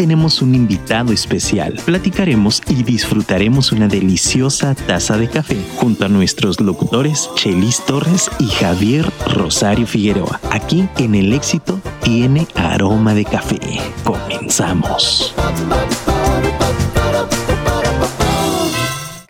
tenemos 0.00 0.40
un 0.40 0.54
invitado 0.54 1.12
especial. 1.12 1.78
Platicaremos 1.84 2.62
y 2.68 2.84
disfrutaremos 2.84 3.70
una 3.70 3.86
deliciosa 3.86 4.74
taza 4.74 5.18
de 5.18 5.28
café 5.28 5.58
junto 5.76 6.06
a 6.06 6.08
nuestros 6.08 6.58
locutores 6.58 7.28
Chelis 7.34 7.84
Torres 7.84 8.30
y 8.38 8.46
Javier 8.46 9.04
Rosario 9.26 9.86
Figueroa. 9.86 10.40
Aquí 10.50 10.88
en 10.96 11.14
El 11.14 11.34
Éxito 11.34 11.82
tiene 12.02 12.48
aroma 12.54 13.12
de 13.12 13.26
café. 13.26 13.58
Comenzamos. 14.02 15.34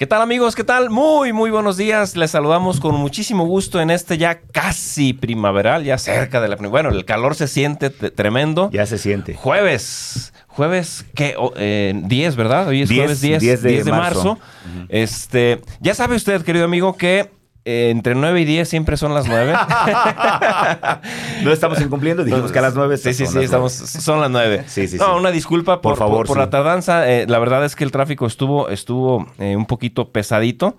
¿Qué 0.00 0.07
tal 0.07 0.23
amigos? 0.23 0.55
¿Qué 0.55 0.64
tal? 0.64 0.89
Muy, 0.89 1.32
muy 1.34 1.50
buenos 1.50 1.77
días. 1.77 2.16
Les 2.16 2.30
saludamos 2.30 2.80
con 2.80 2.95
muchísimo 2.95 3.45
gusto 3.45 3.82
en 3.82 3.91
este 3.91 4.16
ya 4.16 4.41
casi 4.41 5.12
primaveral, 5.12 5.84
ya 5.84 5.98
cerca 5.98 6.41
de 6.41 6.48
la 6.48 6.57
primavera. 6.57 6.88
Bueno, 6.88 6.98
el 6.98 7.05
calor 7.05 7.34
se 7.34 7.48
siente 7.48 7.91
tremendo. 7.91 8.71
Ya 8.73 8.87
se 8.87 8.96
siente. 8.96 9.34
Jueves. 9.34 10.32
Jueves, 10.50 11.06
¿qué? 11.14 11.36
10, 12.04 12.36
¿verdad? 12.36 12.68
Hoy 12.68 12.82
es 12.82 12.90
jueves 12.90 13.20
10, 13.20 13.62
de, 13.62 13.84
marzo. 13.84 14.38
Este, 14.88 15.60
ya 15.80 15.95
sabe 15.95 16.16
usted, 16.16 16.42
querido 16.42 16.64
amigo, 16.64 16.96
que 16.96 17.30
eh, 17.66 17.90
entre 17.90 18.14
9 18.14 18.40
y 18.40 18.45
10 18.46 18.68
siempre 18.68 18.96
son 18.96 19.12
las 19.12 19.28
9. 19.28 19.52
no 21.45 21.52
estamos 21.52 21.80
incumpliendo, 21.80 22.24
dijimos 22.24 22.50
que 22.52 22.59
a 22.59 22.62
las 22.62 22.74
9 22.74 22.96
Sí, 22.96 23.12
sí, 23.12 23.26
sí, 23.26 23.38
estamos, 23.38 23.73
son 23.73 24.20
las 24.20 24.30
9. 24.30 24.64
Sí, 24.66 24.88
sí, 24.88 24.96
no, 24.96 25.16
una 25.16 25.30
disculpa 25.30 25.82
por, 25.82 25.96
favor, 25.96 26.26
por, 26.26 26.38
la 26.38 26.48
tardanza. 26.48 27.10
Eh, 27.10 27.26
la 27.28 27.38
verdad 27.38 27.64
es 27.64 27.76
que 27.76 27.84
el 27.84 27.92
tráfico 27.92 28.26
estuvo, 28.26 28.70
estuvo 28.70 29.26
eh, 29.38 29.56
un 29.56 29.66
poquito 29.66 30.10
pesadito. 30.10 30.76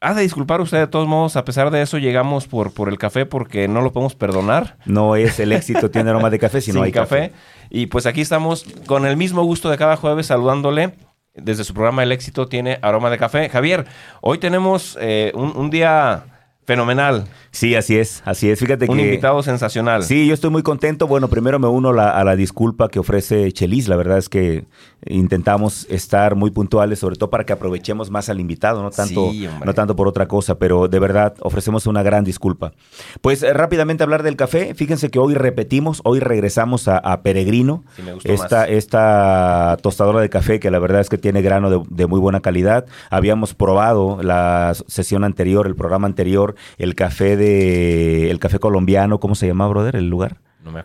Ha 0.00 0.14
de 0.14 0.22
disculpar 0.22 0.60
usted 0.60 0.78
de 0.78 0.86
todos 0.86 1.08
modos, 1.08 1.36
a 1.36 1.44
pesar 1.44 1.70
de 1.70 1.82
eso 1.82 1.98
llegamos 1.98 2.46
por, 2.46 2.72
por 2.72 2.88
el 2.88 2.98
café 2.98 3.26
porque 3.26 3.68
no 3.68 3.80
lo 3.80 3.92
podemos 3.92 4.14
perdonar. 4.14 4.76
No 4.84 5.16
es 5.16 5.40
el 5.40 5.52
éxito, 5.52 5.90
tiene 5.90 6.10
aroma 6.10 6.30
de 6.30 6.38
café, 6.38 6.60
sino 6.60 6.82
hay 6.82 6.92
café. 6.92 7.32
Y 7.70 7.86
pues 7.86 8.06
aquí 8.06 8.20
estamos 8.20 8.64
con 8.86 9.06
el 9.06 9.16
mismo 9.16 9.42
gusto 9.42 9.70
de 9.70 9.78
cada 9.78 9.96
jueves 9.96 10.26
saludándole 10.26 10.92
desde 11.36 11.64
su 11.64 11.74
programa 11.74 12.02
El 12.02 12.12
Éxito 12.12 12.48
tiene 12.48 12.78
aroma 12.82 13.10
de 13.10 13.18
café. 13.18 13.48
Javier, 13.48 13.86
hoy 14.20 14.38
tenemos 14.38 14.96
eh, 15.00 15.32
un, 15.34 15.70
día 15.70 16.24
fenomenal. 16.66 17.24
Sí, 17.52 17.74
así 17.74 17.96
es, 17.96 18.22
así 18.26 18.50
es. 18.50 18.58
Fíjate 18.58 18.90
Un 18.90 19.00
invitado 19.00 19.42
sensacional. 19.42 20.02
Sí, 20.02 20.26
yo 20.26 20.34
estoy 20.34 20.50
muy 20.50 20.62
contento. 20.62 21.06
Bueno, 21.06 21.28
primero 21.28 21.58
me 21.58 21.68
uno 21.68 21.88
a 21.90 22.24
la 22.24 22.36
disculpa 22.36 22.88
que 22.88 22.98
ofrece 22.98 23.50
Chelis. 23.52 23.88
La 23.88 23.96
verdad 23.96 24.18
es 24.18 24.28
que 24.28 24.66
intentamos 25.06 25.86
estar 25.88 26.34
muy 26.34 26.50
puntuales, 26.50 26.98
sobre 26.98 27.16
todo 27.16 27.30
para 27.30 27.44
que 27.44 27.52
aprovechemos 27.52 28.10
más 28.10 28.28
al 28.28 28.40
invitado, 28.40 28.82
no 28.82 28.90
tanto, 28.90 29.32
no 29.64 29.74
tanto 29.74 29.94
por 29.94 30.08
otra 30.08 30.26
cosa, 30.26 30.58
pero 30.58 30.88
de 30.88 30.98
verdad 30.98 31.34
ofrecemos 31.40 31.86
una 31.86 32.02
gran 32.02 32.24
disculpa. 32.24 32.72
Pues 33.20 33.42
eh, 33.42 33.52
rápidamente 33.52 34.02
hablar 34.02 34.22
del 34.22 34.36
café. 34.36 34.74
Fíjense 34.74 35.10
que 35.10 35.18
hoy 35.18 35.34
repetimos, 35.34 36.00
hoy 36.04 36.20
regresamos 36.20 36.88
a, 36.88 37.22
Peregrino, 37.22 37.84
esta, 38.24 38.66
esta 38.68 39.78
tostadora 39.80 40.20
de 40.20 40.28
café 40.28 40.60
que 40.60 40.70
la 40.70 40.78
verdad 40.78 41.00
es 41.00 41.08
que 41.08 41.18
tiene 41.18 41.40
grano 41.40 41.70
de, 41.70 41.82
de 41.88 42.06
muy 42.06 42.20
buena 42.20 42.40
calidad. 42.40 42.86
Habíamos 43.10 43.54
probado 43.54 44.18
la 44.22 44.74
sesión 44.86 45.24
anterior, 45.24 45.66
el 45.66 45.76
programa 45.76 46.06
anterior, 46.06 46.55
el 46.78 46.94
café 46.94 47.36
de 47.36 48.30
el 48.30 48.38
café 48.38 48.58
colombiano, 48.58 49.20
¿cómo 49.20 49.34
se 49.34 49.46
llama, 49.46 49.68
brother, 49.68 49.96
el 49.96 50.08
lugar? 50.08 50.38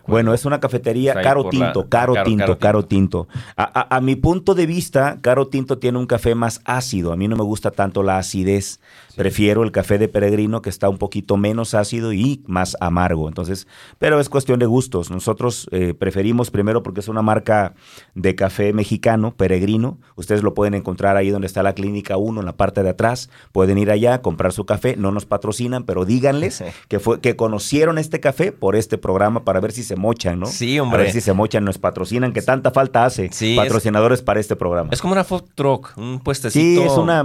Bueno, 0.06 0.34
es 0.34 0.44
una 0.44 0.60
cafetería 0.60 1.14
caro 1.14 1.48
tinto, 1.48 1.88
caro, 1.88 2.14
tinto, 2.24 2.58
caro 2.58 2.84
tinto. 2.84 3.28
A, 3.56 4.00
mi 4.00 4.16
punto 4.16 4.54
de 4.54 4.66
vista, 4.66 5.18
caro 5.20 5.48
tinto 5.48 5.78
tiene 5.78 5.98
un 5.98 6.06
café 6.06 6.34
más 6.34 6.60
ácido. 6.64 7.12
A 7.12 7.16
mí 7.16 7.28
no 7.28 7.36
me 7.36 7.44
gusta 7.44 7.70
tanto 7.70 8.02
la 8.02 8.18
acidez. 8.18 8.80
Prefiero 9.16 9.62
el 9.62 9.72
café 9.72 9.98
de 9.98 10.08
peregrino 10.08 10.62
que 10.62 10.70
está 10.70 10.88
un 10.88 10.96
poquito 10.96 11.36
menos 11.36 11.74
ácido 11.74 12.12
y 12.12 12.42
más 12.46 12.76
amargo. 12.80 13.28
Entonces, 13.28 13.66
pero 13.98 14.20
es 14.20 14.28
cuestión 14.28 14.58
de 14.58 14.66
gustos. 14.66 15.10
Nosotros 15.10 15.68
eh, 15.70 15.94
preferimos 15.94 16.50
primero 16.50 16.82
porque 16.82 17.00
es 17.00 17.08
una 17.08 17.22
marca 17.22 17.74
de 18.14 18.34
café 18.34 18.72
mexicano, 18.72 19.34
peregrino. 19.34 19.98
Ustedes 20.16 20.42
lo 20.42 20.54
pueden 20.54 20.74
encontrar 20.74 21.16
ahí 21.16 21.30
donde 21.30 21.46
está 21.46 21.62
la 21.62 21.74
clínica 21.74 22.16
1 22.16 22.40
en 22.40 22.46
la 22.46 22.56
parte 22.56 22.82
de 22.82 22.90
atrás. 22.90 23.28
Pueden 23.52 23.76
ir 23.78 23.90
allá, 23.90 24.22
comprar 24.22 24.52
su 24.52 24.64
café. 24.64 24.96
No 24.96 25.12
nos 25.12 25.26
patrocinan, 25.26 25.84
pero 25.84 26.04
díganles 26.04 26.64
que 26.88 26.98
fue 26.98 27.20
que 27.20 27.36
conocieron 27.36 27.98
este 27.98 28.20
café 28.20 28.52
por 28.52 28.76
este 28.76 28.96
programa 28.96 29.44
para 29.44 29.60
ver 29.60 29.71
si 29.72 29.82
se 29.82 29.96
mochan, 29.96 30.40
¿no? 30.40 30.46
Sí, 30.46 30.78
hombre. 30.78 31.00
A 31.00 31.04
ver 31.04 31.12
si 31.12 31.20
se 31.20 31.32
mochan, 31.32 31.64
nos 31.64 31.78
patrocinan, 31.78 32.32
que 32.32 32.42
tanta 32.42 32.70
falta 32.70 33.04
hace 33.04 33.30
patrocinadores 33.56 34.22
para 34.22 34.40
este 34.40 34.56
programa. 34.56 34.90
Es 34.92 35.00
como 35.00 35.12
una 35.12 35.24
food 35.24 35.44
truck, 35.54 35.92
un 35.96 36.20
puestecito. 36.20 36.82
Sí, 36.82 36.86
es 36.86 36.92
una. 36.92 37.22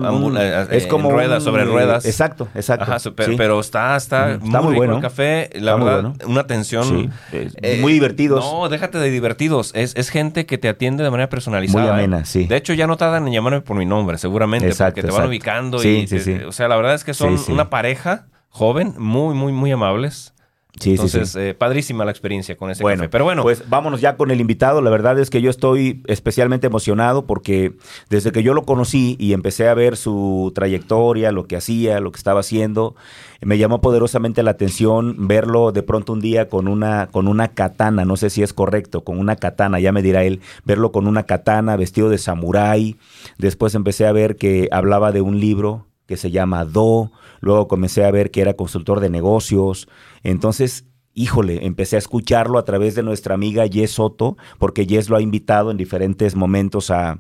es 0.71 0.85
eh, 0.85 0.87
como. 0.87 1.11
Ruedas, 1.11 1.43
sobre 1.43 1.65
ruedas. 1.65 2.05
Exacto, 2.05 2.47
exacto. 2.55 3.13
pero, 3.15 3.59
está, 3.59 3.95
está, 3.95 4.39
muy, 4.39 4.75
bueno. 4.75 4.95
el 4.95 5.01
café. 5.01 5.49
La 5.55 5.75
verdad, 5.75 6.13
una 6.25 6.41
atención. 6.41 7.11
Eh, 7.31 7.79
muy 7.81 7.93
divertidos. 7.93 8.43
No, 8.43 8.69
déjate 8.69 8.97
de 8.97 9.09
divertidos. 9.09 9.71
Es, 9.75 9.95
es 9.95 10.09
gente 10.09 10.45
que 10.45 10.57
te 10.57 10.69
atiende 10.69 11.03
de 11.03 11.11
manera 11.11 11.29
personalizada. 11.29 11.83
Muy 11.83 11.93
amena, 11.93 12.25
sí. 12.25 12.45
De 12.45 12.57
hecho, 12.57 12.73
ya 12.73 12.87
no 12.87 12.97
tardan 12.97 13.27
en 13.27 13.33
llamarme 13.33 13.61
por 13.61 13.77
mi 13.77 13.85
nombre, 13.85 14.17
seguramente. 14.17 14.73
porque 14.75 15.03
te 15.03 15.11
van 15.11 15.27
ubicando. 15.27 15.83
y 15.83 16.07
O 16.47 16.51
sea, 16.51 16.67
la 16.67 16.75
verdad 16.75 16.93
es 16.93 17.03
que 17.03 17.13
son 17.13 17.37
una 17.49 17.69
pareja 17.69 18.27
joven, 18.49 18.95
muy, 18.97 19.35
muy, 19.35 19.53
muy 19.53 19.71
amables. 19.71 20.33
Sí, 20.79 20.91
Entonces, 20.91 21.29
sí, 21.29 21.39
eh, 21.39 21.53
padrísima 21.53 22.05
la 22.05 22.11
experiencia 22.11 22.55
con 22.55 22.69
ese 22.69 22.83
bueno, 22.83 23.03
café. 23.03 23.09
Pero 23.09 23.23
bueno. 23.23 23.43
Pues 23.43 23.67
vámonos 23.69 24.01
ya 24.01 24.15
con 24.15 24.31
el 24.31 24.39
invitado. 24.39 24.81
La 24.81 24.89
verdad 24.89 25.17
es 25.19 25.29
que 25.29 25.41
yo 25.41 25.49
estoy 25.49 26.03
especialmente 26.07 26.67
emocionado 26.67 27.25
porque 27.25 27.73
desde 28.09 28.31
que 28.31 28.43
yo 28.43 28.53
lo 28.53 28.63
conocí 28.63 29.15
y 29.19 29.33
empecé 29.33 29.67
a 29.67 29.73
ver 29.73 29.97
su 29.97 30.51
trayectoria, 30.53 31.31
lo 31.31 31.47
que 31.47 31.55
hacía, 31.55 31.99
lo 31.99 32.11
que 32.11 32.17
estaba 32.17 32.41
haciendo, 32.41 32.95
me 33.41 33.57
llamó 33.57 33.81
poderosamente 33.81 34.43
la 34.43 34.51
atención 34.51 35.27
verlo 35.27 35.71
de 35.71 35.83
pronto 35.83 36.13
un 36.13 36.21
día 36.21 36.49
con 36.49 36.67
una, 36.67 37.07
con 37.07 37.27
una 37.27 37.49
katana, 37.49 38.05
no 38.05 38.17
sé 38.17 38.29
si 38.29 38.43
es 38.43 38.53
correcto, 38.53 39.03
con 39.03 39.19
una 39.19 39.35
katana, 39.35 39.79
ya 39.79 39.91
me 39.91 40.01
dirá 40.01 40.23
él, 40.23 40.41
verlo 40.65 40.91
con 40.91 41.07
una 41.07 41.23
katana, 41.23 41.75
vestido 41.75 42.09
de 42.09 42.17
samurái. 42.17 42.97
Después 43.37 43.75
empecé 43.75 44.07
a 44.07 44.11
ver 44.11 44.35
que 44.35 44.69
hablaba 44.71 45.11
de 45.11 45.21
un 45.21 45.39
libro 45.39 45.85
que 46.07 46.17
se 46.17 46.31
llama 46.31 46.65
Do, 46.65 47.11
luego 47.39 47.67
comencé 47.67 48.05
a 48.05 48.11
ver 48.11 48.31
que 48.31 48.41
era 48.41 48.55
consultor 48.55 48.99
de 48.99 49.09
negocios, 49.09 49.87
entonces 50.23 50.85
híjole, 51.17 51.65
empecé 51.65 51.95
a 51.95 51.99
escucharlo 51.99 52.59
a 52.59 52.63
través 52.63 52.93
de 52.93 53.01
nuestra 53.01 53.33
amiga 53.33 53.67
Jess 53.67 53.93
Soto, 53.93 54.37
porque 54.59 54.85
Jess 54.85 55.09
lo 55.09 55.15
ha 55.15 55.21
invitado 55.21 55.71
en 55.71 55.77
diferentes 55.77 56.35
momentos 56.35 56.91
a, 56.91 57.19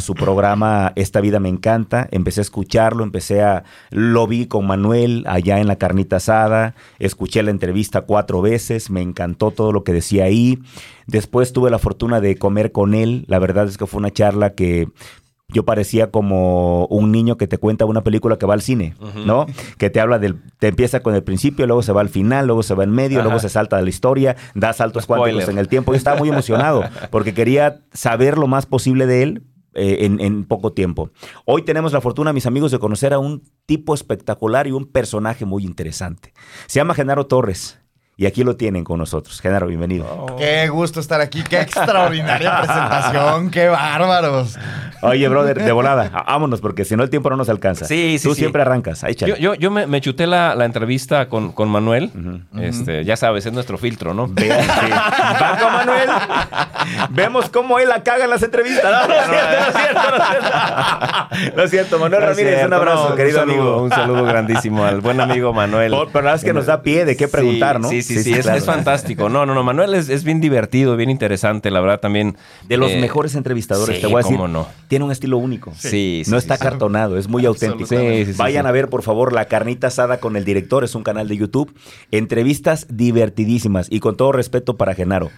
su 0.00 0.14
programa 0.14 0.92
Esta 0.96 1.20
vida 1.20 1.38
me 1.38 1.48
encanta. 1.48 2.08
Empecé 2.10 2.40
a 2.40 2.42
escucharlo, 2.42 3.04
empecé 3.04 3.42
a, 3.42 3.62
lo 3.90 4.26
vi 4.26 4.46
con 4.46 4.66
Manuel 4.66 5.24
allá 5.28 5.60
en 5.60 5.68
la 5.68 5.76
carnita 5.76 6.16
asada, 6.16 6.74
escuché 6.98 7.44
la 7.44 7.52
entrevista 7.52 8.00
cuatro 8.00 8.42
veces, 8.42 8.90
me 8.90 9.00
encantó 9.00 9.52
todo 9.52 9.70
lo 9.70 9.84
que 9.84 9.92
decía 9.92 10.24
ahí. 10.24 10.58
Después 11.06 11.52
tuve 11.52 11.70
la 11.70 11.78
fortuna 11.78 12.20
de 12.20 12.36
comer 12.36 12.72
con 12.72 12.94
él, 12.94 13.24
la 13.28 13.38
verdad 13.38 13.68
es 13.68 13.78
que 13.78 13.86
fue 13.86 13.98
una 13.98 14.10
charla 14.10 14.54
que 14.54 14.88
yo 15.52 15.64
parecía 15.64 16.10
como 16.10 16.86
un 16.86 17.12
niño 17.12 17.36
que 17.36 17.46
te 17.46 17.58
cuenta 17.58 17.84
una 17.84 18.02
película 18.02 18.38
que 18.38 18.46
va 18.46 18.54
al 18.54 18.62
cine, 18.62 18.94
¿no? 19.26 19.46
Que 19.78 19.90
te 19.90 20.00
habla 20.00 20.18
del, 20.18 20.40
te 20.58 20.68
empieza 20.68 21.00
con 21.00 21.14
el 21.14 21.22
principio, 21.22 21.66
luego 21.66 21.82
se 21.82 21.92
va 21.92 22.00
al 22.00 22.08
final, 22.08 22.46
luego 22.46 22.62
se 22.62 22.74
va 22.74 22.84
en 22.84 22.90
medio, 22.90 23.22
luego 23.22 23.38
se 23.38 23.48
salta 23.48 23.76
de 23.76 23.82
la 23.82 23.90
historia, 23.90 24.36
da 24.54 24.72
saltos 24.72 25.06
cuánticos 25.06 25.48
en 25.48 25.58
el 25.58 25.68
tiempo. 25.68 25.92
Yo 25.92 25.96
estaba 25.98 26.18
muy 26.18 26.28
emocionado 26.28 26.84
porque 27.10 27.34
quería 27.34 27.80
saber 27.92 28.38
lo 28.38 28.46
más 28.46 28.66
posible 28.66 29.06
de 29.06 29.22
él, 29.22 29.42
eh, 29.72 29.98
en, 30.00 30.18
en, 30.18 30.46
poco 30.46 30.72
tiempo. 30.72 31.10
Hoy 31.44 31.62
tenemos 31.62 31.92
la 31.92 32.00
fortuna, 32.00 32.32
mis 32.32 32.46
amigos, 32.46 32.72
de 32.72 32.80
conocer 32.80 33.12
a 33.12 33.20
un 33.20 33.44
tipo 33.66 33.94
espectacular 33.94 34.66
y 34.66 34.72
un 34.72 34.84
personaje 34.84 35.44
muy 35.44 35.64
interesante. 35.64 36.32
Se 36.66 36.80
llama 36.80 36.94
Genaro 36.94 37.26
Torres. 37.26 37.79
Y 38.20 38.26
aquí 38.26 38.44
lo 38.44 38.54
tienen 38.54 38.84
con 38.84 38.98
nosotros. 38.98 39.40
Genaro, 39.40 39.66
bienvenido. 39.66 40.04
Oh. 40.06 40.36
Qué 40.36 40.68
gusto 40.68 41.00
estar 41.00 41.22
aquí. 41.22 41.42
Qué 41.42 41.58
extraordinaria 41.58 42.60
presentación. 42.62 43.50
Qué 43.50 43.68
bárbaros. 43.68 44.58
Oye, 45.00 45.26
brother, 45.28 45.64
de 45.64 45.72
volada, 45.72 46.10
vámonos, 46.26 46.60
porque 46.60 46.84
si 46.84 46.94
no 46.94 47.02
el 47.02 47.08
tiempo 47.08 47.30
no 47.30 47.36
nos 47.36 47.48
alcanza. 47.48 47.86
Sí, 47.86 48.18
sí. 48.18 48.28
Tú 48.28 48.34
siempre 48.34 48.60
arrancas. 48.60 49.02
Ahí, 49.04 49.14
yo, 49.14 49.36
yo, 49.36 49.54
yo 49.54 49.70
me, 49.70 50.00
chuté 50.02 50.26
la, 50.26 50.52
entrevista 50.66 51.30
con, 51.30 51.52
con 51.52 51.70
Manuel. 51.70 52.10
este, 52.60 53.04
Ya 53.06 53.16
sabes, 53.16 53.46
es 53.46 53.54
nuestro 53.54 53.78
filtro, 53.78 54.12
¿no? 54.12 54.28
Vean, 54.28 54.66
Manuel. 55.72 56.10
Vemos 57.08 57.48
cómo 57.48 57.78
él 57.78 57.88
la 57.88 58.02
caga 58.02 58.24
en 58.24 58.30
las 58.30 58.42
entrevistas. 58.42 58.84
No, 58.84 59.08
no, 59.08 59.14
es 59.14 59.26
cierto, 59.30 60.00
no 60.10 60.16
es 60.20 60.28
cierto, 60.28 61.56
no 61.56 61.62
es 61.62 61.70
cierto. 61.70 61.98
Manuel 61.98 62.22
Ramírez, 62.22 62.66
un 62.66 62.72
abrazo, 62.74 63.14
querido 63.14 63.40
amigo. 63.40 63.82
Un 63.82 63.88
saludo 63.90 64.24
grandísimo 64.24 64.84
al 64.84 65.00
buen 65.00 65.22
amigo 65.22 65.54
Manuel. 65.54 65.94
Oh, 65.94 66.06
pero 66.12 66.26
la 66.26 66.32
verdad 66.32 66.34
es 66.36 66.44
que 66.44 66.52
nos 66.52 66.66
da 66.66 66.82
pie 66.82 67.06
de 67.06 67.16
qué 67.16 67.26
preguntar, 67.26 67.80
¿no? 67.80 67.88
Sí, 67.88 68.02
sí, 68.14 68.22
sí, 68.22 68.42
sí, 68.42 68.50
es, 68.50 68.64
fantástico. 68.64 69.28
No, 69.28 69.46
no, 69.46 69.54
no, 69.54 69.62
Manuel 69.62 69.94
es, 69.94 70.24
bien 70.24 70.40
divertido, 70.40 70.96
bien 70.96 71.10
interesante, 71.10 71.70
la 71.70 71.80
verdad 71.80 72.00
también. 72.00 72.36
De 72.68 72.76
los 72.76 72.92
eh, 72.92 73.00
mejores 73.00 73.34
entrevistadores, 73.34 74.00
te 74.00 74.06
voy 74.06 74.20
a 74.20 74.24
decir. 74.24 74.38
no. 74.38 74.68
Tiene 74.88 75.04
un 75.04 75.12
estilo 75.12 75.38
único. 75.38 75.72
Sí, 75.76 76.22
No 76.28 76.36
está 76.36 76.58
cartonado, 76.58 77.16
es 77.16 77.28
muy 77.28 77.46
auténtico. 77.46 77.94
Vayan 78.36 78.66
a 78.66 78.72
ver, 78.72 78.88
por 78.88 79.02
favor, 79.02 79.32
La 79.32 79.46
Carnita 79.46 79.88
Asada 79.88 80.18
con 80.18 80.36
el 80.36 80.44
director, 80.44 80.84
es 80.84 80.94
un 80.94 81.02
canal 81.02 81.28
de 81.28 81.36
YouTube. 81.36 81.74
Entrevistas 82.10 82.86
divertidísimas 82.90 83.86
y 83.90 84.00
con 84.00 84.16
todo 84.16 84.32
respeto 84.32 84.76
para 84.76 84.94
Genaro. 84.94 85.30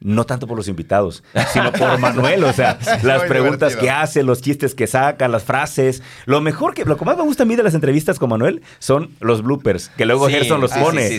No 0.00 0.24
tanto 0.24 0.46
por 0.46 0.56
los 0.56 0.68
invitados, 0.68 1.24
sino 1.52 1.72
por 1.72 1.98
Manuel. 2.00 2.44
O 2.44 2.52
sea, 2.52 2.78
las 3.02 3.22
preguntas 3.24 3.76
que 3.76 3.90
hace, 3.90 4.22
los 4.22 4.40
chistes 4.40 4.74
que 4.74 4.86
saca, 4.86 5.28
las 5.28 5.42
frases. 5.42 6.02
Lo 6.26 6.40
mejor 6.40 6.74
que, 6.74 6.84
lo 6.84 6.96
que 6.96 7.04
más 7.04 7.16
me 7.16 7.22
gusta 7.22 7.42
a 7.42 7.46
mí 7.46 7.56
de 7.56 7.62
las 7.62 7.74
entrevistas 7.74 8.18
con 8.18 8.30
Manuel 8.30 8.62
son 8.78 9.10
los 9.20 9.42
bloopers, 9.42 9.90
que 9.96 10.06
luego 10.06 10.28
Gerson 10.28 10.60
los 10.60 10.72
pone. 10.72 11.18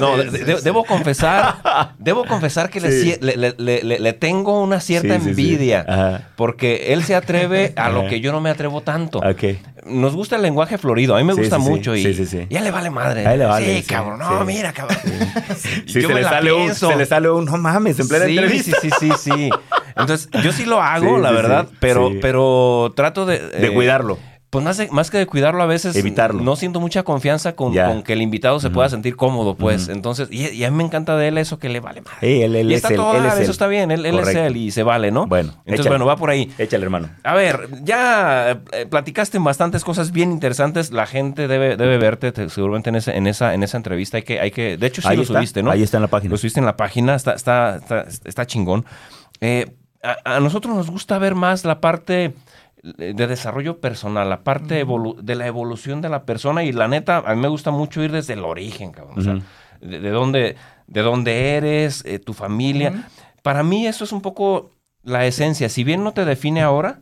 no, 0.00 0.16
debo 0.62 0.84
confesar, 0.84 1.94
debo 1.98 2.24
confesar 2.24 2.70
que 2.70 2.80
le, 2.80 4.12
tengo 4.14 4.62
una 4.62 4.80
cierta 4.80 5.14
envidia, 5.14 6.26
porque 6.36 6.92
él 6.92 7.04
se 7.04 7.14
atreve 7.14 7.72
a 7.76 7.90
lo 7.90 8.06
que 8.08 8.20
yo 8.20 8.32
no 8.32 8.40
me 8.40 8.50
atrevo 8.50 8.82
tanto. 8.82 9.20
Nos 9.86 10.14
gusta 10.14 10.36
el 10.36 10.42
lenguaje 10.42 10.76
florido, 10.76 11.16
a 11.16 11.18
mí 11.18 11.24
me 11.24 11.32
gusta 11.32 11.58
mucho 11.58 11.96
y 11.96 12.02
ya 12.50 12.60
le 12.60 12.70
vale 12.70 12.90
madre. 12.90 13.36
le 13.36 13.46
vale, 13.46 13.80
sí, 13.80 13.86
cabrón, 13.86 14.18
no, 14.18 14.44
mira, 14.44 14.72
cabrón. 14.72 14.98
se, 15.86 16.00
le 16.00 16.22
sale 16.22 16.52
un, 16.52 16.74
se 16.74 16.96
le 16.96 17.06
sale 17.06 17.30
un, 17.30 17.44
no 17.44 17.56
mames, 17.56 17.98
plena 18.10 18.26
sí, 18.26 18.38
entrevista. 18.38 18.80
Sí, 18.80 18.90
sí, 18.90 19.10
sí, 19.12 19.30
sí. 19.32 19.50
Entonces, 19.96 20.28
yo 20.42 20.52
sí 20.52 20.64
lo 20.64 20.82
hago, 20.82 21.18
la 21.18 21.30
verdad, 21.30 21.68
pero, 21.80 22.12
pero 22.20 22.92
trato 22.94 23.26
de... 23.26 23.38
de 23.38 23.68
eh, 23.68 23.72
cuidarlo. 23.72 24.18
Pues 24.50 24.64
más, 24.64 24.90
más 24.90 25.10
que 25.10 25.18
de 25.18 25.26
cuidarlo 25.26 25.62
a 25.62 25.66
veces, 25.66 25.94
Evitarlo. 25.94 26.42
no 26.42 26.56
siento 26.56 26.80
mucha 26.80 27.04
confianza 27.04 27.54
con, 27.54 27.72
que 28.02 28.12
el 28.12 28.20
invitado 28.20 28.58
se 28.58 28.68
pueda 28.68 28.88
sentir 28.88 29.14
cómodo, 29.14 29.54
pues. 29.54 29.88
Entonces, 29.88 30.28
y, 30.32 30.64
a 30.64 30.70
mí 30.72 30.76
me 30.76 30.82
encanta 30.82 31.16
de 31.16 31.28
él 31.28 31.38
eso 31.38 31.60
que 31.60 31.68
le 31.68 31.78
vale 31.78 32.00
más. 32.00 32.14
él, 32.20 32.56
él 32.56 32.72
y 32.72 32.74
está 32.74 32.88
es 32.88 32.96
todo, 32.96 33.16
él 33.16 33.24
eso 33.40 33.52
está 33.52 33.68
bien, 33.68 33.92
él, 33.92 34.04
es 34.04 34.34
él 34.34 34.56
y 34.56 34.72
se 34.72 34.82
vale, 34.82 35.12
¿no? 35.12 35.28
Bueno, 35.28 35.54
entonces, 35.64 35.86
bueno, 35.86 36.04
va 36.04 36.16
por 36.16 36.30
ahí. 36.30 36.50
Échale, 36.58 36.82
hermano. 36.82 37.10
A 37.22 37.34
ver, 37.34 37.68
ya 37.84 38.60
eh, 38.72 38.86
platicaste 38.86 39.38
bastantes 39.38 39.84
cosas 39.84 40.10
bien 40.10 40.32
interesantes. 40.32 40.90
La 40.90 41.06
gente 41.06 41.46
debe, 41.46 41.76
debe 41.76 41.98
verte 41.98 42.32
seguramente 42.48 42.90
en, 42.90 42.96
ese, 42.96 43.16
en, 43.16 43.28
esa, 43.28 43.54
en 43.54 43.62
esa 43.62 43.76
entrevista. 43.76 44.16
Hay 44.16 44.24
que, 44.24 44.40
hay 44.40 44.50
que, 44.50 44.76
de 44.76 44.86
hecho, 44.86 45.00
sí 45.00 45.14
lo 45.14 45.24
subiste, 45.24 45.62
¿no? 45.62 45.70
Ahí 45.70 45.84
está 45.84 45.98
en 45.98 46.02
la 46.02 46.08
página. 46.08 46.32
Lo 46.32 46.36
subiste 46.36 46.58
en 46.58 46.66
la 46.66 46.76
página, 46.76 47.14
está, 47.14 47.34
está, 47.34 47.76
está, 47.76 48.06
está 48.24 48.46
chingón. 48.46 48.84
Eh, 49.40 49.76
a, 50.02 50.40
nosotros 50.40 50.74
nos 50.74 50.90
gusta 50.90 51.18
ver 51.18 51.34
más 51.34 51.64
la 51.64 51.80
parte 51.80 52.34
de 52.82 53.26
desarrollo 53.26 53.80
personal, 53.80 54.30
la 54.30 54.42
parte 54.42 54.84
de 54.84 55.34
la 55.34 55.46
evolución 55.46 56.00
de 56.00 56.08
la 56.08 56.24
persona 56.24 56.64
y 56.64 56.72
la 56.72 56.88
neta, 56.88 57.18
a 57.18 57.34
mí 57.34 57.40
me 57.40 57.48
gusta 57.48 57.70
mucho 57.70 58.02
ir 58.02 58.12
desde 58.12 58.34
el 58.34 58.44
origen, 58.44 58.92
cabrón. 58.92 59.18
O 59.18 59.22
sea, 59.22 59.38
de, 59.80 60.10
dónde, 60.10 60.56
de 60.86 61.02
dónde 61.02 61.56
eres, 61.56 62.04
eh, 62.06 62.18
tu 62.18 62.32
familia. 62.32 63.08
Para 63.42 63.62
mí 63.62 63.86
eso 63.86 64.04
es 64.04 64.12
un 64.12 64.22
poco 64.22 64.70
la 65.02 65.26
esencia. 65.26 65.68
Si 65.68 65.84
bien 65.84 66.04
no 66.04 66.12
te 66.12 66.24
define 66.24 66.62
ahora, 66.62 67.00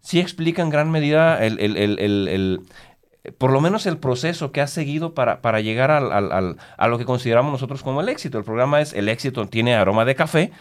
sí 0.00 0.20
explica 0.20 0.62
en 0.62 0.70
gran 0.70 0.90
medida 0.90 1.44
el, 1.44 1.58
el, 1.60 1.76
el, 1.76 2.60
por 3.38 3.52
lo 3.52 3.60
menos 3.60 3.86
el 3.86 3.98
proceso 3.98 4.52
que 4.52 4.60
has 4.60 4.70
seguido 4.70 5.14
para, 5.14 5.42
para 5.42 5.60
llegar 5.60 5.90
al, 5.90 6.12
al, 6.12 6.56
a 6.76 6.88
lo 6.88 6.98
que 6.98 7.04
consideramos 7.04 7.52
nosotros 7.52 7.82
como 7.82 8.00
el 8.00 8.08
éxito. 8.08 8.38
El 8.38 8.44
programa 8.44 8.80
es 8.80 8.92
El 8.94 9.08
éxito 9.08 9.46
tiene 9.46 9.74
aroma 9.74 10.04
de 10.04 10.14
café. 10.14 10.52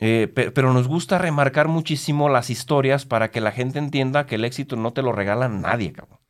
Eh, 0.00 0.28
pero 0.28 0.72
nos 0.72 0.86
gusta 0.86 1.18
remarcar 1.18 1.66
muchísimo 1.66 2.28
las 2.28 2.50
historias 2.50 3.04
para 3.04 3.30
que 3.30 3.40
la 3.40 3.50
gente 3.50 3.78
entienda 3.78 4.26
que 4.26 4.36
el 4.36 4.44
éxito 4.44 4.76
no 4.76 4.92
te 4.92 5.02
lo 5.02 5.12
regala 5.12 5.48
nadie, 5.48 5.92
cabrón. 5.92 6.20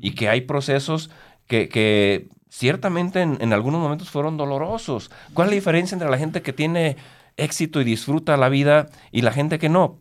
Y 0.00 0.12
que 0.12 0.28
hay 0.28 0.42
procesos 0.42 1.10
que, 1.46 2.28
ciertamente 2.48 3.22
en, 3.22 3.52
algunos 3.52 3.80
momentos 3.80 4.10
fueron 4.10 4.36
dolorosos. 4.36 5.10
¿Cuál 5.34 5.48
es 5.48 5.52
la 5.52 5.56
diferencia 5.56 5.94
entre 5.96 6.10
la 6.10 6.18
gente 6.18 6.42
que 6.42 6.52
tiene 6.52 6.96
éxito 7.36 7.80
y 7.80 7.84
disfruta 7.84 8.36
la 8.36 8.48
vida 8.48 8.88
y 9.10 9.22
la 9.22 9.32
gente 9.32 9.58
que 9.58 9.68
no? 9.68 9.98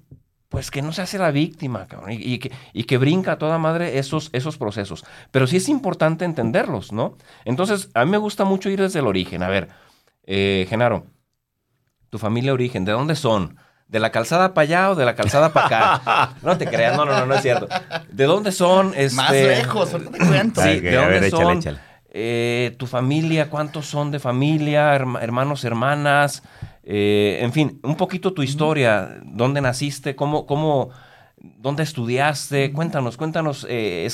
Pues 0.49 0.71
que 0.71 0.81
no 0.81 0.93
se 0.93 1.01
hace 1.01 1.17
la 1.17 1.31
víctima, 1.31 1.87
cabrón, 1.87 2.11
y, 2.13 2.39
que, 2.39 2.51
y 2.71 2.83
que 2.83 2.97
brinca 2.97 3.33
a 3.33 3.37
toda 3.37 3.57
madre 3.57 3.97
esos, 3.97 4.29
esos 4.31 4.57
procesos. 4.57 5.03
Pero 5.31 5.45
sí 5.45 5.57
es 5.57 5.67
importante 5.67 6.23
entenderlos, 6.23 6.93
¿no? 6.93 7.17
Entonces, 7.43 7.89
a 7.93 8.05
mí 8.05 8.11
me 8.11 8.17
gusta 8.17 8.45
mucho 8.45 8.69
ir 8.69 8.79
desde 8.79 8.99
el 8.99 9.07
origen. 9.07 9.43
A 9.43 9.49
ver, 9.49 9.67
eh, 10.25 10.65
Genaro, 10.69 11.05
tu 12.09 12.17
familia 12.17 12.53
origen, 12.53 12.85
¿de 12.85 12.91
dónde 12.91 13.15
son? 13.15 13.57
¿De 13.87 13.99
la 13.99 14.11
calzada 14.11 14.53
para 14.53 14.63
allá 14.63 14.91
o 14.91 14.95
de 14.95 15.05
la 15.05 15.15
calzada 15.15 15.53
para 15.53 15.65
acá? 15.65 16.35
No 16.43 16.57
te 16.57 16.67
creas, 16.67 16.97
no, 16.97 17.05
no, 17.05 17.17
no, 17.17 17.25
no 17.25 17.35
es 17.35 17.41
cierto. 17.41 17.67
¿De 18.11 18.25
dónde 18.25 18.51
son? 18.51 18.93
Este... 18.95 19.15
Más 19.15 19.31
lejos, 19.31 19.93
no 19.93 20.11
te 20.11 20.17
cuento. 20.17 20.61
Sí, 20.61 20.79
¿de 20.79 20.95
dónde 20.95 21.29
son? 21.29 21.79
Eh, 22.09 22.75
tu 22.77 22.87
familia, 22.87 23.49
¿cuántos 23.49 23.85
son 23.85 24.11
de 24.11 24.19
familia? 24.19 24.95
hermanos, 24.95 25.63
hermanas. 25.63 26.43
Eh, 26.83 27.39
en 27.41 27.53
fin, 27.53 27.79
un 27.83 27.95
poquito 27.95 28.33
tu 28.33 28.43
historia. 28.43 29.19
¿Dónde 29.23 29.61
naciste? 29.61 30.15
¿Cómo, 30.15 30.45
cómo, 30.45 30.89
¿Dónde 31.39 31.83
estudiaste? 31.83 32.71
Cuéntanos, 32.73 33.15
cuéntanos, 33.15 33.65
eh, 33.69 34.07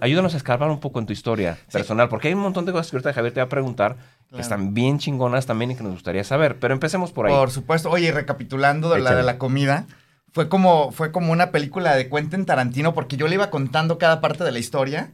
ayúdanos, 0.00 0.34
a 0.34 0.36
escarbar 0.36 0.70
un 0.70 0.78
poco 0.78 0.98
en 0.98 1.06
tu 1.06 1.12
historia 1.14 1.58
personal, 1.72 2.10
porque 2.10 2.28
hay 2.28 2.34
un 2.34 2.40
montón 2.40 2.66
de 2.66 2.72
cosas 2.72 2.90
que 2.90 2.96
ahorita 2.96 3.14
Javier 3.14 3.32
te 3.32 3.40
va 3.40 3.46
a 3.46 3.48
preguntar 3.48 3.96
que 4.34 4.40
están 4.40 4.74
bien 4.74 4.98
chingonas 4.98 5.46
también 5.46 5.70
y 5.70 5.76
que 5.76 5.82
nos 5.82 5.92
gustaría 5.92 6.24
saber. 6.24 6.58
Pero 6.58 6.74
empecemos 6.74 7.12
por 7.12 7.26
ahí. 7.26 7.32
Por 7.32 7.50
supuesto. 7.50 7.88
Oye, 7.88 8.12
recapitulando 8.12 8.90
de 8.90 9.00
la 9.00 9.14
de 9.14 9.22
la 9.22 9.38
comida, 9.38 9.86
fue 10.34 10.48
como, 10.48 10.90
fue 10.90 11.12
como 11.12 11.30
una 11.30 11.52
película 11.52 11.94
de 11.94 12.08
Quentin 12.10 12.44
Tarantino 12.44 12.92
porque 12.92 13.16
yo 13.16 13.28
le 13.28 13.36
iba 13.36 13.50
contando 13.50 13.98
cada 13.98 14.20
parte 14.20 14.42
de 14.42 14.50
la 14.50 14.58
historia 14.58 15.10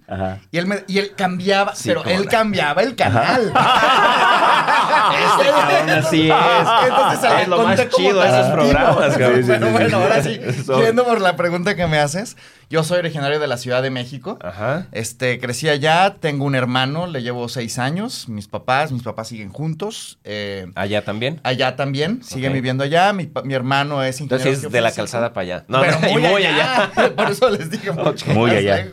y 0.51 0.57
él 0.57 0.67
me, 0.67 0.83
y 0.87 0.97
él 0.97 1.13
cambiaba, 1.15 1.75
pero 1.85 2.03
él 2.07 2.27
cambiaba 2.27 2.83
el 2.83 2.97
canal. 2.97 3.43
este 5.13 5.51
cabrón 5.51 5.91
así 5.91 6.31
es. 6.31 6.37
Entonces, 6.89 7.31
es 7.43 7.49
lo 7.49 7.63
más 7.63 7.89
chido 7.91 8.19
de 8.23 8.29
esos 8.29 8.47
programas, 8.51 9.17
cabrón. 9.19 9.47
Bueno, 9.47 9.71
bueno, 9.73 9.97
ahora 9.99 10.23
sí, 10.23 10.41
yendo 10.83 11.05
por 11.05 11.21
la 11.21 11.37
pregunta 11.37 11.77
que 11.77 11.87
me 11.87 11.99
haces, 11.99 12.39
yo 12.71 12.85
soy 12.85 13.01
originario 13.01 13.41
de 13.41 13.49
la 13.49 13.57
Ciudad 13.57 13.83
de 13.83 13.91
México. 13.91 14.39
Ajá. 14.41 14.87
Este, 14.93 15.41
crecí 15.41 15.69
allá, 15.69 16.19
tengo 16.21 16.45
un 16.45 16.55
hermano, 16.55 17.09
le 17.09 17.21
llevo 17.21 17.49
seis 17.49 17.81
años. 17.81 18.29
Mis 18.29 18.47
papás, 18.47 18.93
mis 18.93 19.03
papás 19.03 19.27
siguen 19.27 19.51
juntos. 19.51 20.21
Eh, 20.23 20.71
¿Allá 20.77 21.05
también? 21.05 21.41
Allá 21.43 21.75
también, 21.75 22.23
siguen 22.23 22.53
viviendo 22.53 22.85
allá. 22.85 23.13
Mi, 23.13 23.29
hermano 23.53 24.05
es 24.05 24.21
ingeniero. 24.21 24.51
Entonces 24.51 24.67
es 24.67 24.73
de 24.73 24.81
la 24.81 24.93
calzada 24.93 25.33
para 25.33 25.43
allá. 25.43 25.65
No, 25.67 25.85
no, 25.85 25.99
muy, 26.13 26.45
allá. 26.45 26.93
Por 27.17 27.33
eso 27.33 27.51
les 27.51 27.71
dije 27.71 27.91
mucho 27.91 28.27
Muy 28.33 28.53
allá. 28.53 28.87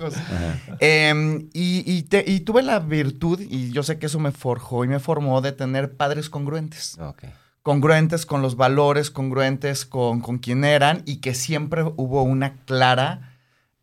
Em, 0.79 1.47
y, 1.53 1.83
y, 1.85 2.39
tuve 2.39 2.63
la 2.63 2.79
virtud, 2.79 3.39
y 3.47 3.71
yo 3.71 3.83
sé 3.83 3.99
que 3.99 4.07
eso 4.07 4.17
me 4.17 4.31
forjó 4.31 4.85
y 4.85 4.87
me 4.87 4.99
formó, 4.99 5.41
de 5.41 5.51
tener 5.51 5.95
padres 5.95 6.31
congruentes. 6.31 6.97
Congruentes 7.61 8.25
con 8.25 8.41
los 8.41 8.55
valores, 8.55 9.11
congruentes 9.11 9.85
con, 9.85 10.21
con 10.21 10.39
quién 10.39 10.63
eran 10.63 11.03
y 11.05 11.17
que 11.17 11.35
siempre 11.35 11.83
hubo 11.83 12.23
una 12.23 12.55
clara 12.65 13.36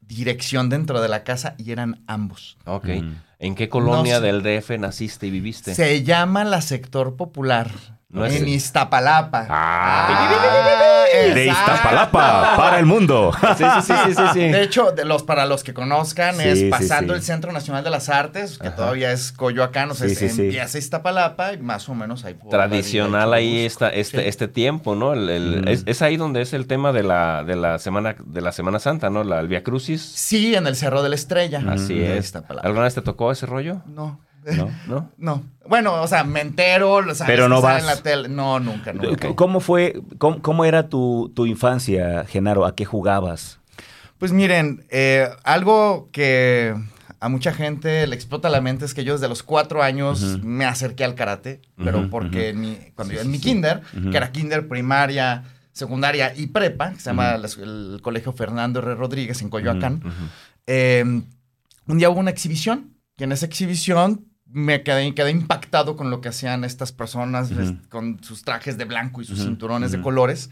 dirección 0.07 0.69
dentro 0.69 1.01
de 1.01 1.09
la 1.09 1.25
casa 1.25 1.55
y 1.59 1.73
eran 1.73 2.03
ambos. 2.07 2.57
Ok. 2.65 2.87
Mm. 2.87 3.13
¿En 3.39 3.55
qué 3.55 3.69
colonia 3.69 4.21
del 4.21 4.43
DF 4.43 4.79
naciste 4.79 5.27
y 5.27 5.31
viviste? 5.31 5.75
Se 5.75 6.03
llama 6.03 6.45
la 6.45 6.61
sector 6.61 7.17
popular 7.17 7.71
en 8.15 8.49
Iztapalapa. 8.49 9.47
Ah, 9.49 11.05
de 11.35 11.47
Iztapalapa 11.47 12.57
para 12.57 12.79
el 12.79 12.87
mundo. 12.87 13.33
Sí, 13.57 13.65
sí, 13.83 13.93
sí, 14.07 14.15
sí, 14.15 14.23
sí, 14.33 14.39
De 14.53 14.63
hecho, 14.63 14.93
de 14.93 15.05
los, 15.05 15.23
para 15.23 15.47
los 15.47 15.65
que 15.65 15.75
conozcan, 15.75 16.41
es 16.41 16.65
pasando 16.65 17.15
el 17.15 17.23
Centro 17.23 17.53
Nacional 17.53 17.85
de 17.85 17.91
las 17.91 18.09
Artes, 18.09 18.59
que 18.59 18.71
todavía 18.71 19.13
es 19.13 19.33
Coyoacán, 19.33 19.91
o 19.91 19.95
sea, 19.95 20.09
empieza 20.09 20.79
Iztapalapa 20.79 21.53
y 21.53 21.59
más 21.59 21.89
o 21.89 21.95
menos 21.95 22.25
ahí. 22.25 22.37
Tradicional 22.51 23.33
ahí 23.33 23.65
está 23.65 23.89
este, 23.89 24.29
este 24.29 24.49
tiempo, 24.49 24.95
¿no? 24.95 25.13
El, 25.13 25.65
es, 25.87 26.03
ahí 26.03 26.17
donde 26.17 26.43
es 26.43 26.53
el 26.53 26.67
tema 26.67 26.93
de 26.93 27.03
la, 27.03 27.45
de 27.45 27.57
la 27.57 27.79
semana 27.79 28.17
de 28.25 28.41
la 28.41 28.53
Semana 28.53 28.79
Santa, 28.79 29.11
¿no? 29.11 29.25
La, 29.25 29.41
el 29.41 29.49
Via 29.49 29.63
Crucis. 29.63 30.03
Sí, 30.03 30.55
en 30.55 30.67
el 30.67 30.77
Cerro 30.77 31.03
de 31.03 31.09
la 31.09 31.15
Estrella. 31.15 31.63
Así 31.69 32.01
es. 32.03 32.35
¿Alguna 32.63 32.85
vez 32.85 32.95
te 32.95 33.03
tocó 33.03 33.33
ese 33.33 33.47
rollo? 33.47 33.83
No. 33.87 34.24
¿No? 34.57 34.71
¿No? 34.87 35.11
No. 35.17 35.43
Bueno, 35.67 36.03
o 36.03 36.07
sea, 36.07 36.25
me 36.25 36.41
entero, 36.41 37.01
Pero 37.27 37.49
no 37.49 37.61
vas. 37.61 37.81
En 37.81 37.87
la 37.87 37.97
tele. 37.97 38.29
No, 38.29 38.61
nunca, 38.61 38.93
nunca. 38.93 39.35
¿Cómo 39.35 39.61
fue, 39.61 40.01
cómo, 40.19 40.65
era 40.65 40.89
tu, 40.89 41.33
infancia, 41.47 42.25
Genaro? 42.27 42.67
¿A 42.67 42.75
qué 42.75 42.85
jugabas? 42.85 43.59
Pues 44.19 44.33
miren, 44.33 44.85
eh, 44.91 45.29
algo 45.43 46.09
que 46.13 46.75
a 47.25 47.29
mucha 47.31 47.55
gente 47.55 48.07
le 48.07 48.15
explota 48.15 48.51
la 48.51 48.61
mente 48.61 48.85
es 48.85 48.93
que 48.93 49.03
yo 49.03 49.15
desde 49.15 49.29
los 49.29 49.43
cuatro 49.43 49.83
años 49.83 50.43
me 50.43 50.67
acerqué 50.67 51.05
al 51.05 51.15
karate, 51.15 51.63
pero 51.77 52.11
porque 52.11 52.53
mi, 52.53 52.77
cuando 52.95 53.15
yo 53.15 53.23
en 53.23 53.31
mi 53.31 53.39
kinder, 53.39 53.81
que 54.11 54.17
era 54.17 54.31
kinder, 54.31 54.69
primaria, 54.69 55.45
secundaria 55.73 56.35
y 56.37 56.49
prepa, 56.49 56.91
que 56.93 57.01
se 57.01 57.07
llama 57.07 57.35
el, 57.35 58.01
Colegio 58.03 58.33
Fernando 58.33 58.81
R. 58.81 58.95
Rodríguez 58.95 59.41
en 59.41 59.49
Coyoacán, 59.49 60.03
em, 60.67 61.25
un 61.87 61.99
día 61.99 62.11
hubo 62.11 62.21
una 62.21 62.31
exhibición, 62.31 62.95
y 63.17 63.25
en 63.25 63.33
esa 63.33 63.47
exhibición 63.47 64.27
me 64.55 64.85
quedé, 64.85 65.13
quedé 65.15 65.31
impactado 65.33 65.97
con 65.97 66.11
lo 66.11 66.21
que 66.21 66.29
hacían 66.29 66.63
estas 66.63 66.93
personas 66.93 67.51
con 67.89 68.23
sus 68.23 68.45
trajes 68.45 68.79
de 68.79 68.85
blanco 68.85 69.21
y 69.21 69.25
sus 69.25 69.41
cinturones 69.41 69.91
de 69.91 70.01
colores. 70.01 70.49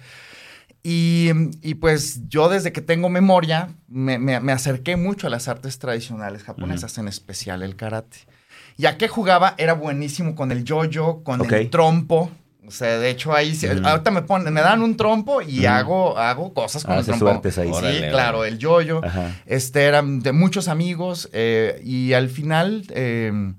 Y, 0.82 1.32
pues 1.74 2.28
yo 2.28 2.48
desde 2.48 2.72
que 2.72 2.80
tengo 2.80 3.08
memoria 3.08 3.68
me, 3.86 4.52
acerqué 4.52 4.96
mucho 4.96 5.28
a 5.28 5.30
las 5.30 5.46
artes 5.46 5.78
tradicionales 5.78 6.42
japonesas, 6.42 6.98
en 6.98 7.06
especial 7.06 7.62
el 7.62 7.76
karate. 7.76 8.18
Y 8.76 8.86
a 8.86 8.98
qué 8.98 9.06
jugaba 9.06 9.54
era 9.56 9.74
buenísimo 9.74 10.34
con 10.34 10.50
el 10.50 10.64
yo-yo, 10.64 11.22
con 11.22 11.40
el 11.48 11.70
trompo. 11.70 12.28
O 12.66 12.70
sea, 12.72 12.98
de 12.98 13.10
hecho 13.10 13.32
ahí, 13.32 13.56
ahorita 13.84 14.10
me 14.10 14.22
ponen, 14.22 14.52
me 14.52 14.62
dan 14.62 14.82
un 14.82 14.96
trompo 14.96 15.42
y 15.42 15.66
hago, 15.66 16.18
hago 16.18 16.52
cosas 16.52 16.82
con 16.84 16.96
el 16.98 17.04
trompo. 17.04 17.40
Ahí. 17.56 17.72
Sí, 17.72 18.02
claro, 18.10 18.44
el 18.44 18.58
yo-yo. 18.58 19.00
Este, 19.46 19.84
eran 19.84 20.18
de 20.20 20.32
muchos 20.32 20.66
amigos 20.66 21.30
eh, 21.32 21.80
y 21.84 22.14
al 22.14 22.28
final... 22.28 22.84
Eh, 22.90 23.52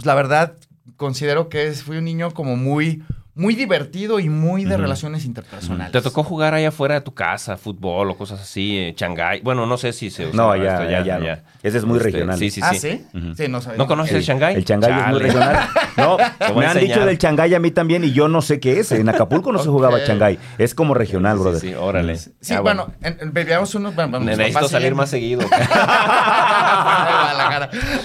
pues 0.00 0.06
la 0.06 0.14
verdad, 0.14 0.54
considero 0.96 1.50
que 1.50 1.72
fui 1.72 1.98
un 1.98 2.06
niño 2.06 2.30
como 2.30 2.56
muy, 2.56 3.02
muy 3.34 3.54
divertido 3.54 4.18
y 4.18 4.30
muy 4.30 4.64
de 4.64 4.78
relaciones 4.78 5.26
interpersonales. 5.26 5.92
¿Te 5.92 6.00
tocó 6.00 6.24
jugar 6.24 6.54
allá 6.54 6.68
afuera 6.68 6.94
de 6.94 7.02
tu 7.02 7.12
casa, 7.12 7.58
fútbol 7.58 8.08
o 8.10 8.16
cosas 8.16 8.40
así, 8.40 8.78
eh, 8.78 8.94
Shanghái? 8.96 9.42
Bueno, 9.42 9.66
no 9.66 9.76
sé 9.76 9.92
si 9.92 10.10
se 10.10 10.28
usa 10.28 10.36
No, 10.36 10.56
ya, 10.56 10.88
ya, 10.88 11.18
ya, 11.18 11.44
Ese 11.62 11.76
es 11.76 11.84
muy 11.84 11.98
este, 11.98 12.12
regional. 12.12 12.38
Sí, 12.38 12.50
sí, 12.50 12.62
¿Ah, 12.64 12.72
sí. 12.72 13.04
sí? 13.36 13.48
no 13.48 13.60
sabía. 13.60 13.76
¿No 13.76 13.86
conoces 13.86 14.14
el, 14.14 14.22
Shanghái? 14.22 14.54
El 14.54 14.64
Shanghái 14.64 15.00
es 15.00 15.06
muy 15.08 15.18
regional. 15.20 15.68
No, 15.96 16.16
me 16.56 16.64
han 16.64 16.78
dicho 16.78 17.04
del 17.04 17.18
Shanghái 17.18 17.54
a 17.54 17.60
mí 17.60 17.72
también 17.72 18.02
y 18.04 18.12
yo 18.12 18.26
no 18.26 18.40
sé 18.40 18.58
qué 18.58 18.80
es. 18.80 18.90
En 18.92 19.06
Acapulco 19.10 19.52
no 19.52 19.58
se 19.58 19.68
jugaba 19.68 19.98
Shanghái. 19.98 20.38
Es 20.56 20.74
como 20.74 20.94
regional, 20.94 21.36
brother. 21.36 21.60
Sí, 21.60 21.74
órale. 21.74 22.16
Sí, 22.16 22.54
ah, 22.54 22.60
bueno, 22.60 22.90
vivíamos 23.32 23.74
unos... 23.74 23.94
Bueno, 23.94 24.20
Necesito 24.20 24.66
salir 24.66 24.94
más 24.94 25.10
seguido. 25.10 25.42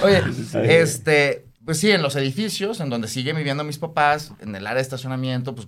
Oye, 0.03 0.23
este 0.63 1.45
pues 1.65 1.79
sí, 1.79 1.89
en 1.89 2.03
los 2.03 2.15
edificios, 2.15 2.79
en 2.79 2.91
donde 2.91 3.07
siguen 3.07 3.35
viviendo 3.35 3.63
mis 3.63 3.79
papás, 3.79 4.33
en 4.39 4.55
el 4.55 4.67
área 4.67 4.75
de 4.75 4.81
estacionamiento, 4.81 5.55
pues 5.55 5.67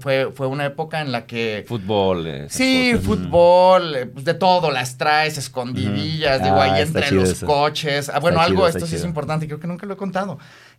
fue, 0.00 0.32
fue 0.34 0.48
una 0.48 0.66
época 0.66 1.00
en 1.00 1.12
la 1.12 1.26
que... 1.26 1.64
Fútbol. 1.68 2.26
Eh, 2.26 2.46
sí, 2.50 2.94
fútbol, 3.00 3.94
eh, 3.94 4.06
pues 4.06 4.24
de 4.24 4.34
todo, 4.34 4.72
las 4.72 4.98
traes, 4.98 5.38
escondidillas, 5.38 6.42
digo, 6.42 6.60
ahí 6.60 6.72
ah, 6.72 6.80
entre 6.80 7.12
los 7.12 7.44
coches. 7.44 8.08
Ah, 8.08 8.18
bueno, 8.18 8.40
algo, 8.40 8.66
esto 8.66 8.84
sí 8.84 8.96
es 8.96 9.04
importante, 9.04 9.46
creo 9.46 9.60
que 9.60 9.68
nunca 9.68 9.86
lo 9.86 9.94
he 9.94 9.96
contado. 9.96 10.38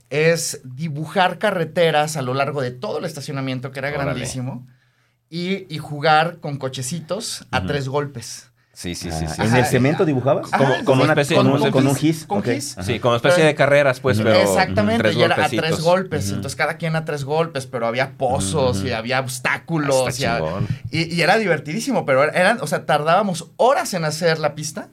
Es 0.10 0.60
dibujar 0.66 1.40
carreteras 1.40 2.18
a 2.18 2.22
lo 2.22 2.34
largo 2.34 2.62
de 2.62 2.72
todo 2.72 3.00
el 3.00 3.06
estacionamiento, 3.06 3.72
que 3.72 3.80
era 3.80 3.92
grandísimo, 3.92 4.68
y, 5.30 5.74
y, 5.74 5.80
jugar 5.80 6.40
con 6.42 6.58
cochecitos 6.58 7.48
a 7.50 7.66
tres 7.66 7.88
golpes. 7.88 8.53
Sí, 8.74 8.96
sí, 8.96 9.12
sí. 9.12 9.28
sí. 9.28 9.42
¿En 9.42 9.56
el 9.56 9.66
cemento 9.66 10.04
dibujabas? 10.04 10.50
como, 10.50 10.84
con, 10.84 11.00
una 11.00 11.14
especie, 11.14 11.38
con, 11.38 11.48
un, 11.48 11.72
con 11.72 11.86
un 11.86 11.96
gis. 11.96 12.26
Con 12.26 12.42
gis. 12.42 12.76
Sí, 12.82 13.00
como 13.00 13.16
especie 13.16 13.44
de 13.44 13.54
carreras, 13.54 14.00
pues, 14.00 14.18
pero. 14.18 14.34
Exactamente, 14.34 15.14
y 15.14 15.22
era 15.22 15.46
a 15.46 15.48
tres 15.48 15.80
golpes. 15.82 16.30
Entonces, 16.30 16.56
cada 16.56 16.78
quien 16.78 16.96
a 16.96 17.06
tres 17.06 17.24
golpes, 17.24 17.68
pero 17.68 17.86
había 17.86 18.18
pozos 18.18 18.84
y 18.84 18.92
había 18.92 19.20
obstáculos. 19.20 20.20
Y, 20.90 21.16
y, 21.16 21.22
era 21.22 21.38
divertidísimo, 21.38 22.06
pero 22.06 22.24
eran, 22.24 22.60
o 22.62 22.68
sea, 22.68 22.86
tardábamos 22.86 23.52
horas 23.58 23.94
en 23.94 24.06
hacer 24.06 24.40
la 24.40 24.56
pista 24.56 24.90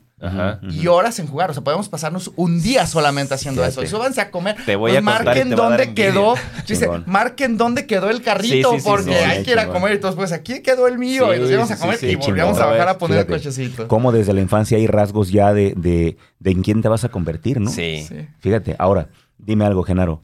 y 0.70 0.86
horas 0.86 1.18
en 1.18 1.26
jugar. 1.26 1.50
O 1.50 1.54
sea, 1.54 1.62
podemos 1.62 1.88
pasarnos 1.88 2.30
un 2.36 2.60
día 2.62 2.86
solamente 2.86 3.34
haciendo 3.34 3.64
eso. 3.64 3.82
Y 3.82 3.86
súbanse 3.86 4.20
a 4.20 4.30
comer. 4.30 4.56
Te 4.66 4.76
voy 4.76 4.92
a 4.92 4.94
pues 4.94 5.04
marquen 5.04 5.50
dónde 5.50 5.94
quedó. 5.94 6.34
Dice, 6.68 6.88
marquen 7.06 7.56
dónde 7.56 7.86
quedó 7.86 8.10
el 8.10 8.22
carrito 8.22 8.72
porque 8.84 9.14
hay 9.14 9.42
que 9.42 9.52
ir 9.52 9.58
a 9.58 9.68
comer. 9.68 9.94
Y 9.94 10.00
todos, 10.00 10.14
pues 10.14 10.32
aquí 10.32 10.62
quedó 10.62 10.86
el 10.86 10.98
mío. 10.98 11.34
y 11.34 11.40
nos 11.40 11.50
íbamos 11.50 11.70
a 11.70 11.78
comer 11.78 11.98
y 12.02 12.16
volvíamos 12.16 12.58
a 12.58 12.66
bajar 12.66 12.88
a 12.88 12.98
poner 12.98 13.18
el 13.20 13.26
cochecito. 13.26 13.88
Cómo 13.88 14.12
desde 14.12 14.32
la 14.34 14.40
infancia 14.40 14.76
hay 14.76 14.86
rasgos 14.86 15.30
ya 15.30 15.52
de, 15.54 15.74
de, 15.76 16.16
de 16.38 16.50
en 16.50 16.62
quién 16.62 16.82
te 16.82 16.88
vas 16.88 17.04
a 17.04 17.08
convertir, 17.08 17.60
¿no? 17.60 17.70
Sí. 17.70 18.06
Fíjate, 18.40 18.76
ahora, 18.78 19.08
dime 19.38 19.64
algo, 19.64 19.82
Genaro 19.82 20.22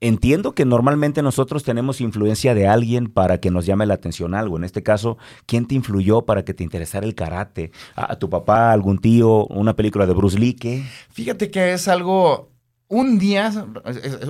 entiendo 0.00 0.54
que 0.54 0.64
normalmente 0.64 1.22
nosotros 1.22 1.62
tenemos 1.62 2.00
influencia 2.00 2.54
de 2.54 2.66
alguien 2.66 3.08
para 3.08 3.38
que 3.38 3.50
nos 3.50 3.66
llame 3.66 3.86
la 3.86 3.94
atención 3.94 4.34
algo. 4.34 4.56
En 4.56 4.64
este 4.64 4.82
caso, 4.82 5.18
¿quién 5.46 5.66
te 5.66 5.74
influyó 5.74 6.22
para 6.22 6.44
que 6.44 6.54
te 6.54 6.64
interesara 6.64 7.06
el 7.06 7.14
karate? 7.14 7.72
¿A 7.94 8.16
tu 8.16 8.28
papá, 8.28 8.72
algún 8.72 8.98
tío, 8.98 9.46
una 9.46 9.74
película 9.74 10.06
de 10.06 10.14
Bruce 10.14 10.38
Lee? 10.38 10.54
¿qué? 10.54 10.84
Fíjate 11.10 11.50
que 11.50 11.72
es 11.72 11.88
algo. 11.88 12.50
Un 12.86 13.18
día, 13.18 13.50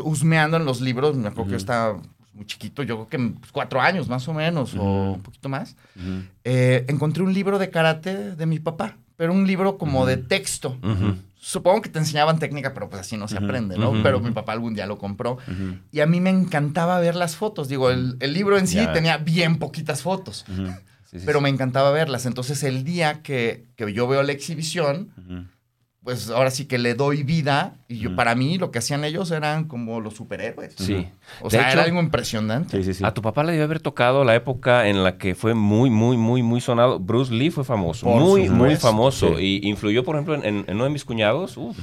husmeando 0.04 0.56
en 0.56 0.64
los 0.64 0.80
libros, 0.80 1.16
me 1.16 1.28
acuerdo 1.28 1.46
que 1.46 1.50
yo 1.50 1.56
estaba 1.56 2.00
muy 2.34 2.46
chiquito, 2.46 2.82
yo 2.82 3.06
creo 3.06 3.08
que 3.08 3.34
cuatro 3.52 3.80
años 3.80 4.08
más 4.08 4.26
o 4.28 4.32
menos, 4.32 4.74
o 4.74 5.12
un 5.12 5.22
poquito 5.22 5.48
más, 5.48 5.76
eh, 6.44 6.84
encontré 6.88 7.22
un 7.22 7.34
libro 7.34 7.58
de 7.58 7.70
karate 7.70 8.34
de 8.34 8.46
mi 8.46 8.58
papá, 8.60 8.96
pero 9.16 9.32
un 9.32 9.46
libro 9.46 9.76
como 9.76 10.06
de 10.06 10.16
texto 10.16 10.76
supongo 11.44 11.82
que 11.82 11.90
te 11.90 11.98
enseñaban 11.98 12.38
técnica, 12.38 12.72
pero 12.72 12.88
pues 12.88 13.02
así 13.02 13.18
no 13.18 13.28
se 13.28 13.36
aprende, 13.36 13.76
¿no? 13.76 13.92
Pero 14.02 14.18
mi 14.18 14.30
papá 14.30 14.52
algún 14.52 14.74
día 14.74 14.86
lo 14.86 14.96
compró. 14.96 15.36
Y 15.92 16.00
a 16.00 16.06
mí 16.06 16.18
me 16.20 16.30
encantaba 16.30 16.98
ver 17.00 17.16
las 17.16 17.36
fotos. 17.36 17.68
Digo, 17.68 17.90
el, 17.90 18.16
libro 18.18 18.56
en 18.56 18.66
sí 18.66 18.80
tenía 18.94 19.18
bien 19.18 19.58
poquitas 19.58 20.00
fotos. 20.00 20.46
pero 21.26 21.42
me 21.42 21.50
encantaba 21.50 21.90
verlas. 21.90 22.24
Entonces, 22.24 22.62
el 22.62 22.82
día 22.82 23.22
que, 23.22 23.66
que 23.76 23.92
yo 23.92 24.08
veo 24.08 24.22
la 24.22 24.32
exhibición, 24.32 25.10
pues 26.04 26.28
ahora 26.28 26.50
sí 26.50 26.66
que 26.66 26.76
le 26.76 26.94
doy 26.94 27.22
vida. 27.22 27.76
Y 27.88 27.98
yo, 27.98 28.14
para 28.14 28.34
mí, 28.34 28.58
lo 28.58 28.70
que 28.70 28.78
hacían 28.78 29.04
ellos 29.04 29.30
eran 29.30 29.64
como 29.64 30.00
los 30.00 30.14
superhéroes. 30.14 30.74
Sí. 30.76 31.08
O 31.40 31.48
sea, 31.48 31.72
era 31.72 31.82
algo 31.82 31.98
impresionante. 31.98 32.82
Sí, 32.82 32.94
sí, 32.94 33.04
a 33.04 33.14
tu 33.14 33.22
papá 33.22 33.42
le 33.42 33.52
debe 33.52 33.64
haber 33.64 33.80
tocado 33.80 34.22
la 34.22 34.34
época 34.34 34.86
en 34.88 35.02
la 35.02 35.16
que 35.16 35.34
fue 35.34 35.54
muy, 35.54 35.88
muy, 35.88 36.18
muy, 36.18 36.42
muy 36.42 36.60
sonado. 36.60 37.00
Bruce 37.00 37.32
Lee 37.32 37.50
fue 37.50 37.64
famoso. 37.64 38.06
muy, 38.06 38.50
muy 38.50 38.76
famoso. 38.76 39.40
Y 39.40 39.66
influyó, 39.66 40.04
por 40.04 40.16
ejemplo, 40.16 40.44
en, 40.44 40.66
uno 40.68 40.84
de 40.84 40.90
mis 40.90 41.04
cuñados. 41.04 41.56
Uf 41.56 41.78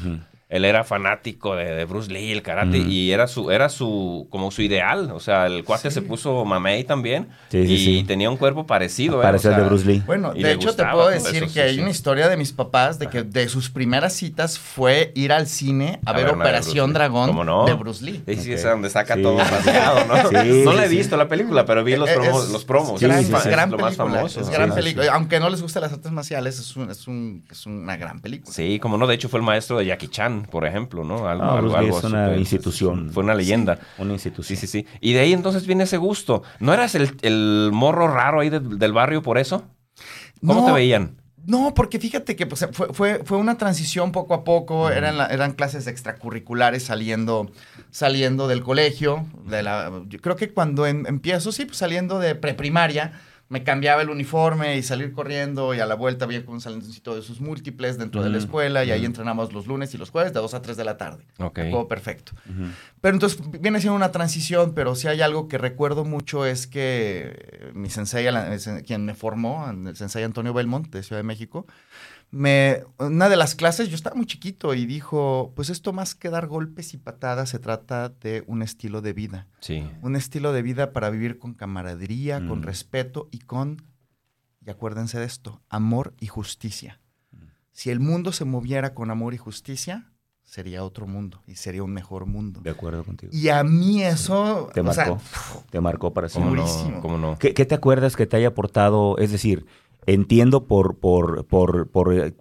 él 0.52 0.66
era 0.66 0.84
fanático 0.84 1.56
de, 1.56 1.86
Bruce 1.86 2.12
Lee, 2.12 2.34
el 2.34 2.42
karate, 2.42 2.78
y 2.78 3.12
era 3.12 3.28
su, 3.28 3.52
era 3.52 3.70
su, 3.70 4.28
como 4.30 4.52
su 4.52 4.62
ideal. 4.62 5.10
O 5.14 5.22
sea, 5.22 5.48
el 5.48 5.64
cuate 5.64 5.90
se 5.92 6.02
puso 6.02 6.44
mamey 6.44 6.84
también 6.84 7.30
y 7.54 8.04
tenía 8.04 8.30
un 8.30 8.36
cuerpo 8.36 8.66
parecido. 8.66 9.22
Parecido 9.22 9.56
de 9.56 9.64
Bruce 9.64 9.86
Lee. 9.86 10.04
Bueno, 10.06 10.34
de 10.34 10.52
hecho 10.52 10.76
te 10.76 10.84
puedo 10.86 11.08
decir 11.08 11.48
que 11.54 11.62
hay 11.62 11.80
una 11.80 11.90
historia 11.90 12.28
de 12.28 12.36
mis 12.36 12.52
papás 12.52 13.00
de 13.00 13.08
que 13.08 13.24
de 13.24 13.48
sus 13.48 13.70
primeras 13.70 14.12
citas 14.14 14.60
fue 14.60 15.14
ir 15.16 15.32
al 15.32 15.48
cine 15.48 16.02
a, 16.06 16.12
ver, 16.12 16.28
Operación 16.28 16.92
Dragón 16.92 17.34
de 17.66 17.74
Bruce 17.74 18.04
Lee. 18.04 18.22
Sí, 18.28 18.36
sí, 18.36 18.54
es 18.54 18.64
donde 18.64 18.90
saca 18.90 19.16
todo 19.22 19.38
rasgado, 19.50 20.06
¿no? 20.06 20.32
no 20.32 20.74
la 20.74 20.86
he 20.86 20.90
visto 20.90 21.16
la 21.16 21.30
película, 21.30 21.66
pero 21.66 21.86
vi 21.86 21.96
los 21.96 22.10
promos. 22.10 22.50
los 22.50 22.66
promos. 22.66 23.02
Es, 23.02 23.08
gran, 23.46 23.72
película. 23.72 24.26
Es 24.26 24.50
gran 24.50 24.76
película. 24.76 25.14
Aunque 25.14 25.40
no 25.40 25.50
les 25.50 25.62
gusten 25.62 25.82
las 25.82 25.94
artes 25.94 26.12
marciales, 26.12 26.60
es, 26.60 26.76
un, 26.76 26.92
es, 26.92 27.08
un, 27.08 27.46
es 27.50 27.66
una 27.66 27.96
gran 27.96 28.20
película. 28.20 28.54
Sí, 28.54 28.80
como 28.80 28.98
no, 28.98 29.08
de 29.08 29.16
hecho 29.16 29.30
fue 29.30 29.40
el 29.40 29.46
maestro 29.46 29.78
de 29.78 29.86
Jackie 29.86 30.10
Chan 30.10 30.41
por 30.50 30.66
ejemplo, 30.66 31.04
¿no? 31.04 31.28
Algo, 31.28 31.44
algo, 31.44 31.98
es 31.98 32.04
una 32.04 32.38
institución. 32.38 33.12
Fue 33.12 33.24
una 33.24 33.34
leyenda. 33.34 33.80
una 33.98 34.14
institución. 34.14 34.58
Sí, 34.58 34.68
sí, 34.68 34.68
sí. 34.68 34.88
Y 35.00 35.14
de 35.14 35.22
ahí 35.22 35.34
entonces 35.34 35.68
viene 35.68 35.84
ese 35.84 35.98
gusto. 35.98 36.44
¿No 36.60 36.74
eras 36.74 36.96
el, 36.96 37.70
morro 37.74 38.08
raro 38.08 38.42
ahí 38.42 38.50
del 38.50 38.94
barrio 38.94 39.22
por 39.22 39.38
eso? 39.38 39.64
¿Cómo 40.46 40.66
te 40.66 40.72
veían? 40.72 41.22
No, 41.46 41.74
porque 41.74 42.00
fíjate 42.00 42.36
que 42.36 42.46
pues, 42.46 42.68
fue, 42.72 43.24
fue, 43.24 43.38
una 43.38 43.58
transición 43.58 44.12
poco 44.12 44.34
a 44.36 44.44
poco, 44.44 44.92
eran, 44.92 45.20
eran 45.32 45.54
clases 45.54 45.88
extracurriculares 45.88 46.84
saliendo, 46.84 47.50
saliendo 47.90 48.48
del 48.48 48.62
colegio. 48.62 49.26
De 49.48 49.64
la, 49.64 49.92
yo 50.08 50.20
creo 50.20 50.36
que 50.36 50.54
cuando 50.54 50.86
empiezo, 50.86 51.52
sí, 51.52 51.66
pues 51.66 51.78
saliendo 51.78 52.20
de 52.20 52.36
preprimaria, 52.36 53.14
me 53.52 53.66
cambiaba 53.66 54.02
el 54.02 54.10
uniforme 54.10 54.78
y 54.78 54.82
salir 54.82 55.12
corriendo 55.12 55.74
y 55.74 55.82
a 55.82 55.86
la 55.86 55.96
vuelta 55.96 56.24
había 56.24 56.42
un 56.48 56.62
saloncito 56.62 57.18
de 57.18 57.22
sus 57.22 57.42
múltiples 57.42 57.98
dentro 57.98 58.24
de 58.24 58.30
la 58.30 58.38
escuela 58.38 58.86
y 58.86 58.92
ahí 58.92 59.04
entrenamos 59.04 59.52
los 59.52 59.68
lunes 59.68 59.94
y 59.94 59.98
los 59.98 60.10
jueves 60.10 60.32
de 60.32 60.40
2 60.40 60.54
a 60.54 60.62
3 60.62 60.78
de 60.78 60.86
la 60.86 60.96
tarde. 60.96 61.26
Ok. 61.38 61.60
Todo 61.70 61.90
perfecto. 61.90 62.32
Pero 63.02 63.14
entonces 63.14 63.42
viene 63.60 63.82
siendo 63.82 63.98
una 63.98 64.14
transición, 64.14 64.74
pero 64.74 64.96
si 64.96 65.10
hay 65.10 65.20
algo 65.20 65.50
que 65.50 65.58
recuerdo 65.58 66.06
mucho 66.06 66.46
es 66.46 66.66
que 66.66 67.72
mi 67.74 67.90
sensei, 67.90 68.26
quien 68.86 69.04
me 69.04 69.16
formó, 69.16 69.70
el 69.70 69.98
sensei 69.98 70.24
Antonio 70.24 70.54
Belmont 70.54 70.88
de 70.88 71.04
Ciudad 71.04 71.20
de 71.20 71.24
México, 71.24 71.68
me, 72.32 72.86
una 72.98 73.28
de 73.28 73.36
las 73.36 73.56
clases, 73.56 73.90
yo 73.90 73.96
estaba 73.96 74.16
muy 74.16 74.26
chiquito 74.26 74.74
y 74.74 74.86
dijo, 74.86 75.52
pues 75.54 75.70
esto 75.70 75.92
más 75.92 76.16
que 76.16 76.30
dar 76.30 76.48
golpes 76.48 76.94
y 76.94 76.98
patadas 76.98 77.50
se 77.50 77.60
trata 77.60 78.08
de 78.08 78.46
un 78.48 78.62
estilo 78.62 79.02
de 79.02 79.12
vida. 79.12 79.48
Sí. 79.60 79.86
Un 80.02 80.16
estilo 80.16 80.54
de 80.54 80.62
vida 80.62 80.94
para 80.94 81.10
vivir 81.10 81.38
con 81.38 81.54
camaradería, 81.54 82.38
con 82.48 82.60
mm. 82.60 82.64
respeto 82.64 83.28
y 83.32 83.40
con, 83.40 83.84
y 84.66 84.70
acuérdense 84.70 85.20
de 85.20 85.26
esto, 85.26 85.62
amor 85.68 86.14
y 86.22 86.28
justicia. 86.28 87.02
Mm. 87.32 87.38
Si 87.74 87.90
el 87.90 88.00
mundo 88.00 88.32
se 88.32 88.46
moviera 88.46 88.94
con 88.94 89.12
amor 89.12 89.34
y 89.34 89.38
justicia, 89.38 90.14
sería 90.42 90.86
otro 90.86 91.08
mundo 91.08 91.44
y 91.48 91.56
sería 91.56 91.84
un 91.84 91.92
mejor 91.92 92.28
mundo. 92.28 92.62
De 92.62 92.70
acuerdo 92.70 93.04
contigo. 93.04 93.34
Y 93.36 93.50
a 93.50 93.62
mí 93.66 94.04
eso... 94.04 94.70
Te 94.74 94.82
marcó. 94.82 95.20
te 95.70 95.82
marcó 95.82 96.14
para 96.14 96.30
siempre. 96.30 96.64
¿Cómo 97.02 97.18
no? 97.18 97.38
¿Qué, 97.38 97.54
¿Qué, 97.54 97.66
te 97.66 97.76
acuerdas 97.76 98.16
que 98.16 98.26
te 98.26 98.38
haya 98.38 98.50
aportado? 98.50 99.18
Es 99.18 99.32
decir, 99.34 99.66
entiendo 100.06 100.66
por, 100.66 100.98
por, 100.98 101.46
por, 101.46 101.90
por 101.90 102.14
eh, 102.14 102.34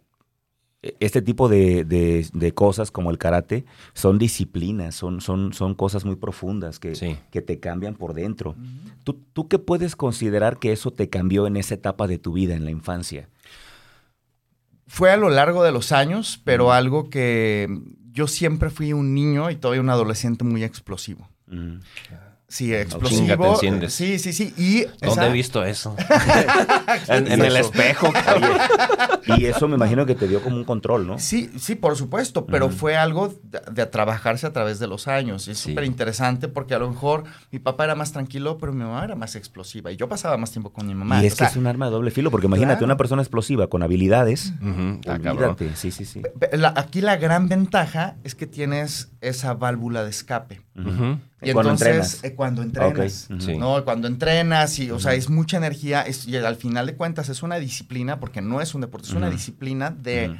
este 0.98 1.20
tipo 1.20 1.48
de, 1.48 1.84
de, 1.84 2.52
cosas 2.52 2.90
como 2.90 3.10
el 3.10 3.18
karate 3.18 3.66
son 3.92 4.18
disciplinas, 4.18 4.94
son, 4.94 5.20
son, 5.20 5.52
son 5.52 5.74
cosas 5.74 6.04
muy 6.04 6.16
profundas 6.16 6.78
que, 6.78 7.18
que 7.30 7.42
te 7.42 7.60
cambian 7.60 7.96
por 7.96 8.14
dentro. 8.14 8.56
¿Tú, 9.04 9.22
¿Tú 9.32 9.46
qué 9.48 9.58
puedes 9.58 9.94
considerar 9.94 10.58
que 10.58 10.72
eso 10.72 10.90
te 10.90 11.10
cambió 11.10 11.46
en 11.46 11.56
esa 11.58 11.74
etapa 11.74 12.06
de 12.06 12.18
tu 12.18 12.32
vida, 12.32 12.54
en 12.54 12.64
la 12.64 12.70
infancia? 12.70 13.28
Fue 14.86 15.10
a 15.10 15.16
lo 15.16 15.28
largo 15.28 15.62
de 15.62 15.72
los 15.72 15.92
años, 15.92 16.40
pero 16.44 16.72
algo 16.72 17.10
que 17.10 17.68
yo 18.10 18.26
siempre 18.26 18.70
fui 18.70 18.92
un 18.92 19.14
niño 19.14 19.50
y 19.50 19.56
todavía 19.56 19.82
un 19.82 19.90
adolescente 19.90 20.44
muy 20.44 20.64
explosivo. 20.64 21.28
Sí, 22.50 22.74
explosivo. 22.74 23.56
sí, 23.88 24.18
sí, 24.18 24.32
sí. 24.32 24.52
Y 24.56 24.84
¿Dónde 25.00 25.28
he 25.28 25.32
visto 25.32 25.64
eso? 25.64 25.94
en, 27.08 27.28
el 27.28 27.56
espejo. 27.56 28.12
y 29.38 29.44
eso 29.44 29.68
me 29.68 29.76
imagino 29.76 30.04
que 30.04 30.16
te 30.16 30.26
dio 30.26 30.42
como 30.42 30.56
un 30.56 30.64
control, 30.64 31.06
¿no? 31.06 31.20
Sí, 31.20 31.48
sí, 31.58 31.76
por 31.76 31.94
supuesto, 31.94 32.46
pero 32.46 32.68
fue 32.68 32.96
algo 32.96 33.32
de, 33.70 33.86
trabajarse 33.86 34.48
a 34.48 34.52
través 34.52 34.80
de 34.80 34.88
los 34.88 35.06
años. 35.06 35.46
Es 35.46 35.58
súper 35.58 35.84
interesante 35.84 36.48
porque 36.48 36.74
a 36.74 36.80
lo 36.80 36.90
mejor 36.90 37.22
mi 37.52 37.60
papá 37.60 37.84
era 37.84 37.94
más 37.94 38.10
tranquilo, 38.10 38.58
pero 38.58 38.72
mi 38.72 38.82
mamá 38.82 39.04
era 39.04 39.14
más 39.14 39.36
explosiva 39.36 39.92
y 39.92 39.96
yo 39.96 40.08
pasaba 40.08 40.36
más 40.36 40.50
tiempo 40.50 40.72
con 40.72 40.88
mi 40.88 40.94
mamá. 40.94 41.22
Y 41.22 41.26
es 41.26 41.36
que 41.36 41.44
es 41.44 41.54
un 41.54 41.68
arma 41.68 41.86
de 41.86 41.92
doble 41.92 42.10
filo, 42.10 42.32
porque 42.32 42.48
imagínate 42.48 42.84
una 42.84 42.96
persona 42.96 43.22
explosiva 43.22 43.68
con 43.68 43.84
habilidades. 43.84 44.54
Ah, 45.06 45.54
sí, 45.76 45.92
sí, 45.92 46.04
sí. 46.04 46.22
aquí 46.74 47.00
la 47.00 47.16
gran 47.16 47.48
ventaja 47.48 48.16
es 48.24 48.34
que 48.34 48.48
tienes 48.48 49.12
esa 49.20 49.54
válvula 49.54 50.02
de 50.02 50.10
escape. 50.10 50.62
Y 51.42 51.52
cuando 51.52 51.72
entonces, 51.72 52.14
entrenas. 52.16 52.32
cuando 52.36 52.62
entrenas, 52.62 53.30
¿no? 53.30 53.84
Cuando 53.84 54.08
entrenas 54.08 54.78
y, 54.78 54.90
o 54.90 54.98
sea, 54.98 55.14
es 55.14 55.30
mucha 55.30 55.56
energía 55.56 56.04
y 56.26 56.36
al 56.36 56.56
final 56.56 56.86
de 56.86 56.96
cuentas 56.96 57.28
es 57.28 57.42
una 57.42 57.56
disciplina, 57.58 58.20
porque 58.20 58.42
no 58.42 58.60
es 58.60 58.74
un 58.74 58.82
deporte, 58.82 59.08
es 59.08 59.14
una 59.14 59.30
disciplina 59.30 59.90
de, 59.90 60.36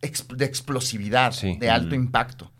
de 0.00 0.44
explosividad, 0.44 1.34
de 1.40 1.70
alto 1.70 1.94
impacto. 1.94 2.50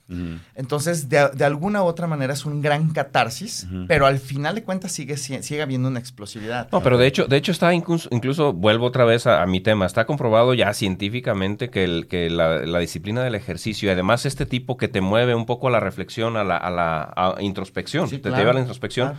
Entonces, 0.54 1.08
de, 1.08 1.18
alguna 1.44 1.82
u 1.82 1.86
otra 1.86 2.06
manera 2.06 2.32
es 2.32 2.44
un 2.44 2.62
gran 2.62 2.90
catarsis, 2.90 3.66
pero 3.88 4.06
al 4.06 4.18
final 4.18 4.54
de 4.54 4.62
cuentas 4.62 4.92
sigue, 4.92 5.16
sigue 5.16 5.62
habiendo 5.62 5.88
una 5.88 5.98
explosividad. 5.98 6.68
No, 6.70 6.82
pero 6.82 6.98
de 6.98 7.06
hecho, 7.06 7.26
de 7.26 7.36
hecho 7.36 7.52
está 7.52 7.72
incluso, 7.74 8.08
incluso 8.12 8.52
vuelvo 8.52 8.86
otra 8.86 9.04
vez 9.04 9.26
a, 9.26 9.44
mi 9.46 9.60
tema, 9.60 9.86
está 9.86 10.06
comprobado 10.06 10.54
ya 10.54 10.72
científicamente 10.74 11.70
que, 11.70 11.84
el, 11.84 12.06
que 12.06 12.30
la, 12.30 12.78
disciplina 12.78 13.22
del 13.22 13.34
ejercicio 13.34 13.88
y 13.88 13.92
además 13.92 14.26
este 14.26 14.46
tipo 14.46 14.76
que 14.76 14.88
te 14.88 15.00
mueve 15.00 15.34
un 15.34 15.46
poco 15.46 15.68
a 15.68 15.70
la 15.70 15.80
reflexión, 15.80 16.36
a 16.36 16.44
la, 16.44 16.56
a 16.56 16.70
la 16.70 17.34
introspección, 17.40 18.08
te 18.08 18.30
lleva 18.30 18.50
a 18.50 18.54
la 18.54 18.60
introspección. 18.60 19.14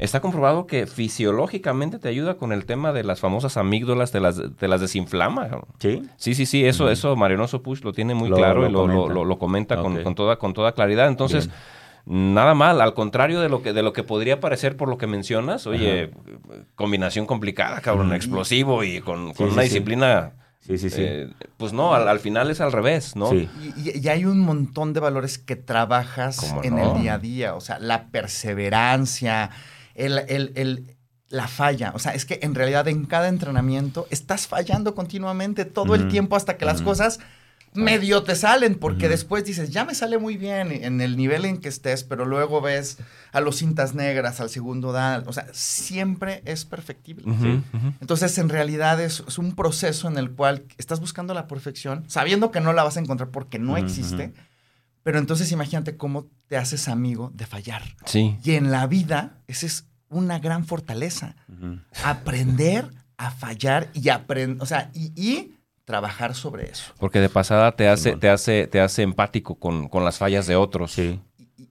Está 0.00 0.20
comprobado 0.20 0.66
que 0.66 0.86
fisiológicamente 0.86 1.98
te 1.98 2.08
ayuda 2.08 2.38
con 2.38 2.52
el 2.52 2.64
tema 2.64 2.94
de 2.94 3.04
las 3.04 3.20
famosas 3.20 3.58
amígdalas, 3.58 4.10
te 4.10 4.18
las, 4.18 4.40
las 4.58 4.80
desinflama. 4.80 5.60
Sí. 5.78 6.02
Sí, 6.16 6.34
sí, 6.34 6.46
sí, 6.46 6.64
eso, 6.64 6.90
eso 6.90 7.16
Marianoso 7.16 7.62
Push 7.62 7.82
lo 7.82 7.92
tiene 7.92 8.14
muy 8.14 8.30
claro 8.30 8.66
y 8.66 8.72
lo, 8.72 8.86
lo, 8.86 9.38
comenta 9.38 9.76
con, 9.76 10.14
toda, 10.14 10.36
con 10.36 10.54
toda 10.54 10.72
claridad. 10.72 11.06
Entonces, 11.06 11.50
nada 12.06 12.54
mal, 12.54 12.80
al 12.80 12.94
contrario 12.94 13.40
de 13.40 13.50
lo 13.50 13.62
que, 13.62 13.74
de 13.74 13.82
lo 13.82 13.92
que 13.92 14.02
podría 14.02 14.40
parecer 14.40 14.74
por 14.74 14.88
lo 14.88 14.96
que 14.96 15.06
mencionas, 15.06 15.66
oye, 15.66 16.10
combinación 16.76 17.26
complicada, 17.26 17.82
cabrón, 17.82 18.14
explosivo 18.14 18.82
y 18.82 19.02
con, 19.02 19.34
una 19.38 19.62
disciplina. 19.62 20.32
Sí, 20.60 20.78
sí, 20.78 20.88
sí. 20.88 21.02
Eh, 21.02 21.30
pues 21.58 21.74
no, 21.74 21.94
al, 21.94 22.20
final 22.20 22.50
es 22.50 22.62
al 22.62 22.72
revés, 22.72 23.16
¿no? 23.16 23.30
Sí. 23.30 23.50
Y, 23.76 24.08
hay 24.08 24.24
un 24.24 24.40
montón 24.40 24.94
de 24.94 25.00
valores 25.00 25.38
que 25.38 25.56
trabajas 25.56 26.54
en 26.62 26.78
el 26.78 27.00
día 27.02 27.14
a 27.14 27.18
día, 27.18 27.54
o 27.54 27.60
sea, 27.60 27.78
la 27.78 28.08
perseverancia, 28.08 29.50
el, 29.94 30.96
la 31.28 31.48
falla. 31.48 31.92
O 31.94 31.98
sea, 31.98 32.12
es 32.12 32.24
que 32.24 32.40
en 32.42 32.54
realidad 32.54 32.88
en 32.88 33.06
cada 33.06 33.28
entrenamiento 33.28 34.06
estás 34.10 34.46
fallando 34.46 34.94
continuamente 34.94 35.64
todo 35.64 35.94
el 35.94 36.08
tiempo 36.08 36.36
hasta 36.36 36.56
que 36.56 36.64
las 36.64 36.82
cosas 36.82 37.20
medio 37.72 38.24
te 38.24 38.34
salen, 38.34 38.74
porque 38.74 39.08
después 39.08 39.44
dices, 39.44 39.70
ya 39.70 39.84
me 39.84 39.94
sale 39.94 40.18
muy 40.18 40.36
bien 40.36 40.72
en 40.72 41.00
el 41.00 41.16
nivel 41.16 41.44
en 41.44 41.58
que 41.58 41.68
estés, 41.68 42.02
pero 42.02 42.24
luego 42.24 42.60
ves 42.60 42.98
a 43.32 43.40
los 43.40 43.56
cintas 43.56 43.94
negras, 43.94 44.40
al 44.40 44.50
segundo 44.50 44.90
dan, 44.92 45.22
o 45.26 45.32
sea, 45.32 45.46
siempre 45.52 46.42
es 46.46 46.64
perfectible. 46.64 47.24
Entonces, 48.00 48.36
en 48.38 48.48
realidad 48.48 49.00
es, 49.00 49.20
un 49.38 49.54
proceso 49.54 50.08
en 50.08 50.18
el 50.18 50.32
cual 50.32 50.64
estás 50.78 51.00
buscando 51.00 51.32
la 51.32 51.46
perfección, 51.46 52.04
sabiendo 52.08 52.50
que 52.50 52.60
no 52.60 52.72
la 52.72 52.82
vas 52.82 52.96
a 52.96 53.00
encontrar 53.00 53.30
porque 53.30 53.58
no 53.58 53.76
existe, 53.76 54.32
pero 55.02 55.18
entonces 55.18 55.50
imagínate 55.52 55.96
cómo 55.96 56.26
te 56.46 56.56
haces 56.56 56.88
amigo 56.88 57.30
de 57.34 57.46
fallar. 57.46 57.82
Sí. 58.04 58.36
Y 58.44 58.52
en 58.52 58.70
la 58.70 58.86
vida, 58.86 59.38
ese 59.46 59.66
es 59.66 59.86
una 60.08 60.38
gran 60.38 60.66
fortaleza. 60.66 61.36
Aprender 62.04 62.90
a 63.16 63.30
fallar 63.30 63.88
y 63.94 64.08
aprender, 64.08 64.62
o 64.62 64.66
sea, 64.66 64.90
y, 64.94 65.54
trabajar 65.84 66.36
sobre 66.36 66.70
eso. 66.70 66.92
Porque 66.98 67.20
de 67.20 67.28
pasada 67.28 67.72
te 67.72 67.88
hace, 67.88 68.16
te 68.16 68.28
hace, 68.30 68.68
te 68.68 68.80
hace 68.80 69.02
empático 69.02 69.56
con, 69.56 69.88
las 70.04 70.18
fallas 70.18 70.46
de 70.46 70.56
otros. 70.56 70.92
Sí. 70.92 71.20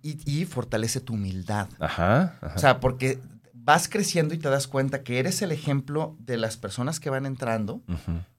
Y, 0.01 0.45
fortalece 0.45 0.99
tu 0.99 1.13
humildad. 1.13 1.67
Ajá, 1.79 2.35
O 2.55 2.59
sea, 2.59 2.79
porque 2.79 3.19
vas 3.53 3.87
creciendo 3.87 4.33
y 4.33 4.37
te 4.37 4.49
das 4.49 4.67
cuenta 4.67 5.03
que 5.03 5.19
eres 5.19 5.41
el 5.41 5.51
ejemplo 5.51 6.15
de 6.19 6.37
las 6.37 6.57
personas 6.57 6.99
que 6.99 7.09
van 7.09 7.25
entrando, 7.25 7.81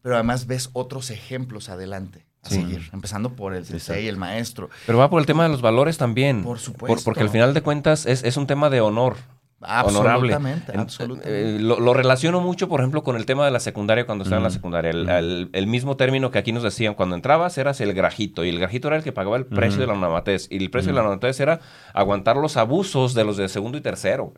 pero 0.03 0.17
además 0.17 0.47
ves 0.47 0.71
otros 0.73 1.11
ejemplos 1.11 1.69
adelante 1.69 2.27
a 2.43 2.49
seguir, 2.49 2.89
empezando 2.93 3.35
por 3.35 3.55
el 3.55 3.65
sensei, 3.65 4.09
el 4.09 4.17
maestro. 4.17 4.71
Pero 4.87 4.99
va 4.99 5.11
por 5.11 5.21
el 5.21 5.27
tema 5.27 5.43
de 5.43 5.51
los 5.51 5.63
valores 5.63 5.99
también. 5.99 6.43
Por 6.43 6.59
supuesto. 6.59 7.05
porque 7.05 7.21
al 7.21 7.31
final 7.31 7.55
de 7.55 7.63
cuentas 7.63 8.07
es, 8.07 8.23
es 8.25 8.37
un 8.37 8.47
tema 8.47 8.71
de 8.71 8.81
honor. 8.81 9.17
Absolutamente, 9.63 10.73
absolutamente. 10.75 11.57
Eh, 11.57 11.59
lo, 11.61 11.93
relaciono 11.93 12.41
mucho, 12.41 12.69
por 12.69 12.81
ejemplo, 12.81 13.03
con 13.03 13.17
el 13.17 13.27
tema 13.27 13.45
de 13.45 13.51
la 13.51 13.61
secundaria 13.61 14.07
cuando 14.07 14.25
estaba 14.25 14.39
en 14.39 14.45
la 14.45 14.51
secundaria. 14.51 14.91
El, 14.91 15.67
mismo 15.67 15.99
término 15.99 16.31
que 16.31 16.39
aquí 16.39 16.53
nos 16.53 16.63
decían, 16.63 16.95
cuando 16.95 17.15
entrabas 17.15 17.59
eras 17.59 17.81
el 17.83 17.93
grajito, 17.93 18.43
y 18.45 18.49
el 18.49 18.59
grajito 18.59 18.89
era 18.89 18.97
el 18.97 19.03
que 19.03 19.13
pagaba 19.13 19.37
el 19.37 19.45
precio 19.45 19.81
de 19.81 19.87
la 19.87 19.95
novatez. 19.95 20.49
Y 20.51 20.57
el 20.57 20.71
precio 20.71 20.93
de 20.93 20.97
la 20.97 21.03
novatez 21.03 21.41
era 21.41 21.61
aguantar 21.93 22.39
los 22.39 22.57
abusos 22.57 23.13
de 23.13 23.25
los 23.25 23.37
de 23.37 23.49
segundo 23.50 23.76
y 23.76 23.83
tercero. 23.83 24.33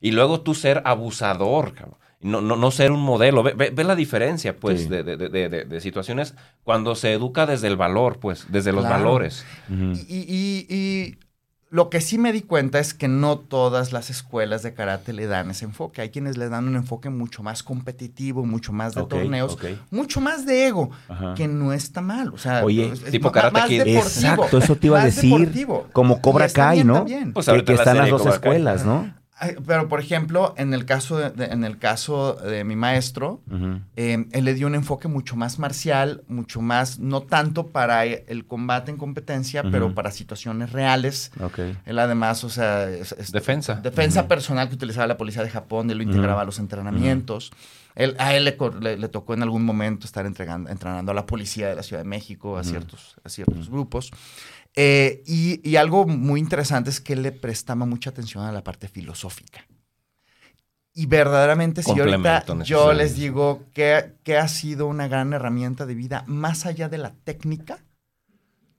Y 0.00 0.12
luego 0.12 0.42
tú 0.42 0.54
ser 0.54 0.80
abusador, 0.84 1.74
No, 2.26 2.40
no, 2.40 2.56
no, 2.56 2.70
ser 2.70 2.92
un 2.92 3.00
modelo. 3.00 3.42
Ve, 3.42 3.72
la 3.84 3.94
diferencia, 3.94 4.56
pues, 4.56 4.88
de, 4.88 5.02
de, 5.02 5.16
de, 5.18 5.80
situaciones 5.80 6.34
cuando 6.64 6.94
se 6.94 7.12
educa 7.12 7.46
desde 7.46 7.68
el 7.68 7.76
valor, 7.76 8.18
pues, 8.18 8.46
desde 8.48 8.72
los 8.72 8.84
valores. 8.84 9.44
y, 9.68 10.66
y 10.68 11.18
lo 11.68 11.90
que 11.90 12.00
sí 12.00 12.16
me 12.16 12.32
di 12.32 12.42
cuenta 12.42 12.78
es 12.78 12.94
que 12.94 13.08
no 13.08 13.38
todas 13.38 13.92
las 13.92 14.08
escuelas 14.08 14.62
de 14.62 14.72
karate 14.72 15.12
le 15.12 15.26
dan 15.26 15.50
ese 15.50 15.64
enfoque. 15.64 16.00
Hay 16.00 16.10
quienes 16.10 16.36
le 16.36 16.48
dan 16.48 16.68
un 16.68 16.76
enfoque 16.76 17.10
mucho 17.10 17.42
más 17.42 17.62
competitivo, 17.62 18.46
mucho 18.46 18.72
más 18.72 18.94
de 18.94 19.04
torneos, 19.04 19.58
mucho 19.90 20.20
más 20.20 20.46
de 20.46 20.68
ego, 20.68 20.90
que 21.36 21.48
no 21.48 21.72
está 21.72 22.00
mal. 22.00 22.32
O 22.32 22.38
sea, 22.38 22.64
Oye, 22.64 22.92
tipo 23.10 23.32
karate 23.32 23.60
más 23.60 23.70
Exacto, 23.70 24.58
eso 24.58 24.76
te 24.76 24.86
iba 24.86 25.02
a 25.02 25.04
decir. 25.04 25.66
Como 25.92 26.20
Cobra 26.22 26.48
Kai, 26.48 26.84
¿no? 26.84 27.04
Pues 27.34 27.46
que, 27.46 27.64
que 27.64 27.74
están 27.74 27.98
las 27.98 28.10
dos 28.10 28.24
escuelas, 28.26 28.84
¿no? 28.84 29.12
Pero, 29.66 29.88
por 29.88 30.00
ejemplo, 30.00 30.54
en 30.56 30.72
el 30.72 30.86
caso 30.86 31.18
de, 31.18 31.44
en 31.44 31.64
el 31.64 31.76
caso 31.76 32.34
de 32.34 32.64
mi 32.64 32.74
maestro, 32.74 33.42
em, 33.94 34.28
él 34.32 34.44
le 34.44 34.54
dio 34.54 34.66
un 34.66 34.74
enfoque 34.74 35.08
mucho 35.08 35.36
más 35.36 35.58
marcial, 35.58 36.22
mucho 36.26 36.62
más, 36.62 36.98
no 36.98 37.22
tanto 37.22 37.66
para 37.66 38.06
el 38.06 38.46
combate 38.46 38.90
en 38.90 38.96
competencia, 38.96 39.62
pero 39.70 39.94
para 39.94 40.10
situaciones 40.10 40.72
reales. 40.72 41.32
Él 41.84 41.98
además, 41.98 42.44
o 42.44 42.48
sea... 42.48 42.86
defensa. 42.86 43.74
Defensa 43.74 44.26
personal 44.26 44.68
que 44.68 44.74
utilizaba 44.74 45.06
la 45.06 45.18
policía 45.18 45.42
de 45.42 45.50
Japón, 45.50 45.90
él 45.90 45.98
lo 45.98 46.02
integraba 46.02 46.40
a 46.40 46.44
los 46.44 46.58
entrenamientos. 46.58 47.52
Él, 47.94 48.14
a 48.18 48.34
él 48.34 48.44
le, 48.44 49.08
tocó 49.08 49.34
en 49.34 49.42
algún 49.42 49.64
momento 49.64 50.06
estar 50.06 50.26
entregando, 50.26 50.70
entrenando 50.70 51.12
a 51.12 51.14
la 51.14 51.24
policía 51.24 51.68
de 51.68 51.74
la 51.74 51.82
Ciudad 51.82 52.02
de 52.02 52.08
México, 52.08 52.58
a 52.58 52.64
ciertos, 52.64 53.16
a 53.24 53.28
ciertos 53.30 53.70
grupos. 53.70 54.12
Eh, 54.78 55.22
y, 55.26 55.76
algo 55.76 56.06
muy 56.06 56.38
interesante 56.38 56.90
es 56.90 57.00
que 57.00 57.14
él 57.14 57.22
le 57.22 57.32
prestaba 57.32 57.86
mucha 57.86 58.10
atención 58.10 58.44
a 58.44 58.52
la 58.52 58.62
parte 58.62 58.88
filosófica. 58.88 59.66
Y 60.92 61.06
verdaderamente, 61.06 61.82
si 61.82 61.98
ahorita 61.98 62.44
yo 62.62 62.92
les 62.92 63.16
digo 63.16 63.64
que, 63.72 64.14
que, 64.22 64.36
ha 64.36 64.48
sido 64.48 64.86
una 64.86 65.08
gran 65.08 65.32
herramienta 65.32 65.86
de 65.86 65.94
vida, 65.94 66.24
más 66.26 66.66
allá 66.66 66.90
de 66.90 66.98
la 66.98 67.14
técnica, 67.24 67.78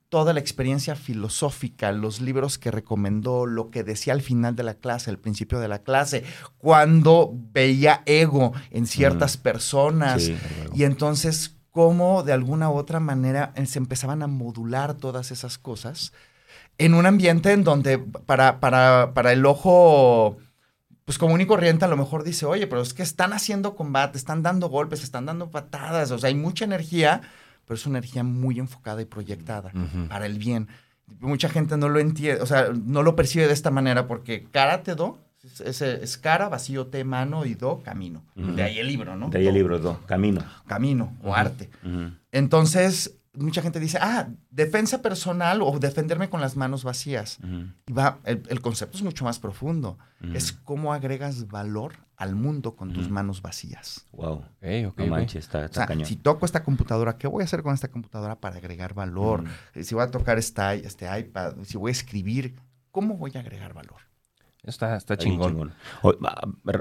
toda 0.10 0.34
la 0.34 0.40
experiencia 0.40 0.96
filosófica, 0.96 1.92
los 1.92 2.22
libros 2.22 2.58
que 2.58 2.72
recomendó, 2.72 3.46
lo 3.46 3.70
que 3.72 3.84
decía 3.84 4.14
al 4.14 4.22
final 4.22 4.56
de 4.56 4.64
la 4.64 4.76
clase, 4.76 5.10
al 5.10 5.20
principio 5.20 5.60
de 5.60 5.68
la 5.68 5.80
clase, 5.80 6.24
cuando 6.58 7.32
veía 7.34 8.04
ego 8.06 8.54
en 8.72 8.86
ciertas 8.86 9.38
personas. 9.38 10.32
y 10.74 10.84
entonces 10.84 11.57
cómo 11.78 12.24
de 12.24 12.34
alguna 12.34 12.72
u 12.72 12.74
otra 12.74 13.00
manera 13.00 13.54
eh, 13.54 13.68
se 13.68 13.78
empezaban 13.78 14.24
a 14.24 14.28
modular 14.28 14.96
todas 14.96 15.30
esas 15.30 15.60
cosas 15.60 16.12
en 16.80 16.96
un 16.96 17.06
ambiente 17.06 17.52
en 17.52 17.64
donde 17.64 18.00
para, 18.00 18.60
para, 18.60 19.14
para 19.14 19.32
el 19.32 19.46
ojo 19.46 20.38
pues 21.06 21.20
común 21.20 21.40
y 21.40 21.46
corriente 21.46 21.86
a 21.86 21.88
lo 21.88 21.96
mejor 21.96 22.24
dice, 22.24 22.48
oye, 22.48 22.66
pero 22.66 22.82
es 22.82 22.96
que 22.96 23.04
están 23.04 23.32
haciendo 23.32 23.76
combate, 23.76 24.18
están 24.18 24.42
dando 24.42 24.70
golpes, 24.70 25.04
están 25.04 25.28
dando 25.28 25.52
patadas, 25.52 26.10
o 26.10 26.18
sea, 26.18 26.30
hay 26.30 26.34
mucha 26.34 26.66
energía, 26.66 27.22
pero 27.66 27.76
es 27.76 27.86
una 27.86 28.00
energía 28.00 28.24
muy 28.24 28.58
enfocada 28.58 29.00
y 29.04 29.06
proyectada 29.06 29.72
para 30.10 30.26
el 30.26 30.40
bien. 30.40 30.70
Mucha 31.20 31.48
gente 31.48 31.78
no 31.78 31.90
lo 31.90 32.00
entiende, 32.00 32.42
o 32.42 32.48
sea, 32.48 32.72
no 32.74 33.04
lo 33.04 33.16
percibe 33.16 33.46
de 33.46 33.54
esta 33.54 33.70
manera 33.70 34.08
porque 34.08 34.48
karate 34.50 34.96
do 34.96 35.20
es, 35.64 36.18
cara, 36.18 36.50
vacío, 36.50 36.88
te, 36.88 37.04
mano 37.04 37.46
y 37.46 37.56
do, 37.56 37.82
camino. 37.84 38.24
De 38.36 38.64
ahí 38.64 38.80
el 38.80 38.88
libro, 38.88 39.16
¿no? 39.16 39.30
De 39.30 39.40
ahí 39.40 39.48
el 39.48 39.54
libro, 39.54 39.80
do, 39.80 40.00
camino. 40.06 40.42
Camino 40.68 41.14
o 41.24 41.34
arte. 41.34 41.70
Entonces, 42.32 43.18
mucha 43.44 43.62
gente 43.62 43.80
dice, 43.80 43.98
ah, 44.02 44.30
defensa 44.50 45.02
personal 45.02 45.62
o 45.62 45.78
defenderme 45.80 46.30
con 46.30 46.42
las 46.42 46.56
manos 46.56 46.84
vacías. 46.84 47.40
Y 47.86 47.94
va, 47.94 48.20
el, 48.26 48.62
concepto 48.62 48.98
es 48.98 49.04
mucho 49.04 49.24
más 49.26 49.40
profundo. 49.40 49.98
Es 50.34 50.52
cómo 50.52 50.94
agregas 50.94 51.48
valor 51.48 51.94
al 52.16 52.36
mundo 52.36 52.76
con 52.76 52.94
tus 52.94 53.10
manos 53.10 53.42
vacías. 53.42 54.06
Wow. 54.12 54.44
no 54.62 55.08
manches, 55.08 55.46
está, 55.46 55.88
Si 56.04 56.16
toco 56.16 56.46
esta 56.46 56.64
computadora, 56.64 57.18
¿qué 57.18 57.28
voy 57.28 57.44
a 57.44 57.46
hacer 57.46 57.62
con 57.62 57.74
esta 57.74 57.90
computadora 57.90 58.40
para 58.40 58.58
agregar 58.58 58.94
valor? 58.94 59.44
Si 59.80 59.94
voy 59.94 60.04
a 60.04 60.12
tocar 60.12 60.38
este, 60.38 60.86
este 60.86 61.20
iPad, 61.20 61.56
si 61.64 61.78
voy 61.78 61.90
a 61.90 61.94
escribir, 61.94 62.56
¿cómo 62.92 63.18
voy 63.18 63.32
a 63.36 63.40
agregar 63.40 63.74
valor? 63.74 64.02
Está, 64.68 64.98
está 64.98 65.18
chingón. 65.18 65.74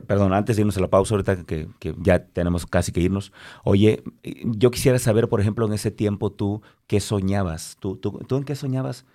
perdón, 0.07 0.33
antes 0.33 0.57
de 0.57 0.63
irnos 0.63 0.77
a 0.77 0.81
la 0.81 0.91
pausa, 0.91 1.15
ahorita 1.15 1.45
que, 1.45 1.69
ya 1.99 2.19
tenemos 2.19 2.67
casi 2.67 2.91
que 2.91 3.01
irnos. 3.01 3.33
Oye, 3.63 4.03
yo 4.45 4.71
quisiera 4.71 4.99
saber, 4.99 5.29
por 5.29 5.41
ejemplo, 5.41 5.67
en 5.67 5.73
ese 5.73 5.93
tiempo 5.93 6.33
tú, 6.33 6.63
¿qué 6.89 7.01
soñabas? 7.01 7.77
¿Tú, 7.79 7.97
tú, 7.97 8.19
tú 8.27 8.37
en 8.37 8.45
qué 8.45 8.57
soñabas? 8.57 9.07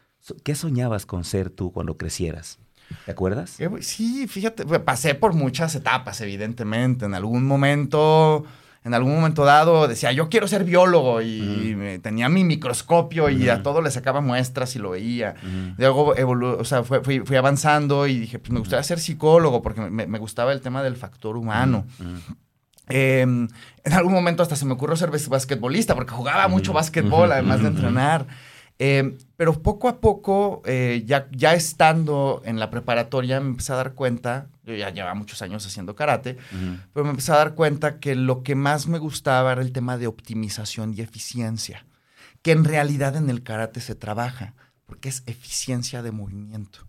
¿Qué 0.43 0.55
soñabas 0.55 1.05
con 1.05 1.25
ser 1.25 1.49
tú 1.49 1.71
cuando 1.71 1.97
crecieras? 1.97 2.59
¿Te 3.05 3.11
acuerdas? 3.11 3.57
Sí, 3.81 4.27
fíjate, 4.27 4.65
pasé 4.79 5.15
por 5.15 5.33
muchas 5.33 5.75
etapas, 5.75 6.21
evidentemente. 6.21 7.05
En 7.05 7.13
algún 7.13 7.45
momento 7.45 8.45
en 8.83 8.93
algún 8.95 9.13
momento 9.13 9.45
dado 9.45 9.87
decía, 9.87 10.11
yo 10.11 10.27
quiero 10.29 10.47
ser 10.47 10.63
biólogo 10.63 11.21
y, 11.21 11.99
tenía 12.01 12.29
mi 12.29 12.43
microscopio 12.43 13.29
y 13.29 13.47
a 13.47 13.61
todo 13.61 13.81
le 13.81 13.91
sacaba 13.91 14.21
muestras 14.21 14.75
y 14.75 14.79
lo 14.79 14.91
veía. 14.91 15.35
Luego 15.77 16.15
o 16.15 16.65
sea, 16.65 16.83
fui, 16.83 17.23
avanzando 17.37 18.07
y 18.07 18.17
dije, 18.17 18.39
pues 18.39 18.51
me 18.51 18.59
gustaría 18.59 18.83
ser 18.83 18.99
psicólogo 18.99 19.61
porque 19.61 19.81
me, 19.81 20.19
gustaba 20.19 20.51
el 20.51 20.61
tema 20.61 20.81
del 20.81 20.95
factor 20.95 21.37
humano. 21.37 21.85
Em, 22.89 23.47
en 23.83 23.93
algún 23.93 24.13
momento 24.13 24.43
hasta 24.43 24.55
se 24.55 24.65
me 24.65 24.73
ocurrió 24.73 24.95
ser 24.95 25.11
basquetbolista 25.11 25.95
porque 25.95 26.11
jugaba 26.11 26.47
mucho 26.47 26.73
básquetbol 26.73 27.31
además 27.31 27.61
de 27.61 27.67
entrenar. 27.67 28.25
Em, 28.79 29.19
pero 29.37 29.61
poco 29.61 29.89
a 29.89 30.01
poco, 30.01 30.63
eh, 30.65 31.03
ya, 31.05 31.27
ya 31.29 31.53
estando 31.53 32.41
en 32.45 32.59
la 32.59 32.71
preparatoria, 32.71 33.39
me 33.39 33.49
empecé 33.49 33.73
a 33.73 33.75
dar 33.75 33.93
cuenta, 33.93 34.47
yo 34.63 34.75
ya 34.75 34.89
llevaba 34.91 35.15
muchos 35.15 35.41
años 35.41 35.65
haciendo 35.65 35.95
karate, 35.95 36.37
pero 36.93 37.03
me 37.03 37.11
empecé 37.11 37.31
a 37.31 37.37
dar 37.37 37.55
cuenta 37.55 37.99
que 37.99 38.15
lo 38.15 38.43
que 38.43 38.55
más 38.55 38.87
me 38.87 38.99
gustaba 38.99 39.51
era 39.53 39.61
el 39.61 39.71
tema 39.71 39.97
de 39.97 40.07
optimización 40.07 40.93
y 40.95 41.01
eficiencia, 41.01 41.85
que 42.41 42.51
en 42.51 42.63
realidad 42.63 43.15
en 43.15 43.29
el 43.29 43.43
karate 43.43 43.81
se 43.81 43.95
trabaja, 43.95 44.53
porque 44.85 45.09
es 45.09 45.23
eficiencia 45.25 46.01
de 46.03 46.11
movimiento. 46.11 46.87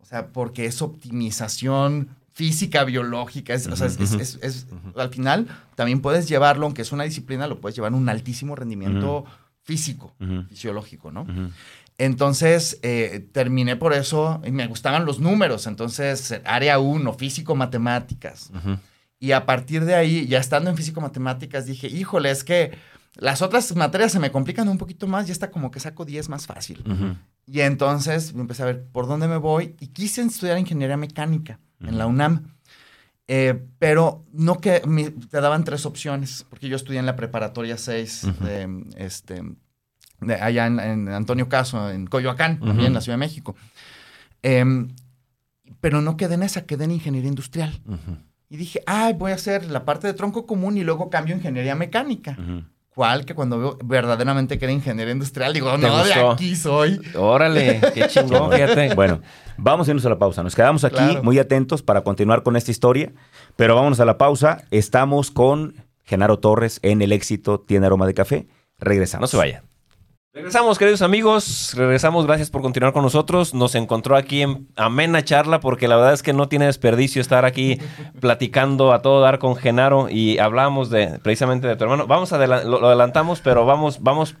O 0.00 0.04
sea, 0.04 0.28
porque 0.28 0.66
es 0.66 0.80
optimización 0.80 2.08
física, 2.32 2.84
biológica, 2.84 3.52
es, 3.52 3.66
o 3.66 3.76
sea, 3.76 3.88
es, 3.88 4.66
al 4.96 5.10
final 5.10 5.48
también 5.74 6.00
puedes 6.00 6.28
llevarlo, 6.28 6.66
aunque 6.66 6.82
es 6.82 6.92
una 6.92 7.04
disciplina, 7.04 7.46
lo 7.46 7.60
puedes 7.60 7.76
llevar 7.76 7.92
a 7.92 7.96
un 7.96 8.08
altísimo 8.08 8.56
rendimiento 8.56 9.24
físico, 9.62 10.14
fisiológico, 10.48 11.12
¿no? 11.12 11.26
Entonces, 11.98 12.78
eh, 12.82 13.28
terminé 13.32 13.76
por 13.76 13.92
eso, 13.92 14.40
y 14.44 14.50
me 14.50 14.66
gustaban 14.66 15.04
los 15.04 15.20
números, 15.20 15.66
entonces, 15.66 16.40
área 16.44 16.78
1, 16.78 17.12
físico-matemáticas. 17.12 18.50
Y 19.18 19.32
a 19.32 19.46
partir 19.46 19.84
de 19.84 19.94
ahí, 19.94 20.26
ya 20.26 20.38
estando 20.38 20.70
en 20.70 20.76
físico-matemáticas, 20.76 21.66
dije, 21.66 21.86
híjole, 21.86 22.30
es 22.30 22.42
que 22.42 22.72
las 23.16 23.42
otras 23.42 23.74
materias 23.76 24.12
se 24.12 24.18
me 24.18 24.32
complican 24.32 24.68
un 24.68 24.78
poquito 24.78 25.06
más 25.06 25.28
y 25.28 25.32
está 25.32 25.50
como 25.50 25.70
que 25.70 25.80
saco 25.80 26.04
10 26.04 26.28
más 26.28 26.46
fácil. 26.46 26.82
Y 27.46 27.60
entonces 27.60 28.34
me 28.34 28.40
empecé 28.40 28.62
a 28.62 28.66
ver 28.66 28.84
por 28.90 29.06
dónde 29.06 29.28
me 29.28 29.36
voy 29.36 29.76
y 29.80 29.88
quise 29.88 30.22
estudiar 30.22 30.58
ingeniería 30.58 30.96
mecánica 30.96 31.60
en 31.80 31.98
la 31.98 32.06
UNAM. 32.06 32.54
Eh, 33.28 33.62
pero 33.78 34.24
no 34.32 34.58
que 34.58 34.82
te 35.30 35.40
daban 35.40 35.64
tres 35.64 35.86
opciones, 35.86 36.44
porque 36.50 36.68
yo 36.68 36.76
estudié 36.76 36.98
en 36.98 37.06
la 37.06 37.16
preparatoria 37.16 37.78
6 37.78 38.26
de, 38.40 38.84
este, 38.96 39.42
allá 40.40 40.66
en, 40.66 41.08
Antonio 41.08 41.48
Caso, 41.48 41.90
en 41.90 42.06
Coyoacán, 42.06 42.60
también 42.60 42.88
en 42.88 42.94
la 42.94 43.00
Ciudad 43.00 43.14
de 43.14 43.24
México. 43.24 43.56
Em, 44.42 44.88
pero 45.80 46.00
no 46.00 46.16
quedé 46.16 46.34
en 46.34 46.42
esa, 46.42 46.64
quedé 46.64 46.84
en 46.84 46.92
ingeniería 46.92 47.28
industrial. 47.28 47.80
Y 48.48 48.56
dije, 48.56 48.82
ay, 48.86 49.14
voy 49.14 49.32
a 49.32 49.36
hacer 49.36 49.64
la 49.70 49.84
parte 49.84 50.06
de 50.06 50.14
tronco 50.14 50.46
común 50.46 50.76
y 50.76 50.84
luego 50.84 51.10
cambio 51.10 51.34
a 51.34 51.38
ingeniería 51.38 51.74
mecánica. 51.74 52.36
¿Cuál? 52.94 53.24
Que 53.24 53.34
cuando 53.34 53.58
veo 53.58 53.78
verdaderamente 53.82 54.58
que 54.58 54.66
era 54.66 54.72
ingeniería 54.72 55.12
industrial, 55.12 55.54
digo, 55.54 55.76
no, 55.78 56.04
de 56.04 56.12
aquí 56.12 56.54
soy. 56.54 57.00
Órale, 57.14 57.80
qué 57.94 58.06
chingón, 58.08 58.52
fíjate. 58.52 58.94
Bueno, 58.94 59.22
vamos 59.56 59.88
a 59.88 59.90
irnos 59.92 60.04
a 60.04 60.10
la 60.10 60.18
pausa. 60.18 60.42
Nos 60.42 60.54
quedamos 60.54 60.84
aquí 60.84 61.18
muy 61.22 61.38
atentos 61.38 61.82
para 61.82 62.02
continuar 62.02 62.42
con 62.42 62.54
esta 62.54 62.70
historia, 62.70 63.12
pero 63.56 63.74
vámonos 63.74 63.98
a 64.00 64.04
la 64.04 64.18
pausa. 64.18 64.64
Estamos 64.70 65.30
con 65.30 65.74
Genaro 66.04 66.38
Torres 66.38 66.80
en 66.82 67.00
El 67.00 67.12
Éxito 67.12 67.60
Tiene 67.60 67.86
Aroma 67.86 68.06
de 68.06 68.12
Café. 68.12 68.46
Regresamos. 68.78 69.22
No 69.22 69.26
se 69.28 69.36
vaya. 69.38 69.62
Regresamos, 70.34 70.78
queridos 70.78 71.02
amigos. 71.02 71.74
Regresamos, 71.76 72.26
gracias 72.26 72.48
por 72.48 72.62
continuar 72.62 72.94
con 72.94 73.02
nosotros. 73.02 73.52
Nos 73.52 73.74
encontró 73.74 74.16
aquí 74.16 74.40
en 74.40 74.66
amena 74.76 75.22
charla 75.22 75.60
porque 75.60 75.88
la 75.88 75.96
verdad 75.96 76.14
es 76.14 76.22
que 76.22 76.32
no 76.32 76.48
tiene 76.48 76.64
desperdicio 76.64 77.20
estar 77.20 77.44
aquí 77.44 77.78
platicando 78.20 78.94
a 78.94 79.02
todo 79.02 79.20
dar 79.20 79.38
con 79.38 79.56
Genaro 79.56 80.08
y 80.08 80.38
hablamos 80.38 80.88
de 80.88 81.18
precisamente 81.18 81.68
de 81.68 81.76
tu 81.76 81.84
hermano. 81.84 82.06
Vamos 82.06 82.32
a 82.32 82.46
lo, 82.46 82.86
adelantamos, 82.86 83.42
pero 83.42 83.66
vamos, 83.66 84.00
vamos 84.00 84.34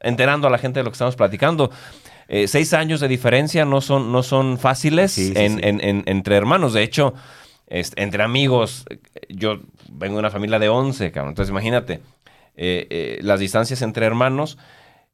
enterando 0.00 0.46
a 0.46 0.50
la 0.50 0.58
gente 0.58 0.80
de 0.80 0.84
lo 0.84 0.90
que 0.90 0.96
estamos 0.96 1.16
platicando. 1.16 1.70
Eh, 2.28 2.46
seis 2.46 2.74
años 2.74 3.00
de 3.00 3.08
diferencia 3.08 3.64
no 3.64 3.80
son, 3.80 4.12
no 4.12 4.22
son 4.22 4.58
fáciles 4.58 5.16
entre 5.16 6.36
hermanos. 6.36 6.74
De 6.74 6.82
hecho, 6.82 7.14
entre 7.66 8.22
amigos, 8.22 8.84
yo 9.30 9.60
vengo 9.90 10.16
de 10.16 10.20
una 10.20 10.30
familia 10.30 10.58
de 10.58 10.68
once, 10.68 11.06
Entonces, 11.06 11.48
imagínate, 11.48 12.02
eh, 12.56 12.86
eh, 12.90 13.18
las 13.22 13.40
distancias 13.40 13.80
entre 13.80 14.04
hermanos 14.04 14.58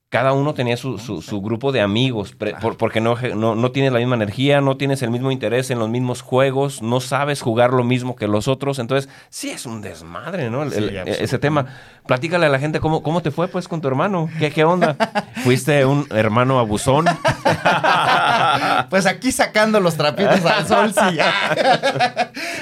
cada 0.08 0.32
uno 0.32 0.54
tenía 0.54 0.76
su, 0.76 0.98
su, 0.98 1.40
grupo 1.40 1.72
de 1.72 1.80
amigos, 1.80 2.36
porque 2.78 3.00
no, 3.00 3.16
no, 3.34 3.70
tienes 3.72 3.92
la 3.92 3.98
misma 3.98 4.14
energía, 4.14 4.60
no 4.60 4.76
tienes 4.76 5.02
el 5.02 5.10
mismo 5.10 5.32
interés 5.32 5.70
en 5.72 5.80
los 5.80 5.88
mismos 5.88 6.22
juegos, 6.22 6.80
no 6.80 7.00
sabes 7.00 7.42
jugar 7.42 7.72
lo 7.72 7.82
mismo 7.82 8.14
que 8.14 8.28
los 8.28 8.46
otros. 8.46 8.78
Entonces, 8.78 9.10
sí 9.30 9.50
es 9.50 9.66
un 9.66 9.82
desmadre, 9.82 10.48
¿no? 10.48 10.62
ese 10.62 11.38
tema. 11.40 11.66
Platícale 12.06 12.46
a 12.46 12.48
la 12.48 12.60
gente 12.60 12.78
cómo, 12.78 13.02
cómo 13.02 13.20
te 13.20 13.32
fue, 13.32 13.48
pues, 13.48 13.66
con 13.66 13.80
tu 13.80 13.88
hermano. 13.88 14.30
¿Qué, 14.38 14.52
qué 14.52 14.62
onda? 14.62 14.96
¿Fuiste 15.42 15.84
un 15.84 16.06
hermano 16.10 16.60
abusón? 16.60 17.06
pues 18.90 19.06
aquí 19.06 19.32
sacando 19.32 19.80
los 19.80 19.96
trapitos 19.96 20.44
al 20.44 20.68
sol, 20.68 20.94
sí. 20.94 21.18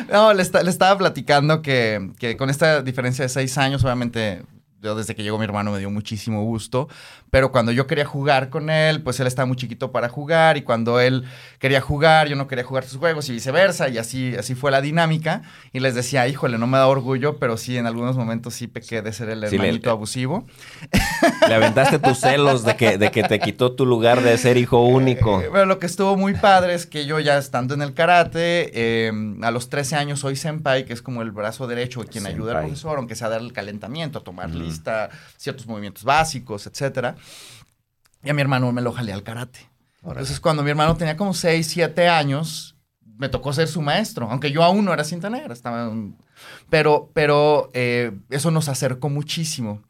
no, 0.11 0.33
le, 0.33 0.45
le, 0.45 0.71
estaba 0.71 0.97
platicando 0.97 1.61
que, 1.61 2.11
que 2.19 2.39
con 2.39 2.49
esta 2.49 2.81
diferencia 2.81 3.23
de 3.23 3.29
seis 3.29 3.59
años, 3.59 3.85
obviamente 3.85 4.43
yo 4.85 4.95
desde 4.95 5.15
que 5.15 5.23
llegó 5.23 5.39
mi 5.39 5.45
hermano 5.45 5.73
me 5.73 5.79
dio 5.79 5.91
muchísimo 5.91 6.45
gusto, 6.45 6.89
pero 7.35 7.51
cuando 7.51 7.73
yo 7.73 7.88
quería 7.88 8.05
jugar 8.05 8.49
con 8.49 8.70
él, 8.70 9.03
pues 9.03 9.18
él 9.18 9.27
estaba 9.27 9.44
muy 9.44 9.57
chiquito 9.57 9.90
para 9.90 10.09
jugar 10.09 10.57
y 10.57 10.62
cuando 10.62 11.01
él 11.01 11.25
quería 11.59 11.81
jugar, 11.81 12.29
yo 12.29 12.37
no 12.37 12.47
quería 12.47 12.62
jugar 12.62 12.85
sus 12.85 12.99
juegos 12.99 13.29
y 13.29 13.33
viceversa 13.33 13.88
y 13.88 13.99
así, 13.99 14.37
así 14.38 14.55
fue 14.55 14.70
la 14.70 14.81
dinámica 14.81 15.42
y 15.73 15.81
les 15.81 15.97
decía, 15.97 16.29
híjole, 16.29 16.59
no 16.59 16.68
me 16.68 16.79
da 16.79 16.87
orgullo, 16.87 17.38
pero 17.40 17.57
sí, 17.57 17.77
en 17.77 17.87
algunos 17.87 18.16
momentos 18.16 18.55
sí 18.55 18.68
pequé 18.68 19.03
de 19.03 19.12
ser 19.12 19.31
el 19.31 19.42
hermanito 19.42 19.90
abusivo. 19.90 20.47
Le 21.49 21.55
aventaste 21.57 21.99
tus 21.99 22.20
celos 22.20 22.62
de 22.62 22.77
que, 22.77 22.99
de 22.99 23.11
que 23.11 23.25
te 23.25 23.40
quitó 23.40 23.73
tu 23.73 23.85
lugar 23.85 24.23
de 24.23 24.38
ser 24.38 24.57
hijo 24.57 24.85
único. 24.85 25.40
Eh, 25.40 25.49
bueno, 25.49 25.66
lo 25.66 25.81
que 25.81 25.87
estuvo 25.87 26.16
muy 26.16 26.35
padre 26.35 26.75
es 26.75 26.87
que 26.87 27.05
yo 27.05 27.18
ya 27.18 27.37
estando 27.37 27.75
en 27.75 27.83
el 27.83 27.94
karate, 27.94 29.07
em, 29.09 29.42
a 29.42 29.51
los 29.51 29.70
13 29.70 29.97
años 29.97 30.20
soy 30.20 30.37
senpai, 30.37 30.85
que 30.85 30.92
es 30.92 31.03
como 31.03 31.20
el 31.20 31.33
brazo 31.33 31.66
derecho, 31.66 32.05
quien 32.05 32.29
ayuda 32.29 32.53
al 32.53 32.66
profesor, 32.66 32.97
aunque 32.97 33.16
sea 33.16 33.27
a 33.27 33.31
dar 33.31 33.40
el 33.40 33.53
calentamiento, 33.53 34.20
a 34.20 34.23
tomar 34.23 34.51
lista, 34.51 35.11
ciertos 35.37 35.66
movimientos 35.66 36.05
básicos, 36.05 36.68
etcétera. 36.68 37.16
Y 38.23 38.31
a 38.31 38.35
mi 38.35 38.41
hermano 38.41 38.73
me 38.73 38.83
lo 38.83 38.93
jalé 38.93 39.13
al 39.13 39.23
karate. 39.23 39.69
Entonces, 40.03 40.41
cuando 40.41 40.63
mi 40.63 40.71
hermano 40.71 40.97
tenía 40.97 41.17
como 41.17 41.35
6, 41.35 41.67
7 41.67 42.09
años, 42.09 42.77
me 43.17 43.29
tocó 43.29 43.53
ser 43.53 43.69
su 43.69 43.81
maestro, 43.81 44.29
aunque 44.31 44.51
yo 44.51 44.63
aún 44.63 44.85
no 44.85 44.93
era 44.93 45.05
cinta 45.05 45.31
negra, 45.31 45.53
estaba... 45.53 45.93
Pero, 46.69 47.11
pero 47.15 47.71
eh, 47.75 48.13
eso 48.29 48.51
nos 48.51 48.69
acercó 48.69 49.09
muchísimo. 49.09 49.83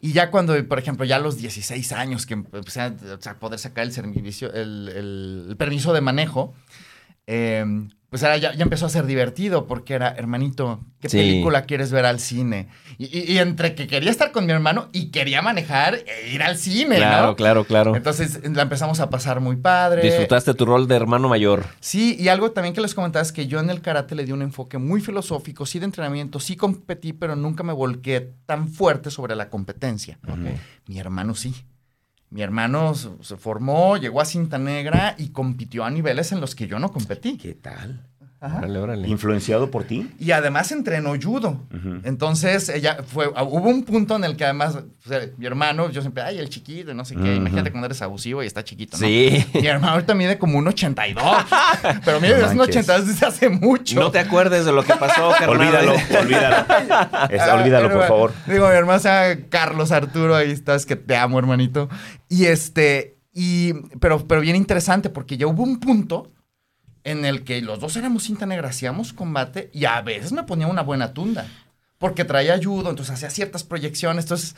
Y 0.00 0.12
ya 0.12 0.30
cuando, 0.30 0.66
por 0.66 0.78
ejemplo, 0.78 1.04
ya 1.04 1.16
a 1.16 1.20
los 1.20 1.36
16 1.36 1.92
años 1.92 2.26
que 2.26 2.34
empecé 2.34 2.80
a, 2.80 2.94
poder 3.38 3.58
sacar 3.58 3.84
el, 3.84 3.92
servicio, 3.92 4.52
el, 4.52 5.46
el 5.48 5.56
permiso 5.56 5.92
de 5.92 6.00
manejo, 6.00 6.54
eh, 7.26 7.64
pues 8.12 8.22
ahora 8.24 8.36
ya, 8.36 8.50
empezó 8.58 8.86
a 8.86 8.90
ser 8.90 9.06
divertido 9.06 9.66
porque 9.66 9.94
era, 9.94 10.10
hermanito, 10.10 10.80
¿qué 11.02 11.08
película 11.08 11.64
quieres 11.64 11.90
ver 11.90 12.06
al 12.06 12.20
cine? 12.20 12.68
Y, 12.96 13.38
entre 13.38 13.74
que 13.74 13.86
quería 13.86 14.10
estar 14.10 14.30
con 14.30 14.46
mi 14.46 14.52
hermano 14.52 14.88
y 14.92 15.10
quería 15.10 15.42
manejar 15.42 15.94
e 15.94 16.30
ir 16.32 16.42
al 16.42 16.56
cine, 16.56 16.96
claro, 16.96 17.34
Claro, 17.34 17.64
claro, 17.64 17.96
Entonces 17.96 18.40
la 18.48 18.62
empezamos 18.62 19.00
a 19.00 19.10
pasar 19.10 19.40
muy 19.40 19.56
padre. 19.56 20.02
Disfrutaste 20.02 20.54
tu 20.54 20.64
rol 20.64 20.86
de 20.86 20.94
hermano 20.94 21.28
mayor. 21.28 21.64
Sí, 21.80 22.16
y 22.18 22.28
algo 22.28 22.52
también 22.52 22.74
que 22.74 22.80
les 22.80 22.94
comentaba 22.94 23.22
es 23.22 23.32
que 23.32 23.46
yo 23.46 23.58
en 23.58 23.70
el 23.70 23.80
karate 23.80 24.14
le 24.14 24.24
di 24.24 24.32
un 24.32 24.42
enfoque 24.42 24.78
muy 24.78 25.00
filosófico, 25.00 25.66
sí 25.66 25.80
de 25.80 25.86
entrenamiento, 25.86 26.38
sí 26.38 26.56
competí, 26.56 27.12
pero 27.12 27.34
nunca 27.34 27.64
me 27.64 27.72
volqué 27.72 28.32
tan 28.46 28.68
fuerte 28.68 29.10
sobre 29.10 29.34
la 29.34 29.50
competencia. 29.50 30.18
Mi 30.86 30.98
hermano 30.98 31.34
sí. 31.34 31.54
Mi 32.30 32.40
hermano 32.40 32.94
se 32.94 33.36
formó, 33.36 33.98
llegó 33.98 34.20
a 34.20 34.24
cinta 34.24 34.56
negra 34.56 35.16
y 35.18 35.28
compitió 35.30 35.84
a 35.84 35.90
niveles 35.90 36.32
en 36.32 36.40
los 36.40 36.54
que 36.54 36.66
yo 36.66 36.78
no 36.78 36.90
competí. 36.90 37.36
¿Qué 37.36 37.52
tal? 37.54 38.08
¿Influenciado 39.06 39.70
por 39.70 39.84
ti? 39.84 40.10
Y 40.18 40.32
además 40.32 40.72
entrenó 40.72 41.14
judo. 41.20 41.60
Entonces, 42.02 42.68
ella 42.68 42.98
fue, 43.06 43.28
hubo 43.28 43.68
un 43.68 43.84
punto 43.84 44.16
en 44.16 44.24
el 44.24 44.36
que 44.36 44.44
además, 44.44 44.78
mi 45.36 45.46
hermano, 45.46 45.90
yo 45.90 46.00
siempre, 46.00 46.24
ay, 46.24 46.38
el 46.38 46.48
chiquito, 46.48 46.92
no 46.92 47.04
sé 47.04 47.14
qué. 47.14 47.36
Imagínate 47.36 47.70
cuando 47.70 47.86
eres 47.86 48.02
abusivo 48.02 48.42
y 48.42 48.46
está 48.46 48.64
chiquito, 48.64 48.96
¿no? 48.96 49.06
Sí. 49.06 49.44
Mi 49.54 49.66
hermano 49.66 49.92
ahorita 49.92 50.14
mide 50.14 50.38
como 50.38 50.58
un 50.58 50.66
82. 50.66 51.22
pero 52.04 52.20
mire, 52.20 52.40
es 52.40 52.52
un 52.52 52.60
82 52.60 53.06
desde 53.06 53.26
hace 53.26 53.48
mucho. 53.48 54.00
No 54.00 54.10
te 54.10 54.18
acuerdes 54.18 54.64
de 54.64 54.72
lo 54.72 54.82
que 54.82 54.94
pasó, 54.94 55.30
carnal. 55.38 55.60
Olvídalo, 55.60 55.92
olvídalo. 56.20 57.54
olvídalo, 57.60 57.90
por 57.90 58.08
favor. 58.08 58.32
Digo, 58.46 58.68
mi 58.68 58.74
hermano 58.74 58.98
sea 58.98 59.38
Carlos 59.48 59.92
Arturo, 59.92 60.34
ahí 60.34 60.50
estás, 60.50 60.84
que 60.84 60.96
te 60.96 61.16
amo, 61.16 61.38
hermanito. 61.38 61.88
Y 62.28 62.46
este, 62.46 63.18
y, 63.32 63.74
pero, 64.00 64.26
pero 64.26 64.40
bien 64.40 64.56
interesante 64.56 65.10
porque 65.10 65.36
ya 65.36 65.46
hubo 65.46 65.62
un 65.62 65.78
punto 65.78 66.28
en 67.04 67.24
el 67.24 67.44
que 67.44 67.60
los 67.60 67.80
dos 67.80 67.96
éramos 67.96 68.24
cinta 68.24 68.46
negra, 68.46 68.68
hacíamos 68.68 69.12
combate 69.12 69.70
y 69.72 69.84
a 69.84 70.00
veces 70.02 70.32
me 70.32 70.44
ponía 70.44 70.66
una 70.66 70.82
buena 70.82 71.12
tunda. 71.12 71.46
Porque 71.98 72.24
traía 72.24 72.54
ayuda, 72.54 72.90
entonces 72.90 73.14
hacía 73.14 73.30
ciertas 73.30 73.62
proyecciones. 73.62 74.24
Entonces, 74.24 74.56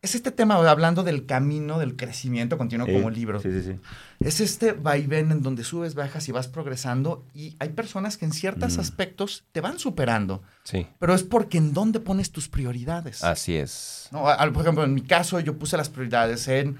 es 0.00 0.14
este 0.14 0.30
tema, 0.30 0.54
hablando 0.54 1.02
del 1.02 1.26
camino 1.26 1.80
del 1.80 1.96
crecimiento 1.96 2.56
continuo 2.56 2.86
como 2.86 3.10
libro. 3.10 3.40
Sí, 3.40 3.50
sí, 3.50 3.62
sí. 3.62 3.80
Es 4.20 4.40
este 4.40 4.72
vaivén 4.72 5.32
en 5.32 5.42
donde 5.42 5.64
subes, 5.64 5.94
bajas 5.94 6.28
y 6.28 6.32
vas 6.32 6.46
progresando 6.46 7.26
y 7.34 7.56
hay 7.58 7.70
personas 7.70 8.16
que 8.16 8.24
en 8.24 8.32
ciertos 8.32 8.78
aspectos 8.78 9.44
te 9.50 9.60
van 9.60 9.80
superando. 9.80 10.42
Sí. 10.62 10.86
Pero 11.00 11.14
es 11.14 11.24
porque 11.24 11.58
en 11.58 11.72
dónde 11.72 11.98
pones 11.98 12.30
tus 12.30 12.48
prioridades. 12.48 13.24
Así 13.24 13.56
es. 13.56 14.08
¿No? 14.12 14.22
Por 14.52 14.62
ejemplo, 14.62 14.84
en 14.84 14.94
mi 14.94 15.02
caso 15.02 15.40
yo 15.40 15.58
puse 15.58 15.76
las 15.76 15.88
prioridades 15.88 16.46
en, 16.46 16.76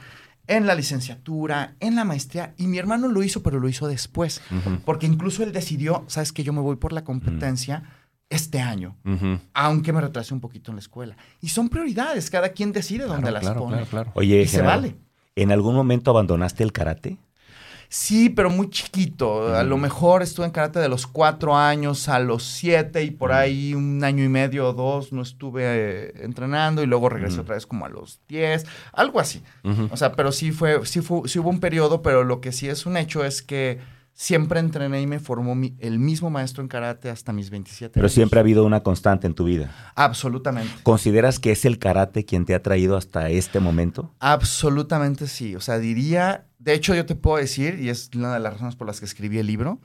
en 0.49 0.67
la 0.67 0.75
licenciatura, 0.75 1.77
en 1.79 1.95
la 1.95 2.05
maestría 2.05 2.55
y 2.57 2.67
mi 2.67 2.79
hermano 2.79 3.09
lo 3.09 3.23
hizo, 3.23 3.43
pero 3.43 3.61
lo 3.61 3.69
hizo 3.69 3.87
después. 3.87 4.43
Porque 4.85 5.07
incluso 5.07 5.45
él 5.45 5.53
decidió, 5.53 6.05
sabes 6.09 6.33
que 6.33 6.43
yo 6.43 6.53
me 6.53 6.61
voy 6.61 6.77
por 6.77 6.93
la 6.93 7.05
competencia 7.05 7.85
este 8.31 8.61
año, 8.61 8.97
aunque 9.55 9.93
me 9.93 10.01
retrasé 10.01 10.35
un 10.35 10.41
poquito 10.41 10.71
en 10.71 10.77
la 10.77 10.81
escuela. 10.81 11.17
Y 11.41 11.49
son 11.49 11.69
prioridades, 11.69 12.31
cada 12.31 12.49
quien 12.51 12.73
decide 12.73 13.05
dónde 13.05 13.31
las 13.31 13.49
pone. 13.51 13.85
Oye, 14.15 14.43
y 14.43 14.49
se 14.49 14.63
vale. 14.63 14.97
¿En 15.37 15.53
algún 15.53 15.77
momento 15.77 16.11
abandonaste 16.11 16.65
el 16.65 16.73
karate? 16.73 17.19
Sí, 17.91 18.29
pero 18.29 18.51
muy 18.51 18.69
chiquito. 18.69 19.55
A 19.57 19.63
lo 19.63 19.79
mejor 19.79 20.23
estuve 20.23 20.45
en 20.45 20.53
karate 20.53 20.79
de 20.79 20.91
los 20.91 21.07
cuatro 21.07 21.57
años 21.57 22.09
a 22.09 22.19
los 22.19 22.43
siete 22.45 23.03
y 23.03 23.11
por 23.11 23.33
ahí 23.33 23.75
un 23.75 24.05
año 24.05 24.23
y 24.23 24.29
medio 24.29 24.69
o 24.69 24.73
dos 24.75 25.13
no 25.13 25.23
estuve 25.23 25.63
eh, 25.65 26.13
entrenando 26.21 26.83
y 26.83 26.87
luego 26.87 27.09
regresé 27.09 27.41
otra 27.41 27.55
vez 27.55 27.67
como 27.67 27.87
a 27.87 27.89
los 27.89 28.21
diez, 28.29 28.67
algo 28.93 29.21
así. 29.21 29.43
O 29.91 29.97
sea, 29.97 30.13
pero 30.13 30.33
sí 30.33 30.53
fue, 30.53 30.85
sí 30.85 31.01
fue, 31.01 31.29
sí 31.29 31.39
hubo 31.39 31.49
un 31.49 31.61
periodo, 31.61 32.03
pero 32.03 32.25
lo 32.25 32.41
que 32.43 32.53
sí 32.53 32.69
es 32.69 32.85
un 32.85 32.97
hecho 32.99 33.25
es 33.25 33.43
que 33.43 33.79
siempre 34.19 34.59
entrené 34.59 35.01
y 35.01 35.07
me 35.07 35.21
formó 35.21 35.57
el 35.79 36.01
mismo 36.01 36.29
maestro 36.29 36.61
en 36.61 36.69
karate 36.69 37.09
hasta 37.09 37.33
mis 37.33 37.51
27 37.51 37.93
Pero 37.95 38.09
siempre 38.09 38.41
ha 38.41 38.43
habido 38.43 38.65
una 38.65 38.83
constante 38.83 39.29
en 39.29 39.35
tu 39.35 39.45
vida. 39.45 39.73
Absolutamente. 39.95 40.73
¿Consideras 40.83 41.39
que 41.39 41.53
es 41.53 41.65
el 41.65 41.79
karate 41.79 42.25
quien 42.25 42.45
te 42.45 42.57
ha 42.57 42.61
traído 42.61 42.97
hasta 42.97 43.31
este 43.31 43.61
momento? 43.61 44.13
Absolutamente 44.19 45.29
sí. 45.29 45.55
O 45.55 45.61
sea, 45.61 45.79
diría, 45.79 46.49
de 46.59 46.75
hecho 46.75 46.97
yo 46.97 47.07
te 47.07 47.15
puedo 47.15 47.37
decir, 47.37 47.79
y 47.79 47.91
es 47.91 48.11
una 48.13 48.35
de 48.35 48.41
las 48.41 48.55
razones 48.55 48.75
por 48.75 48.89
las 48.89 48.99
que 48.99 49.07
escribí 49.07 49.39
el 49.39 49.47
libro, 49.47 49.81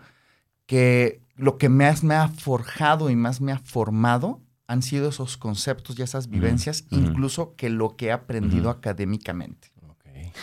que 0.65 1.21
lo 1.35 1.59
que 1.59 1.69
más 1.69 2.03
me 2.03 2.15
ha 2.15 2.27
forjado 2.27 3.11
y 3.11 3.15
más 3.15 3.39
me 3.39 3.51
ha 3.51 3.59
formado 3.59 4.41
han 4.65 4.81
sido 4.81 5.09
esos 5.09 5.37
conceptos 5.37 5.99
y 5.99 6.01
esas 6.01 6.27
vivencias, 6.27 6.85
incluso 6.89 7.53
que 7.55 7.69
lo 7.69 7.95
que 7.95 8.07
he 8.07 8.11
aprendido 8.11 8.71
académicamente 8.71 9.72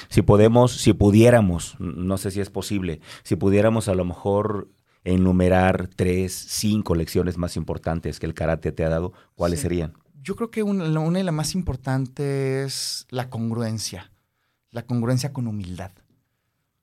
si 0.08 0.22
podemos, 0.22 0.72
si 0.72 0.92
pudiéramos, 0.92 1.76
no 1.78 2.18
sé 2.18 2.30
si 2.30 2.40
es 2.40 2.50
posible, 2.50 3.00
si 3.22 3.36
pudiéramos 3.36 3.88
a 3.88 3.94
lo 3.94 4.04
mejor 4.04 4.68
enumerar 5.04 5.88
tres, 5.88 6.32
cinco 6.32 6.94
lecciones 6.94 7.38
más 7.38 7.56
importantes 7.56 8.20
que 8.20 8.26
el 8.26 8.34
karate 8.34 8.72
te 8.72 8.84
ha 8.84 8.88
dado, 8.88 9.12
¿cuáles 9.34 9.60
serían? 9.60 9.94
Yo 10.22 10.36
creo 10.36 10.50
que 10.50 10.62
una, 10.62 11.00
una 11.00 11.18
de 11.18 11.24
las 11.24 11.34
más 11.34 11.54
importantes 11.54 12.66
es 12.66 13.06
la 13.10 13.30
congruencia, 13.30 14.12
la 14.70 14.82
congruencia 14.82 15.32
con 15.32 15.46
humildad. 15.46 15.92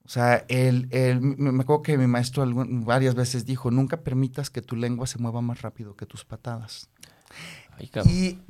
O 0.04 0.08
sea, 0.08 0.44
el, 0.48 0.88
el, 0.90 1.20
me 1.20 1.62
acuerdo 1.62 1.82
que 1.82 1.98
mi 1.98 2.06
maestro 2.06 2.44
varias 2.46 3.14
veces 3.14 3.44
dijo, 3.44 3.70
nunca 3.70 3.98
permitas 3.98 4.48
que 4.48 4.62
tu 4.62 4.74
lengua 4.74 5.06
se 5.06 5.18
mueva 5.18 5.42
más 5.42 5.60
rápido 5.60 5.96
que 5.96 6.06
tus 6.06 6.24
patadas 6.24 6.88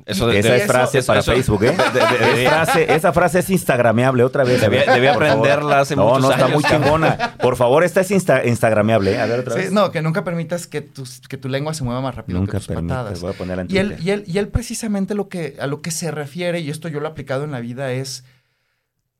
eso 0.05 0.31
esa 0.31 0.55
es 0.55 0.65
frase 0.65 1.03
para 1.03 1.21
Facebook, 1.21 1.63
¿eh? 1.63 1.77
esa 2.87 3.13
frase 3.13 3.39
es 3.39 3.49
instagrameable 3.49 4.23
otra 4.23 4.43
vez. 4.43 4.61
Debía, 4.61 5.13
aprenderla 5.13 5.81
hace 5.81 5.95
no, 5.95 6.19
no, 6.19 6.31
está 6.31 6.47
muy 6.47 6.63
chingona. 6.63 7.35
Por 7.37 7.55
favor, 7.55 7.83
esta 7.83 8.01
es 8.01 8.11
instagrameable. 8.11 9.19
A 9.19 9.25
ver 9.25 9.41
otra 9.41 9.55
vez. 9.55 9.71
No, 9.71 9.91
que 9.91 10.01
nunca 10.01 10.23
permitas 10.23 10.67
que 10.67 10.81
tu, 10.81 11.03
que 11.27 11.37
tu 11.37 11.47
lengua 11.47 11.73
se 11.73 11.83
mueva 11.83 12.01
más 12.01 12.15
rápido 12.15 12.43
que 12.45 12.57
tus 12.57 12.67
patadas. 12.67 13.21
Voy 13.21 13.31
a 13.31 13.37
poner 13.37 13.65
y, 13.69 13.77
él, 13.77 13.97
y, 13.99 14.11
él, 14.11 14.23
y 14.25 14.37
él 14.37 14.47
precisamente 14.47 15.13
lo 15.13 15.29
que, 15.29 15.57
a 15.59 15.67
lo 15.67 15.81
que 15.81 15.91
se 15.91 16.11
refiere, 16.11 16.59
y 16.59 16.69
esto 16.69 16.87
yo 16.87 16.99
lo 16.99 17.07
he 17.07 17.11
aplicado 17.11 17.43
en 17.43 17.51
la 17.51 17.59
vida, 17.59 17.91
es 17.91 18.23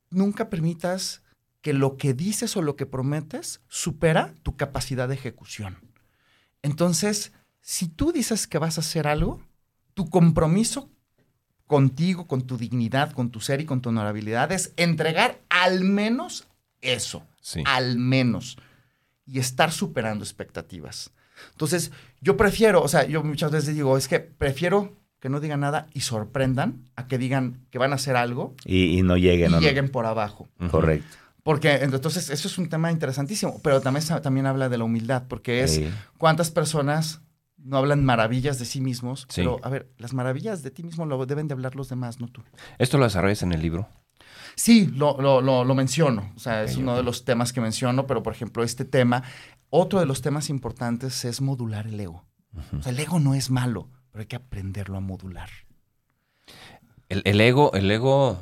nunca 0.09 0.49
permitas 0.49 1.21
que 1.61 1.73
lo 1.73 1.97
que 1.97 2.13
dices 2.13 2.55
o 2.57 2.61
lo 2.61 2.75
que 2.75 2.85
prometes 2.85 3.61
supera 3.67 4.33
tu 4.43 4.55
capacidad 4.55 5.07
de 5.07 5.15
ejecución. 5.15 5.77
Entonces, 6.61 7.33
si 7.61 7.87
tú 7.87 8.11
dices 8.11 8.47
que 8.47 8.57
vas 8.57 8.77
a 8.77 8.81
hacer 8.81 9.07
algo, 9.07 9.41
tu 9.99 10.09
compromiso 10.09 10.89
contigo, 11.67 12.25
con 12.25 12.43
tu 12.43 12.57
dignidad, 12.57 13.11
con 13.11 13.31
tu 13.31 13.41
ser 13.41 13.59
y 13.59 13.65
con 13.65 13.81
tu 13.81 13.89
honorabilidad 13.89 14.49
es 14.53 14.71
entregar 14.77 15.41
al 15.49 15.83
menos 15.83 16.47
eso. 16.79 17.27
Al 17.65 17.97
menos. 17.97 18.57
Y 19.25 19.39
estar 19.39 19.73
superando 19.73 20.23
expectativas. 20.23 21.11
Entonces, 21.51 21.91
yo 22.21 22.37
prefiero, 22.37 22.81
o 22.81 22.87
sea, 22.87 23.05
yo 23.07 23.25
muchas 23.25 23.51
veces 23.51 23.75
digo, 23.75 23.97
es 23.97 24.07
que 24.07 24.21
prefiero 24.21 24.95
que 25.19 25.27
no 25.27 25.41
digan 25.41 25.59
nada 25.59 25.87
y 25.93 25.99
sorprendan 25.99 26.89
a 26.95 27.09
que 27.09 27.17
digan 27.17 27.67
que 27.69 27.77
van 27.77 27.91
a 27.91 27.95
hacer 27.95 28.15
algo 28.15 28.55
y, 28.63 29.01
no 29.01 29.17
lleguen. 29.17 29.53
Y 29.55 29.59
lleguen 29.59 29.89
por 29.89 30.05
abajo. 30.05 30.47
Correcto. 30.71 31.17
Porque 31.43 31.73
entonces 31.73 32.29
eso 32.29 32.47
es 32.47 32.57
un 32.57 32.69
tema 32.69 32.89
interesantísimo, 32.89 33.59
pero 33.61 33.81
también, 33.81 34.05
también 34.21 34.45
habla 34.45 34.69
de 34.69 34.77
la 34.77 34.85
humildad, 34.85 35.23
porque 35.27 35.61
es 35.61 35.81
cuántas 36.17 36.51
personas 36.51 37.19
no 37.63 37.77
hablan 37.77 38.03
maravillas 38.03 38.59
de 38.59 38.65
sí 38.65 38.81
mismos, 38.81 39.27
pero 39.35 39.59
a 39.63 39.69
ver, 39.69 39.91
las 39.97 40.13
maravillas 40.13 40.63
de 40.63 40.71
ti 40.71 40.83
mismo 40.83 41.05
lo 41.05 41.25
deben 41.25 41.47
de 41.47 41.53
hablar 41.53 41.75
los 41.75 41.89
demás, 41.89 42.19
no 42.19 42.27
tú. 42.27 42.43
¿Esto 42.77 42.97
lo 42.97 43.03
desarrollas 43.05 43.43
en 43.43 43.51
el 43.51 43.61
libro? 43.61 43.87
Sí, 44.55 44.87
lo, 44.87 45.19
lo, 45.21 45.41
lo, 45.41 45.75
menciono, 45.75 46.31
o 46.35 46.39
sea, 46.39 46.63
es 46.63 46.75
uno 46.75 46.95
de 46.95 47.03
los 47.03 47.23
temas 47.23 47.53
que 47.53 47.61
menciono, 47.61 48.07
pero 48.07 48.23
por 48.23 48.33
ejemplo, 48.33 48.63
este 48.63 48.83
tema, 48.83 49.23
otro 49.69 49.99
de 49.99 50.05
los 50.05 50.21
temas 50.21 50.49
importantes 50.49 51.23
es 51.23 51.39
modular 51.39 51.87
el 51.87 51.99
ego. 51.99 52.25
O 52.77 52.81
sea, 52.81 52.91
el 52.91 52.99
ego 52.99 53.19
no 53.19 53.35
es 53.35 53.51
malo, 53.51 53.89
pero 54.11 54.21
hay 54.21 54.27
que 54.27 54.35
aprenderlo 54.35 54.97
a 54.97 55.01
modular. 55.01 55.49
El, 57.07 57.21
el 57.25 57.39
ego, 57.39 57.71
el 57.73 57.89
ego, 57.89 58.41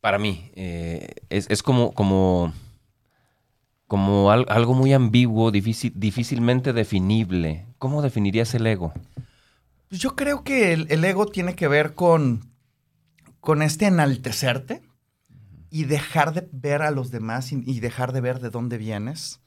para 0.00 0.18
mí, 0.18 0.50
eh, 0.54 1.14
es, 1.30 1.46
es 1.48 1.62
como, 1.62 1.92
como 1.92 2.52
como 3.86 4.30
algo 4.30 4.74
muy 4.74 4.92
ambiguo, 4.92 5.50
difícil, 5.50 5.92
difícilmente 5.94 6.72
definible. 6.72 7.66
¿Cómo 7.84 8.00
definirías 8.00 8.54
el 8.54 8.66
ego? 8.66 8.94
Pues 9.90 10.00
yo 10.00 10.16
creo 10.16 10.42
que 10.42 10.72
el, 10.72 11.04
ego 11.04 11.26
tiene 11.26 11.54
que 11.54 11.68
ver 11.68 11.92
con, 11.92 12.50
con 13.40 13.60
este 13.60 13.84
enaltecerte 13.84 14.80
y 15.68 15.84
dejar 15.84 16.32
de 16.32 16.48
ver 16.50 16.80
a 16.80 16.90
los 16.90 17.10
demás 17.10 17.52
y, 17.52 17.80
dejar 17.80 18.14
de 18.14 18.22
ver 18.22 18.40
de 18.40 18.48
dónde 18.48 18.78
vienes 18.78 19.42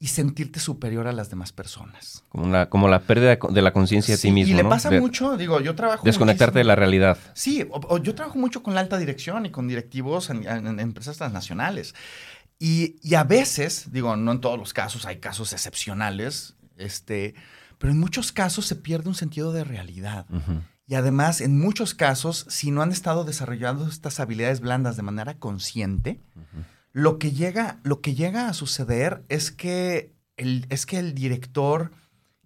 y 0.00 0.08
sentirte 0.08 0.58
superior 0.58 1.06
a 1.06 1.12
las 1.12 1.30
demás 1.30 1.52
personas. 1.52 2.24
Como 2.28 2.48
la, 2.48 2.68
como 2.68 2.88
la 2.88 3.02
pérdida 3.02 3.36
de 3.36 3.62
la 3.62 3.72
conciencia 3.72 4.16
de 4.16 4.20
ti 4.20 4.32
mismo. 4.32 4.52
Y 4.52 4.56
le 4.56 4.68
pasa 4.68 4.90
mucho, 4.90 5.36
digo, 5.36 5.60
yo 5.60 5.76
trabajo. 5.76 6.02
Desconectarte 6.04 6.58
de 6.58 6.64
la 6.64 6.74
realidad. 6.74 7.16
Sí, 7.34 7.64
yo 8.02 8.14
trabajo 8.16 8.36
mucho 8.36 8.64
con 8.64 8.74
la 8.74 8.80
alta 8.80 8.98
dirección 8.98 9.46
y 9.46 9.50
con 9.50 9.68
directivos 9.68 10.28
en 10.28 10.80
empresas 10.80 11.18
transnacionales. 11.18 11.94
Y, 12.58 13.14
a 13.14 13.22
veces, 13.22 13.92
digo, 13.92 14.16
no 14.16 14.32
en 14.32 14.40
todos 14.40 14.58
los 14.58 14.72
casos, 14.72 15.06
hay 15.06 15.20
casos 15.20 15.52
excepcionales, 15.52 16.56
este, 16.76 17.34
pero 17.78 17.92
en 17.92 17.98
muchos 17.98 18.32
casos 18.32 18.66
se 18.66 18.76
pierde 18.76 19.08
un 19.08 19.14
sentido 19.14 19.52
de 19.52 19.64
realidad. 19.64 20.26
Y 20.86 20.94
además, 20.94 21.40
en 21.40 21.58
muchos 21.58 21.94
casos, 21.94 22.46
si 22.48 22.70
no 22.70 22.82
han 22.82 22.92
estado 22.92 23.24
desarrollando 23.24 23.88
estas 23.88 24.20
habilidades 24.20 24.60
blandas 24.60 24.96
de 24.96 25.02
manera 25.02 25.38
consciente, 25.38 26.20
lo, 26.92 27.18
que 27.18 27.32
llega, 27.32 27.80
lo 27.82 28.00
que 28.00 28.14
llega 28.14 28.48
a 28.48 28.54
suceder 28.54 29.24
es 29.28 29.50
que 29.50 30.14
el, 30.36 30.66
es 30.70 30.86
que 30.86 30.98
el 30.98 31.14
director 31.14 31.90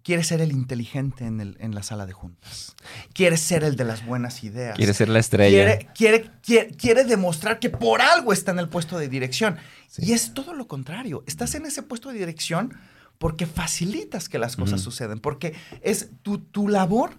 quiere 0.03 0.23
ser 0.23 0.41
el 0.41 0.51
inteligente 0.51 1.25
en, 1.25 1.39
el, 1.39 1.57
en, 1.59 1.75
la 1.75 1.83
sala 1.83 2.05
de 2.05 2.13
juntas. 2.13 2.75
Quiere 3.13 3.37
ser 3.37 3.63
el 3.63 3.75
de 3.75 3.85
las 3.85 4.05
buenas 4.05 4.43
ideas. 4.43 4.75
Quiere 4.75 4.93
ser 4.93 5.09
la 5.09 5.19
estrella. 5.19 5.77
Quiere, 5.93 6.29
quiere, 6.41 6.71
quiere, 6.75 7.03
demostrar 7.03 7.59
que 7.59 7.69
por 7.69 8.01
algo 8.01 8.33
está 8.33 8.51
en 8.51 8.59
el 8.59 8.69
puesto 8.69 8.97
de 8.97 9.09
dirección. 9.09 9.57
Y 9.97 10.13
es 10.13 10.33
todo 10.33 10.53
lo 10.53 10.67
contrario. 10.67 11.23
Estás 11.27 11.53
en 11.55 11.65
ese 11.65 11.83
puesto 11.83 12.09
de 12.09 12.17
dirección 12.17 12.73
porque 13.21 13.45
facilitas 13.45 14.27
que 14.27 14.39
las 14.39 14.55
cosas 14.55 14.81
sucedan. 14.81 15.19
Porque 15.19 15.53
es 15.83 16.09
tu, 16.23 16.39
tu 16.39 16.67
labor 16.67 17.11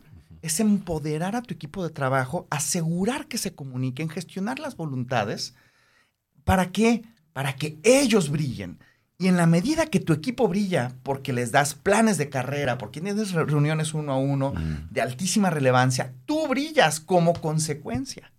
es 0.42 0.58
empoderar 0.58 1.36
a 1.36 1.42
tu 1.42 1.54
equipo 1.54 1.84
de 1.84 1.90
trabajo, 1.90 2.48
asegurar 2.50 3.28
que 3.28 3.38
se 3.38 3.54
comuniquen, 3.54 4.08
gestionar 4.08 4.58
las 4.58 4.76
voluntades. 4.76 5.54
¿Para 6.42 6.72
qué? 6.72 7.04
Para 7.32 7.54
que 7.54 7.78
ellos 7.84 8.30
brillen 8.30 8.80
y 9.16 9.28
en 9.28 9.36
la 9.36 9.46
medida 9.46 9.86
que 9.86 10.00
tu 10.00 10.12
equipo 10.12 10.48
brilla, 10.48 10.96
porque 11.04 11.32
les 11.32 11.52
das 11.52 11.76
planes 11.76 12.18
de 12.18 12.28
carrera, 12.28 12.78
porque 12.78 13.00
tienes 13.00 13.30
reuniones 13.30 13.94
uno 13.94 14.10
a 14.10 14.16
uno 14.16 14.52
de 14.90 15.00
altísima 15.00 15.50
relevancia, 15.50 16.12
tú 16.26 16.48
brillas 16.48 16.98
como 16.98 17.32
consecuencia. 17.34 18.32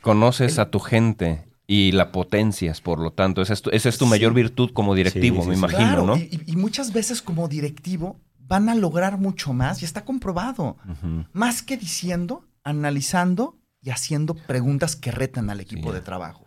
Conoces 0.00 0.60
a 0.60 0.70
tu 0.70 0.78
gente 0.78 1.48
y 1.66 1.92
la 1.92 2.12
potencias, 2.12 2.80
por 2.80 2.98
lo 2.98 3.12
tanto. 3.12 3.42
Esa 3.42 3.54
es 3.72 3.98
tu, 3.98 4.06
mayor 4.06 4.34
virtud 4.34 4.70
como 4.72 4.94
directivo, 4.94 5.44
me 5.44 5.54
imagino, 5.54 6.04
¿no? 6.04 6.16
Y, 6.16 6.56
muchas 6.56 6.92
veces 6.92 7.22
como 7.22 7.48
directivo 7.48 8.20
van 8.38 8.68
a 8.68 8.74
lograr 8.74 9.18
mucho 9.18 9.52
más, 9.52 9.82
y 9.82 9.84
está 9.84 10.04
comprobado. 10.04 10.76
Más 11.32 11.62
que 11.62 11.76
diciendo, 11.76 12.44
analizando 12.62 13.58
y 13.80 13.90
haciendo 13.90 14.34
preguntas 14.34 14.96
que 14.96 15.10
retan 15.10 15.50
al 15.50 15.60
equipo 15.60 15.92
de 15.92 16.00
trabajo. 16.00 16.44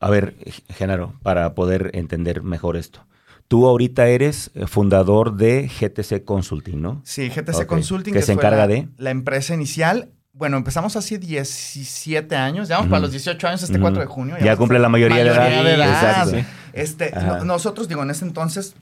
A 0.00 0.10
ver, 0.10 0.36
Genaro, 0.68 1.14
para 1.22 1.54
poder 1.54 1.90
entender 1.94 2.42
mejor 2.42 2.76
esto. 2.76 3.06
Tú 3.48 3.66
ahorita 3.66 4.08
eres 4.08 4.50
eh, 4.54 4.66
fundador 4.66 5.36
de 5.36 5.68
GTC 5.68 6.24
Consulting, 6.24 6.80
¿no? 6.80 7.02
Sí, 7.04 7.28
GTC 7.28 7.66
Consulting. 7.66 8.12
Que, 8.12 8.22
se 8.22 8.32
encarga 8.32 8.66
de... 8.66 8.88
La 8.96 9.10
empresa 9.10 9.54
inicial 9.54 10.10
Bueno, 10.34 10.56
empezamos 10.56 10.96
hace 10.96 11.16
17 11.18 12.34
años, 12.34 12.66
ya 12.66 12.76
vamos 12.76 12.90
para 12.90 13.02
los 13.02 13.12
18 13.12 13.46
años, 13.46 13.62
este 13.62 13.78
4 13.78 14.00
de 14.00 14.06
junio. 14.06 14.36
Ya, 14.42 14.56
cumple 14.56 14.80
la 14.80 14.88
mayoría, 14.88 15.22
de 15.22 15.74
edad. 15.74 16.28
Este, 16.72 17.12
nosotros, 17.44 17.86
digo, 17.86 18.02
en 18.02 18.10
ese 18.10 18.24
entonces 18.24 18.74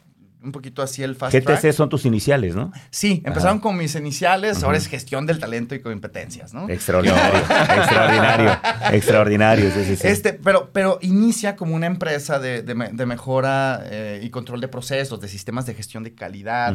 un 0.42 0.52
poquito 0.52 0.82
así 0.82 1.02
el 1.02 1.14
fast 1.14 1.34
GTC 1.34 1.72
son 1.72 1.88
tus 1.88 2.04
iniciales, 2.04 2.56
¿no? 2.56 2.72
Sí, 2.90 3.22
empezaron 3.24 3.60
con 3.60 3.76
mis 3.76 3.94
iniciales, 3.94 4.62
ahora 4.62 4.78
es 4.78 4.86
gestión 4.86 5.26
del 5.26 5.38
talento 5.38 5.74
y 5.74 5.80
competencias, 5.80 6.52
¿no? 6.52 6.68
Extraordinario, 6.68 7.38
extraordinario, 7.78 8.58
extraordinario, 8.90 9.70
sí, 9.70 9.96
sí, 9.96 10.06
Este, 10.06 10.32
pero, 10.32 10.70
pero 10.72 10.98
inicia 11.02 11.54
como 11.56 11.74
una 11.74 11.86
empresa 11.86 12.38
de, 12.38 12.62
mejora 13.06 13.82
eh, 13.84 14.20
y 14.22 14.30
control 14.30 14.60
de 14.60 14.68
procesos, 14.68 15.20
de 15.20 15.28
sistemas 15.28 15.66
de 15.66 15.74
gestión 15.74 16.02
de 16.02 16.14
calidad. 16.14 16.74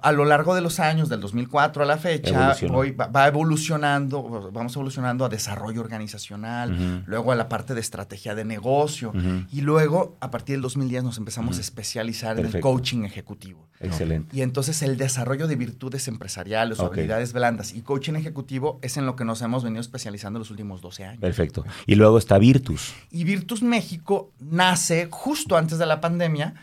A 0.00 0.12
lo 0.12 0.24
largo 0.24 0.54
de 0.54 0.60
los 0.60 0.80
años, 0.80 1.08
del 1.08 1.20
2004 1.20 1.82
a 1.82 1.86
la 1.86 1.96
fecha, 1.96 2.54
hoy 2.72 2.92
va, 2.92 3.26
evolucionando, 3.26 4.50
vamos 4.52 4.74
evolucionando 4.74 5.24
a 5.24 5.28
desarrollo 5.28 5.80
organizacional, 5.80 7.04
luego 7.06 7.32
a 7.32 7.36
la 7.36 7.48
parte 7.48 7.74
de 7.74 7.80
estrategia 7.80 8.34
de 8.34 8.44
negocio, 8.44 9.12
y 9.50 9.62
luego, 9.62 10.16
a 10.20 10.30
partir 10.30 10.56
del 10.56 10.62
2010, 10.62 11.04
nos 11.04 11.18
empezamos 11.18 11.58
a 11.58 11.60
especializar 11.60 12.38
en 12.38 12.46
el 12.46 12.60
coaching 12.60 12.81
coaching 12.82 13.04
ejecutivo. 13.04 13.68
Excelente. 13.80 14.36
Y 14.36 14.42
entonces 14.42 14.82
el 14.82 14.96
desarrollo 14.96 15.46
de 15.46 15.56
virtudes 15.56 16.08
empresariales 16.08 16.80
o 16.80 16.86
habilidades 16.86 17.32
blandas 17.32 17.72
y 17.74 17.82
coaching 17.82 18.14
ejecutivo 18.14 18.78
es 18.82 18.96
en 18.96 19.06
lo 19.06 19.16
que 19.16 19.24
nos 19.24 19.42
hemos 19.42 19.64
venido 19.64 19.80
especializando 19.80 20.38
los 20.38 20.50
últimos 20.50 20.80
12 20.80 21.04
años. 21.04 21.20
Perfecto. 21.20 21.64
Y 21.86 21.94
luego 21.94 22.18
está 22.18 22.38
Virtus. 22.38 22.94
Y 23.10 23.24
Virtus 23.24 23.62
México 23.62 24.30
nace 24.40 25.08
justo 25.10 25.56
antes 25.56 25.78
de 25.78 25.86
la 25.86 26.00
pandemia 26.00 26.54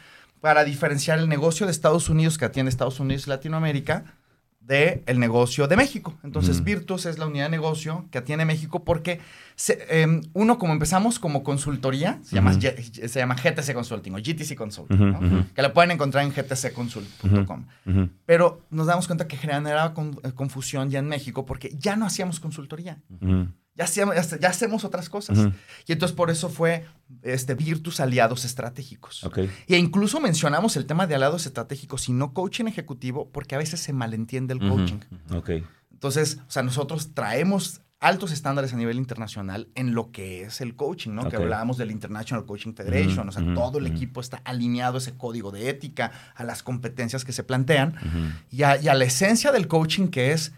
para 0.41 0.63
diferenciar 0.63 1.19
el 1.19 1.27
negocio 1.27 1.65
de 1.65 1.71
Estados 1.71 2.09
Unidos 2.09 2.37
que 2.37 2.45
atiende 2.45 2.69
Estados 2.69 2.99
Unidos 2.99 3.27
y 3.27 3.29
Latinoamérica 3.29 4.18
del 4.69 5.01
el 5.07 5.19
negocio 5.19 5.67
de 5.67 5.75
México. 5.75 6.13
Entonces, 6.23 6.63
Virtus 6.63 7.07
es 7.07 7.17
la 7.17 7.25
unidad 7.25 7.45
de 7.45 7.49
negocio 7.49 8.05
que 8.11 8.19
atiende 8.19 8.45
México 8.45 8.83
porque 8.83 9.19
em, 9.89 10.21
uno, 10.33 10.59
como 10.59 10.73
empezamos 10.73 11.17
como 11.17 11.43
consultoría, 11.43 12.19
se, 12.23 12.35
llama, 12.35 12.53
se 12.53 13.19
llama 13.19 13.35
GTC 13.35 13.73
Consulting 13.73 14.13
o 14.13 14.17
GTC 14.17 14.55
Consulting, 14.55 15.47
que 15.55 15.61
lo 15.63 15.73
pueden 15.73 15.89
encontrar 15.91 16.23
en 16.23 16.31
gtcconsult.com. 16.31 17.65
Pero 18.27 18.61
nos 18.69 18.85
damos 18.85 19.07
cuenta 19.07 19.27
que 19.27 19.37
generaba 19.37 19.93
eh, 20.23 20.31
confusión 20.33 20.91
ya 20.91 20.99
en 20.99 21.07
México 21.07 21.45
porque 21.47 21.75
ya 21.79 21.95
no 21.95 22.05
hacíamos 22.05 22.39
consultoría. 22.39 22.99
Ya 23.79 23.85
hacemos, 23.85 24.13
ya 24.41 24.49
hacemos 24.49 24.83
otras 24.83 25.07
cosas. 25.07 25.37
Y 25.87 25.93
entonces 25.93 26.13
por 26.13 26.29
eso 26.29 26.49
fue 26.49 26.85
este, 27.21 27.55
Virtus 27.55 28.01
Aliados 28.01 28.43
Estratégicos. 28.43 29.23
Okay. 29.23 29.49
Y 29.67 29.75
incluso 29.75 30.19
mencionamos 30.19 30.75
el 30.75 30.85
tema 30.85 31.07
de 31.07 31.15
aliados 31.15 31.45
estratégicos 31.45 32.09
y 32.09 32.11
no 32.11 32.33
coaching 32.33 32.65
ejecutivo 32.65 33.29
porque 33.31 33.55
a 33.55 33.57
veces 33.57 33.79
se 33.79 33.93
malentiende 33.93 34.53
el 34.53 34.59
coaching. 34.59 34.99
Okay. 35.33 35.65
Entonces, 35.93 36.39
o 36.45 36.51
sea, 36.51 36.61
nosotros 36.61 37.13
traemos 37.13 37.79
altos 38.01 38.31
estándares 38.33 38.73
a 38.73 38.77
nivel 38.77 38.97
internacional 38.97 39.69
en 39.75 39.93
lo 39.93 40.11
que 40.11 40.43
es 40.43 40.61
el 40.61 40.75
coaching, 40.75 41.11
¿no? 41.11 41.29
Que 41.29 41.35
hablábamos 41.35 41.77
del 41.77 41.91
International 41.91 42.45
Coaching 42.45 42.73
Federation, 42.73 43.27
o 43.27 43.31
sea, 43.31 43.53
todo 43.53 43.77
el 43.77 43.87
equipo 43.87 44.21
está 44.21 44.41
alineado 44.45 44.95
a 44.95 44.97
ese 44.99 45.15
código 45.15 45.51
de 45.51 45.69
ética, 45.69 46.11
a 46.35 46.43
las 46.43 46.63
competencias 46.63 47.25
que 47.25 47.31
se 47.31 47.43
plantean 47.43 47.95
y 48.51 48.63
a, 48.63 48.77
la 48.93 49.05
esencia 49.05 49.51
del 49.51 49.67
coaching 49.67 50.07
que 50.07 50.31
es 50.31 50.53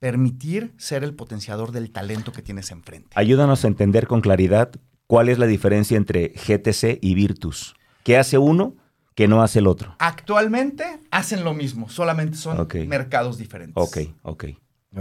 permitir 0.00 0.72
ser 0.78 1.04
el 1.04 1.14
potenciador 1.14 1.70
del 1.70 1.92
talento 1.92 2.32
que 2.32 2.42
tienes 2.42 2.72
enfrente. 2.72 3.10
Ayúdanos 3.14 3.64
a 3.64 3.68
entender 3.68 4.08
con 4.08 4.22
claridad 4.22 4.72
cuál 5.06 5.28
es 5.28 5.38
la 5.38 5.46
diferencia 5.46 5.96
entre 5.96 6.30
GTC 6.30 6.98
y 7.00 7.14
Virtus. 7.14 7.76
¿Qué 8.02 8.16
hace 8.16 8.38
uno 8.38 8.74
que 9.14 9.28
no 9.28 9.42
hace 9.42 9.58
el 9.60 9.66
otro? 9.66 9.94
Actualmente 9.98 11.00
hacen 11.10 11.44
lo 11.44 11.52
mismo, 11.52 11.88
solamente 11.90 12.38
son 12.38 12.66
mercados 12.88 13.36
diferentes. 13.38 13.76
Ok, 13.76 13.98
ok. 14.22 14.44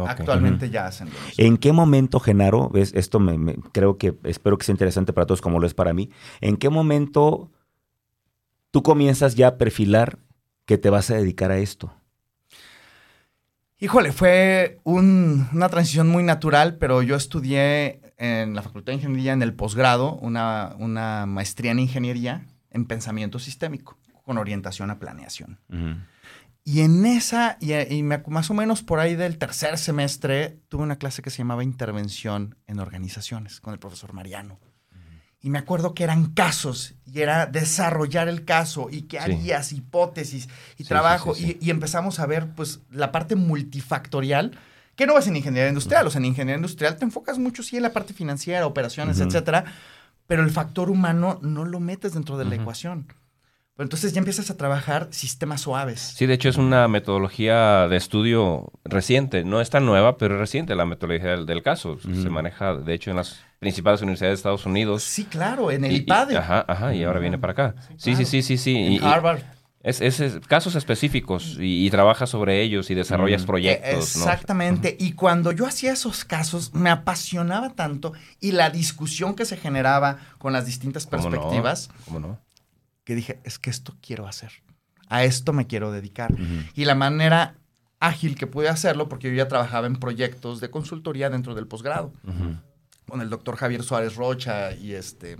Actualmente 0.05 0.69
ya 0.69 0.85
hacen 0.85 1.07
lo 1.07 1.13
mismo. 1.13 1.33
¿En 1.37 1.57
qué 1.57 1.71
momento, 1.71 2.19
Genaro, 2.19 2.69
ves, 2.69 2.91
esto 2.93 3.19
me, 3.19 3.55
creo 3.71 3.97
que 3.97 4.15
espero 4.23 4.57
que 4.57 4.65
sea 4.65 4.73
interesante 4.73 5.13
para 5.13 5.25
todos 5.25 5.41
como 5.41 5.59
lo 5.59 5.65
es 5.65 5.73
para 5.73 5.93
mí, 5.93 6.11
¿en 6.41 6.57
qué 6.57 6.69
momento 6.69 7.49
tú 8.69 8.83
comienzas 8.83 9.35
ya 9.35 9.47
a 9.47 9.57
perfilar 9.57 10.19
que 10.65 10.77
te 10.77 10.89
vas 10.89 11.09
a 11.09 11.15
dedicar 11.15 11.51
a 11.51 11.57
esto? 11.57 11.91
Híjole, 13.81 14.11
fue 14.11 14.81
una 14.83 15.69
transición 15.69 16.09
muy 16.09 16.23
natural, 16.23 16.75
pero 16.77 17.01
yo 17.01 17.15
estudié 17.15 18.01
en 18.17 18.53
la 18.53 18.61
Facultad 18.61 18.91
de 18.91 18.95
Ingeniería 18.95 19.31
en 19.31 19.41
el 19.41 19.53
posgrado 19.53 20.15
una, 20.15 20.75
una 20.77 21.25
maestría 21.25 21.71
en 21.71 21.79
ingeniería 21.79 22.45
en 22.71 22.85
pensamiento 22.85 23.39
sistémico 23.39 23.97
con 24.25 24.37
orientación 24.37 24.91
a 24.91 24.99
planeación. 24.99 25.59
Y 26.63 26.81
en 26.81 27.05
esa, 27.05 27.57
y, 27.61 28.03
más 28.03 28.51
o 28.51 28.53
menos 28.53 28.83
por 28.83 28.99
ahí 28.99 29.15
del 29.15 29.37
tercer 29.37 29.77
semestre, 29.77 30.59
tuve 30.67 30.83
una 30.83 30.97
clase 30.97 31.21
que 31.21 31.29
se 31.29 31.39
llamaba 31.39 31.63
Intervención 31.63 32.55
en 32.67 32.79
Organizaciones 32.79 33.59
con 33.59 33.73
el 33.73 33.79
profesor 33.79 34.13
Mariano. 34.13 34.59
Y 35.41 35.49
me 35.49 35.59
acuerdo 35.59 35.93
que 35.93 36.03
eran 36.03 36.27
casos 36.33 36.95
y 37.05 37.21
era 37.21 37.45
desarrollar 37.45 38.27
el 38.27 38.43
caso 38.43 38.89
y 38.91 39.03
qué 39.03 39.19
harías, 39.19 39.71
hipótesis 39.71 40.49
y 40.77 40.83
trabajo. 40.83 41.33
y, 41.37 41.69
empezamos 41.69 42.19
a 42.19 42.25
ver 42.25 42.47
pues 42.55 42.81
la 42.91 43.11
parte 43.11 43.35
multifactorial 43.35 44.57
que 44.99 45.07
no 45.07 45.17
es 45.17 45.27
en 45.27 45.37
ingeniería 45.37 45.69
industrial. 45.69 46.05
O 46.07 46.11
sea, 46.11 46.19
en 46.19 46.25
ingeniería 46.25 46.57
industrial 46.57 46.97
te 46.97 47.05
enfocas 47.05 47.39
mucho 47.39 47.63
sí 47.63 47.77
en 47.77 47.83
la 47.83 47.93
parte 47.93 48.13
financiera, 48.13 48.67
operaciones, 48.67 49.21
etcétera, 49.21 49.63
pero 50.27 50.43
el 50.43 50.49
factor 50.51 50.89
humano 50.89 51.39
no 51.41 51.63
lo 51.63 51.79
metes 51.79 52.15
dentro 52.15 52.37
de 52.37 52.43
la 52.43 52.55
ecuación. 52.55 53.07
Pero 53.77 53.85
entonces 53.85 54.11
ya 54.11 54.19
empiezas 54.19 54.49
a 54.49 54.57
trabajar 54.57 55.07
sistemas 55.11 55.61
suaves. 55.61 56.01
Sí, 56.01 56.25
de 56.25 56.33
hecho 56.33 56.49
es 56.49 56.57
una 56.57 56.89
metodología 56.89 57.87
de 57.87 57.95
estudio 57.95 58.73
reciente. 58.83 59.45
No 59.45 59.61
es 59.61 59.69
tan 59.69 59.85
nueva, 59.85 60.17
pero 60.17 60.33
es 60.33 60.41
reciente 60.41 60.75
la 60.75 60.83
metodología 60.83 61.37
del, 61.37 61.63
caso. 61.63 61.97
Se 62.01 62.29
maneja, 62.29 62.75
de 62.75 62.93
hecho, 62.93 63.09
en 63.09 63.15
las 63.15 63.39
principales 63.59 64.01
universidades 64.01 64.37
de 64.37 64.39
Estados 64.39 64.65
Unidos. 64.65 65.03
Sí, 65.03 65.25
claro, 65.25 65.69
en 65.69 65.85
el 65.85 65.91
IPADE. 65.91 66.37
ajá, 66.37 66.65
ajá, 66.67 66.95
y 66.95 67.03
ahora 67.03 67.19
viene 67.19 67.37
para 67.37 67.53
acá. 67.53 67.75
Sí, 67.97 68.15
sí, 68.15 68.25
sí, 68.25 68.41
sí, 68.41 68.57
sí. 68.57 68.97
En 68.97 69.03
Harvard. 69.03 69.41
Es, 69.81 70.01
casos 70.47 70.75
específicos 70.75 71.55
y, 71.57 71.89
trabajas 71.89 72.29
sobre 72.29 72.61
ellos 72.61 72.89
y 72.89 72.95
desarrollas 72.95 73.45
proyectos. 73.45 74.15
Exactamente. 74.17 74.97
Y 74.99 75.13
cuando 75.13 75.53
yo 75.53 75.65
hacía 75.65 75.93
esos 75.93 76.25
casos, 76.25 76.73
me 76.73 76.89
apasionaba 76.89 77.69
tanto 77.69 78.11
y 78.41 78.51
la 78.51 78.69
discusión 78.69 79.35
que 79.35 79.45
se 79.45 79.55
generaba 79.55 80.17
con 80.37 80.51
las 80.51 80.65
distintas 80.65 81.07
perspectivas. 81.07 81.89
¿Cómo 82.05 82.19
no? 82.19 82.39
Que 83.05 83.15
dije, 83.15 83.39
es 83.45 83.57
que 83.57 83.69
esto 83.69 83.95
quiero 84.01 84.27
hacer. 84.27 84.51
A 85.07 85.23
esto 85.23 85.53
me 85.53 85.65
quiero 85.65 85.91
dedicar. 85.91 86.33
Y 86.75 86.83
la 86.83 86.95
manera 86.95 87.55
ágil 88.01 88.35
que 88.35 88.47
pude 88.47 88.67
hacerlo, 88.67 89.07
porque 89.07 89.29
yo 89.29 89.35
ya 89.35 89.47
trabajaba 89.47 89.87
en 89.87 89.95
proyectos 89.95 90.59
de 90.59 90.69
consultoría 90.69 91.29
dentro 91.29 91.55
del 91.55 91.67
posgrado. 91.67 92.13
Con 93.09 93.21
el 93.21 93.29
doctor 93.29 93.55
Javier 93.55 93.83
Suárez 93.83 94.15
Rocha 94.15 94.73
y 94.73 94.93
este 94.93 95.37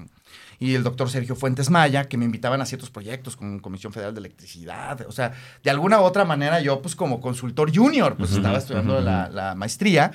y 0.60 0.75
el 0.75 0.84
doctor 0.84 1.10
Sergio 1.10 1.36
Fuentes 1.36 1.69
Maya, 1.69 2.10
que 2.10 2.17
me 2.17 2.25
invitaban 2.25 2.62
a 2.62 2.65
ciertos 2.65 2.89
proyectos 2.89 3.38
con 3.38 3.60
Comisión 3.60 3.93
Federal 3.93 4.13
de 4.13 4.19
Electricidad. 4.19 5.05
O 5.08 5.12
sea, 5.12 5.32
de 5.63 5.69
alguna 5.69 6.01
u 6.01 6.03
otra 6.03 6.25
manera 6.25 6.60
yo, 6.60 6.82
pues 6.82 6.95
como 6.95 7.21
consultor 7.21 7.73
junior, 7.73 8.17
pues 8.17 8.34
estaba 8.34 8.58
estudiando 8.58 8.99
la, 8.99 9.53
maestría, 9.55 10.12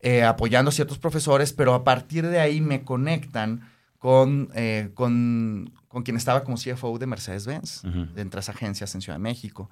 eh, 0.00 0.24
apoyando 0.24 0.70
a 0.70 0.72
ciertos 0.72 0.98
profesores, 0.98 1.52
pero 1.52 1.74
a 1.74 1.84
partir 1.84 2.26
de 2.26 2.40
ahí 2.40 2.62
me 2.62 2.84
conectan 2.84 3.70
con, 3.98 4.48
eh, 4.54 4.90
con, 4.94 5.72
con, 5.92 6.02
quien 6.02 6.16
estaba 6.16 6.42
como 6.42 6.56
CFO 6.56 6.98
de 6.98 7.06
Mercedes-Benz, 7.06 7.82
de 7.82 8.22
entre 8.22 8.40
agencias 8.40 8.94
en 8.94 9.02
Ciudad 9.02 9.18
de 9.18 9.22
México. 9.22 9.70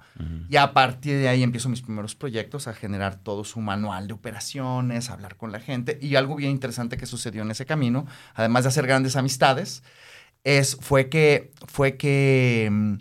Y 0.49 0.55
a 0.55 0.73
partir 0.73 1.17
de 1.17 1.27
ahí 1.27 1.43
empiezo 1.43 1.67
mis 1.69 1.81
primeros 1.81 2.15
proyectos 2.15 2.67
a 2.67 2.73
generar 2.73 3.15
todo 3.15 3.43
su 3.43 3.59
manual 3.59 4.07
de 4.07 4.13
operaciones, 4.13 5.09
a 5.09 5.13
hablar 5.13 5.35
con 5.35 5.51
la 5.51 5.59
gente. 5.59 5.97
Y 6.01 6.15
algo 6.15 6.35
bien 6.35 6.51
interesante 6.51 6.97
que 6.97 7.05
sucedió 7.05 7.41
en 7.41 7.51
ese 7.51 7.65
camino, 7.65 8.05
además 8.35 8.63
de 8.63 8.69
hacer 8.69 8.87
grandes 8.87 9.15
amistades, 9.15 9.83
es, 10.43 10.77
fue 10.79 11.09
que, 11.09 11.51
fue 11.67 11.97
que 11.97 12.69
mm, 12.71 12.93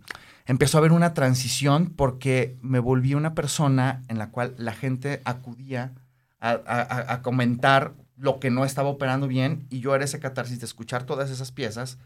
empezó 0.47 0.79
a 0.79 0.81
haber 0.81 0.93
una 0.93 1.15
transición 1.15 1.93
porque 1.95 2.57
me 2.61 2.79
volví 2.79 3.15
una 3.15 3.35
persona 3.35 4.03
en 4.09 4.19
la 4.19 4.31
cual 4.31 4.55
la 4.59 4.73
gente 4.73 5.23
acudía 5.25 5.93
a, 6.41 7.21
comentar 7.23 7.93
lo 8.17 8.41
que 8.41 8.51
no 8.51 8.65
estaba 8.65 8.89
operando 8.89 9.29
bien 9.29 9.67
y 9.71 9.81
yo 9.81 9.95
era 9.95 10.05
ese 10.05 10.21
catarsis 10.21 10.59
de 10.61 10.67
escuchar 10.67 11.05
todas 11.05 11.31
esas 11.31 11.53
piezas, 11.53 11.99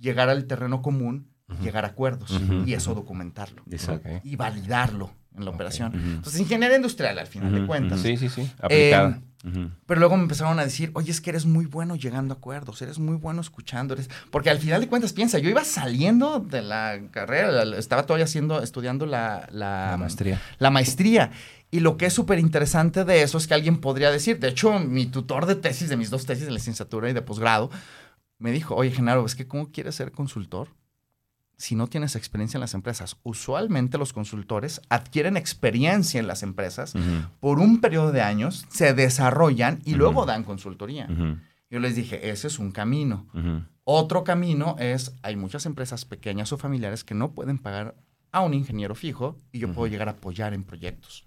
llegar 0.00 0.28
al 0.28 0.46
terreno 0.46 0.82
común, 0.82 1.28
llegar 1.62 1.84
a 1.84 1.88
acuerdos 1.88 2.40
y 2.66 2.74
eso 2.74 2.94
documentarlo 2.94 3.62
y 4.24 4.36
validarlo 4.36 5.12
en 5.36 5.44
la 5.44 5.50
operación. 5.50 5.92
Entonces, 5.94 6.40
ingeniería 6.40 6.76
industrial 6.76 7.18
al 7.18 7.26
final 7.26 7.52
de 7.52 7.66
cuentas. 7.66 8.00
Sí, 8.00 8.16
sí, 8.16 8.28
sí, 8.28 8.50
aplicada. 8.60 9.08
Em, 9.08 9.70
pero 9.86 10.00
luego 10.00 10.16
me 10.16 10.24
empezaron 10.24 10.58
a 10.58 10.64
decir, 10.64 10.90
oye, 10.94 11.10
es 11.10 11.20
que 11.20 11.30
eres 11.30 11.46
muy 11.46 11.64
bueno 11.64 11.96
llegando 11.96 12.34
a 12.34 12.36
acuerdos, 12.36 12.82
eres 12.82 12.98
muy 12.98 13.16
bueno 13.16 13.40
escuchando, 13.40 13.94
eres... 13.94 14.10
porque 14.30 14.50
al 14.50 14.58
final 14.58 14.82
de 14.82 14.88
cuentas 14.88 15.14
piensa, 15.14 15.38
yo 15.38 15.48
iba 15.48 15.64
saliendo 15.64 16.40
de 16.40 16.60
la 16.60 17.00
carrera, 17.10 17.62
estaba 17.78 18.04
todavía 18.04 18.26
haciendo, 18.26 18.62
estudiando 18.62 19.06
la, 19.06 19.48
la, 19.50 19.96
maestría. 19.98 20.42
La 20.58 20.70
maestría. 20.70 21.30
Y 21.70 21.80
lo 21.80 21.96
que 21.96 22.06
es 22.06 22.12
súper 22.12 22.38
interesante 22.38 23.04
de 23.04 23.22
eso 23.22 23.38
es 23.38 23.46
que 23.46 23.54
alguien 23.54 23.80
podría 23.80 24.10
decir, 24.10 24.40
de 24.40 24.48
hecho, 24.48 24.78
mi 24.78 25.06
tutor 25.06 25.46
de 25.46 25.54
tesis, 25.54 25.88
de 25.88 25.96
mis 25.96 26.10
dos 26.10 26.26
tesis 26.26 26.44
de 26.44 26.50
licenciatura 26.50 27.08
y 27.08 27.14
de 27.14 27.22
posgrado, 27.22 27.70
me 28.40 28.50
dijo, 28.50 28.74
oye, 28.74 28.90
Genaro, 28.90 29.24
es 29.24 29.36
que 29.36 29.46
¿cómo 29.46 29.70
quieres 29.70 29.94
ser 29.94 30.10
consultor? 30.10 30.68
si 31.60 31.74
no 31.74 31.88
tienes 31.88 32.16
experiencia 32.16 32.56
en 32.56 32.62
las 32.62 32.72
empresas. 32.72 33.18
Usualmente 33.22 33.98
los 33.98 34.14
consultores 34.14 34.80
adquieren 34.88 35.36
experiencia 35.36 36.18
en 36.18 36.26
las 36.26 36.42
empresas 36.42 36.94
por 37.38 37.58
un 37.58 37.82
periodo 37.82 38.12
de 38.12 38.22
años, 38.22 38.64
se 38.70 38.94
desarrollan 38.94 39.82
y 39.84 39.92
luego 39.92 40.24
dan 40.24 40.42
consultoría. 40.42 41.06
Yo 41.68 41.78
les 41.78 41.96
dije, 41.96 42.30
ese 42.30 42.46
es 42.46 42.58
un 42.58 42.72
camino. 42.72 43.26
Otro 43.84 44.24
camino 44.24 44.76
es, 44.78 45.14
hay 45.22 45.36
muchas 45.36 45.66
empresas 45.66 46.06
pequeñas 46.06 46.50
o 46.54 46.56
familiares 46.56 47.04
que 47.04 47.14
no 47.14 47.32
pueden 47.32 47.58
pagar 47.58 47.94
a 48.32 48.40
un 48.42 48.54
ingeniero 48.54 48.94
fijo 48.94 49.36
y 49.52 49.58
yo 49.58 49.72
puedo 49.72 49.88
llegar 49.88 50.08
a 50.08 50.12
apoyar 50.12 50.54
en 50.54 50.62
proyectos. 50.62 51.24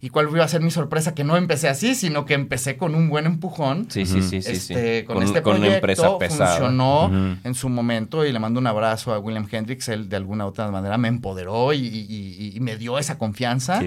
¿Y 0.00 0.08
cuál 0.10 0.28
iba 0.30 0.44
a 0.44 0.48
ser 0.48 0.62
mi 0.62 0.70
sorpresa? 0.70 1.14
Que 1.14 1.24
no 1.24 1.36
empecé 1.36 1.68
así, 1.68 1.94
sino 1.94 2.24
que 2.24 2.34
empecé 2.34 2.76
con 2.76 2.94
un 2.94 3.08
buen 3.08 3.26
empujón. 3.26 3.90
Sí, 3.90 4.06
sí, 4.06 4.22
sí, 4.22 4.40
sí, 4.40 4.52
este, 4.52 5.04
Con, 5.04 5.22
este 5.22 5.42
proyecto 5.42 5.66
una 5.66 5.74
empresa 5.74 6.18
pesada. 6.18 6.50
funcionó 6.52 7.38
en 7.44 7.54
su 7.54 7.68
momento 7.68 8.24
y 8.24 8.32
le 8.32 8.38
mando 8.38 8.60
un 8.60 8.66
abrazo 8.66 9.12
a 9.12 9.18
William 9.18 9.46
Hendricks. 9.50 9.88
Él 9.88 10.08
de 10.08 10.16
alguna 10.16 10.46
u 10.46 10.48
otra 10.48 10.70
manera 10.70 10.96
me 10.96 11.08
empoderó 11.08 11.72
y, 11.74 12.56
me 12.60 12.76
dio 12.76 12.98
esa 12.98 13.18
confianza 13.18 13.82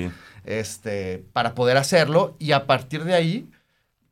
este, 0.46 1.26
para 1.34 1.56
poder 1.56 1.78
hacerlo. 1.78 2.36
Y 2.38 2.52
a 2.52 2.68
partir 2.68 3.04
de 3.06 3.16
ahí, 3.16 3.50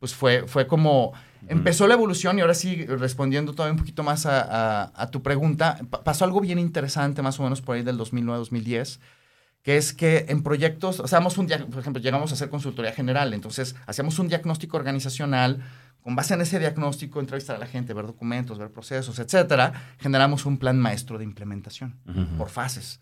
pues 0.00 0.14
fue, 0.14 0.46
fue 0.46 0.66
como 0.66 1.12
Empezó 1.46 1.86
la 1.86 1.94
evolución 1.94 2.38
y 2.38 2.40
ahora 2.40 2.54
sí, 2.54 2.84
respondiendo 2.86 3.52
todavía 3.52 3.72
un 3.72 3.78
poquito 3.78 4.02
más 4.02 4.26
a, 4.26 5.08
tu 5.12 5.22
pregunta, 5.22 5.78
pasó 6.04 6.24
algo 6.24 6.40
bien 6.40 6.58
interesante 6.58 7.22
más 7.22 7.38
o 7.38 7.44
menos 7.44 7.62
por 7.62 7.76
ahí 7.76 7.82
del 7.82 7.98
2009-2010, 7.98 8.98
que 9.62 9.76
es 9.76 9.92
que 9.92 10.26
en 10.28 10.42
proyectos, 10.42 11.00
sea, 11.06 11.20
un 11.20 11.46
por 11.70 11.80
ejemplo, 11.80 12.02
llegamos 12.02 12.30
a 12.30 12.34
hacer 12.34 12.50
consultoría 12.50 12.92
general, 12.92 13.32
entonces 13.34 13.76
hacíamos 13.86 14.18
un 14.18 14.28
diagnóstico 14.28 14.76
organizacional, 14.76 15.62
con 16.02 16.16
base 16.16 16.34
en 16.34 16.40
ese 16.40 16.58
diagnóstico, 16.58 17.20
entrevistar 17.20 17.56
a 17.56 17.58
la 17.58 17.66
gente, 17.66 17.92
ver 17.92 18.06
documentos, 18.06 18.58
ver 18.58 18.70
procesos, 18.70 19.18
etcétera, 19.18 19.94
generamos 19.98 20.46
un 20.46 20.58
plan 20.58 20.78
maestro 20.78 21.18
de 21.18 21.24
implementación 21.24 21.98
por 22.36 22.48
fases. 22.48 23.00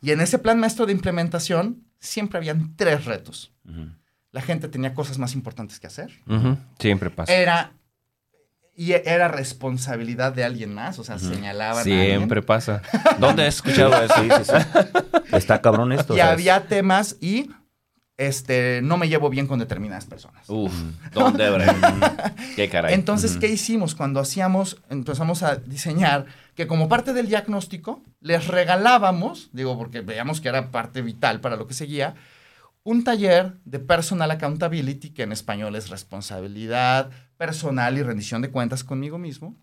Y 0.00 0.10
en 0.10 0.20
ese 0.20 0.38
plan 0.38 0.60
maestro 0.60 0.84
de 0.86 0.92
implementación 0.92 1.84
siempre 1.98 2.38
habían 2.38 2.76
tres 2.76 3.04
retos 3.06 3.52
la 4.34 4.42
gente 4.42 4.66
tenía 4.66 4.94
cosas 4.94 5.18
más 5.18 5.34
importantes 5.34 5.78
que 5.78 5.86
hacer. 5.86 6.10
Siempre 6.80 7.08
pasa. 7.08 7.32
Era 7.32 7.72
y 8.76 8.90
era 8.90 9.28
responsabilidad 9.28 10.32
de 10.32 10.42
alguien 10.42 10.74
más, 10.74 10.98
o 10.98 11.04
sea, 11.04 11.20
señalaban 11.20 11.84
Siempre 11.84 12.42
pasa. 12.42 12.82
¿Dónde 13.20 13.46
has 13.46 13.54
escuchado 13.54 13.94
eso? 14.02 14.56
Está 15.30 15.62
cabrón 15.62 15.92
esto. 15.92 16.16
Y 16.16 16.20
había 16.20 16.66
temas 16.66 17.16
y 17.20 17.48
este, 18.16 18.80
no 18.82 18.96
me 18.96 19.08
llevo 19.08 19.30
bien 19.30 19.46
con 19.46 19.60
determinadas 19.60 20.06
personas. 20.06 20.44
Uf, 20.48 20.72
¿dónde, 21.12 21.48
Qué 22.56 22.68
caray. 22.68 22.92
Entonces, 22.94 23.36
¿qué 23.36 23.46
hicimos? 23.46 23.94
Cuando 23.94 24.18
hacíamos, 24.18 24.82
empezamos 24.90 25.44
a 25.44 25.54
diseñar 25.54 26.26
que 26.56 26.66
como 26.66 26.88
parte 26.88 27.12
del 27.12 27.28
diagnóstico, 27.28 28.02
les 28.20 28.48
regalábamos, 28.48 29.50
digo, 29.52 29.78
porque 29.78 30.00
veíamos 30.00 30.40
que 30.40 30.48
era 30.48 30.72
parte 30.72 31.02
vital 31.02 31.40
para 31.40 31.54
lo 31.54 31.68
que 31.68 31.74
seguía, 31.74 32.16
un 32.84 33.02
taller 33.02 33.58
de 33.64 33.80
personal 33.80 34.30
accountability, 34.30 35.10
que 35.10 35.22
en 35.22 35.32
español 35.32 35.74
es 35.74 35.88
responsabilidad 35.88 37.10
personal 37.36 37.98
y 37.98 38.02
rendición 38.02 38.42
de 38.42 38.50
cuentas 38.50 38.84
conmigo 38.84 39.18
mismo, 39.18 39.56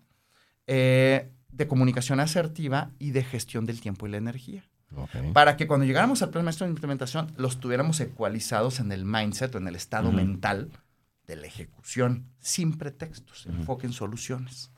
eh, 0.66 1.30
de 1.50 1.68
comunicación 1.68 2.20
asertiva 2.20 2.90
y 2.98 3.12
de 3.12 3.22
gestión 3.22 3.64
del 3.64 3.80
tiempo 3.80 4.06
y 4.06 4.10
la 4.10 4.16
energía. 4.18 4.64
Para 5.32 5.56
que 5.56 5.66
cuando 5.66 5.86
llegáramos 5.86 6.20
al 6.20 6.28
plan 6.28 6.44
maestro 6.44 6.66
de 6.66 6.72
implementación 6.72 7.32
los 7.38 7.60
tuviéramos 7.60 7.98
ecualizados 8.00 8.78
en 8.78 8.92
el 8.92 9.06
mindset 9.06 9.54
o 9.54 9.58
en 9.58 9.68
el 9.68 9.74
estado 9.74 10.12
mental 10.12 10.70
de 11.26 11.36
la 11.36 11.46
ejecución, 11.46 12.26
sin 12.38 12.76
pretextos, 12.76 13.46
enfoque 13.46 13.86
en 13.86 13.94
soluciones. 13.94 14.70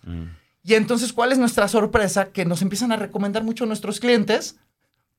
Y 0.62 0.74
entonces, 0.74 1.12
¿cuál 1.12 1.32
es 1.32 1.38
nuestra 1.38 1.66
sorpresa? 1.66 2.30
Que 2.30 2.44
nos 2.44 2.62
empiezan 2.62 2.92
a 2.92 2.96
recomendar 2.96 3.42
mucho 3.42 3.66
nuestros 3.66 3.98
clientes 3.98 4.56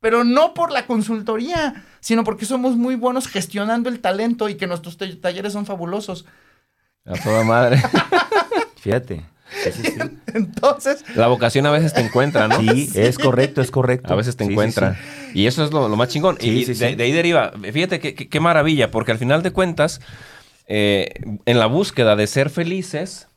pero 0.06 0.24
no 0.24 0.54
por 0.54 0.72
la 0.72 0.86
consultoría, 0.86 1.84
sino 2.00 2.24
porque 2.24 2.46
somos 2.46 2.76
muy 2.76 2.94
buenos 2.94 3.28
gestionando 3.28 3.90
el 3.90 4.02
talento 4.02 4.50
y 4.50 4.54
que 4.54 4.68
nuestros 4.68 5.00
talleres 5.00 5.52
son 5.52 5.66
fabulosos. 5.66 6.28
A 7.06 7.16
toda 7.16 7.44
madre. 7.44 7.82
Fíjate. 8.76 9.26
Entonces. 10.36 11.04
La 11.16 11.26
vocación 11.26 11.66
a 11.66 11.72
veces 11.72 11.92
te 11.92 12.02
encuentra, 12.02 12.48
¿no? 12.48 12.60
Sí, 12.60 12.88
es 12.94 13.18
correcto, 13.18 13.64
es 13.64 13.72
correcto. 13.72 14.14
A 14.14 14.16
veces 14.16 14.38
te 14.38 14.44
encuentra. 14.44 14.96
y 15.34 15.48
eso 15.48 15.66
es 15.66 15.72
lo, 15.72 15.90
más 15.96 16.10
chingón. 16.10 16.38
y 16.40 16.66
de, 16.66 16.86
ahí 16.86 17.12
deriva, 17.12 17.54
fíjate 17.74 18.00
qué 18.00 18.40
maravilla, 18.40 18.92
porque 18.92 19.12
al 19.12 19.18
final 19.18 19.42
de 19.42 19.54
cuentas, 19.54 20.02
eh, 20.68 21.16
en 21.48 21.58
la 21.58 21.66
búsqueda 21.66 22.16
de 22.16 22.28
ser 22.28 22.52
felices, 22.52 23.28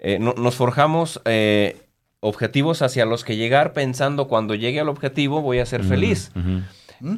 eh, 0.00 0.18
nos 0.18 0.56
forjamos 0.56 1.22
eh, 1.26 1.81
objetivos 2.22 2.82
hacia 2.82 3.04
los 3.04 3.24
que 3.24 3.36
llegar 3.36 3.72
pensando 3.72 4.28
cuando 4.28 4.54
llegue 4.54 4.78
al 4.80 4.88
objetivo 4.88 5.42
voy 5.42 5.58
a 5.58 5.66
ser 5.66 5.82
feliz. 5.82 6.30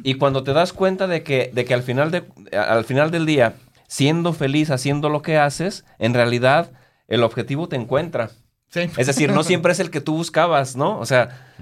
Y 0.03 0.15
cuando 0.15 0.43
te 0.43 0.51
das 0.51 0.73
cuenta 0.73 1.05
de 1.05 1.21
que, 1.21 1.51
de 1.53 1.63
que 1.63 1.75
al, 1.75 1.83
final 1.83 2.09
de, 2.09 2.23
al 2.57 2.85
final 2.85 3.11
del 3.11 3.27
día, 3.27 3.53
siendo 3.87 4.33
feliz 4.33 4.71
haciendo 4.71 5.09
lo 5.09 5.21
que 5.21 5.37
haces, 5.37 5.85
en 5.99 6.15
realidad 6.15 6.71
el 7.07 7.21
objetivo 7.21 7.69
te 7.69 7.75
encuentra. 7.75 8.31
Es 8.73 9.05
decir, 9.05 9.31
no 9.31 9.43
siempre 9.43 9.73
es 9.73 9.79
el 9.79 9.91
que 9.91 10.01
tú 10.01 10.15
buscabas, 10.15 10.75
¿no? 10.75 10.97
O 10.97 11.05
sea, 11.05 11.53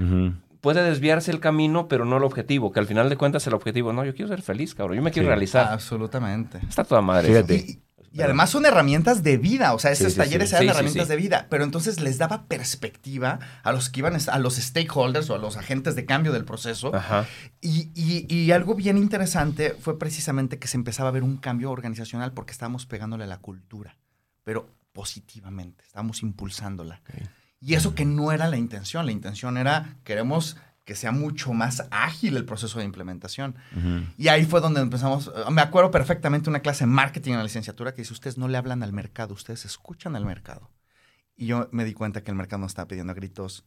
puede 0.62 0.82
desviarse 0.82 1.30
el 1.30 1.42
camino, 1.42 1.90
pero 1.90 2.06
no 2.06 2.16
el 2.16 2.24
objetivo, 2.24 2.72
que 2.72 2.80
al 2.80 2.88
final 2.88 3.10
de 3.10 3.18
cuentas 3.18 3.46
el 3.46 3.56
objetivo, 3.56 3.92
no, 3.92 4.06
yo 4.06 4.16
quiero 4.16 4.30
ser 4.30 4.42
feliz, 4.42 4.74
cabrón, 4.74 4.96
yo 4.96 5.04
me 5.04 5.12
quiero 5.12 5.28
realizar. 5.28 5.68
Absolutamente. 5.70 6.60
Está 6.68 6.86
toda 6.86 7.02
madre. 7.02 7.28
Fíjate. 7.28 7.82
Y 8.14 8.22
además 8.22 8.52
son 8.52 8.68
herramientas 8.68 9.24
de 9.24 9.38
vida, 9.38 9.74
o 9.74 9.80
sea, 9.80 9.92
esos 9.92 10.14
talleres 10.14 10.54
eran 10.54 10.70
herramientas 10.70 11.08
de 11.08 11.16
vida, 11.16 11.48
pero 11.50 11.64
entonces 11.64 12.00
les 12.00 12.20
daba 12.20 12.44
perspectiva 12.44 13.40
a 13.64 13.72
los 13.72 13.90
que 13.90 14.02
iban, 14.02 14.16
a 14.16 14.40
los 14.40 14.56
stakeholders 14.56 15.32
o 15.32 15.36
a 15.36 15.40
los 15.40 15.58
agentes 15.58 15.96
de 15.96 16.06
cambio 16.06 16.32
del 16.32 16.46
proceso. 16.46 16.92
Y, 17.60 17.90
y, 17.96 18.52
algo 18.52 18.76
bien 18.76 19.00
interesante 19.00 19.76
fue 19.80 19.98
precisamente 19.98 20.60
que 20.60 20.68
se 20.68 20.78
empezaba 20.78 21.10
a 21.10 21.12
ver 21.12 21.24
un 21.24 21.38
cambio 21.38 21.72
organizacional 21.72 22.34
porque 22.34 22.52
estábamos 22.52 22.86
pegándole 22.86 23.24
a 23.24 23.28
la 23.28 23.40
cultura, 23.40 23.98
pero 24.44 24.70
positivamente, 24.92 25.84
estábamos 25.84 26.22
impulsándola. 26.22 27.02
Y 27.60 27.74
eso 27.74 27.96
que 27.96 28.06
no 28.06 28.32
era 28.32 28.48
la 28.48 28.58
intención, 28.58 29.08
la 29.08 29.12
intención 29.12 29.58
era, 29.58 29.96
queremos 30.04 30.58
que 30.86 30.96
sea 30.96 31.12
mucho 31.12 31.54
más 31.54 31.88
ágil 31.92 32.36
el 32.36 32.46
proceso 32.46 32.80
de 32.80 32.86
implementación. 32.86 33.56
Y 34.18 34.28
ahí 34.28 34.46
fue 34.46 34.60
donde 34.60 34.82
empezamos, 34.82 35.32
me 35.50 35.62
acuerdo 35.62 35.92
perfectamente 35.92 36.50
una 36.50 36.60
clase 36.60 36.84
de 36.84 36.92
marketing 36.92 37.32
en 37.32 37.38
la 37.38 37.44
licenciatura 37.44 37.94
que 37.94 38.02
dice, 38.02 38.14
ustedes 38.14 38.38
no 38.38 38.48
le 38.48 38.58
hablan 38.58 38.84
al 38.84 38.92
mercado, 38.92 39.34
ustedes 39.34 39.66
escuchan 39.66 40.16
al 40.16 40.26
mercado. 40.26 40.72
Y 41.36 41.48
yo 41.48 41.70
me 41.72 41.86
di 41.86 41.94
cuenta 41.94 42.22
que 42.22 42.32
el 42.32 42.38
mercado 42.38 42.60
no 42.60 42.68
estaba 42.68 42.88
pidiendo 42.88 43.12
a 43.12 43.16
gritos, 43.16 43.66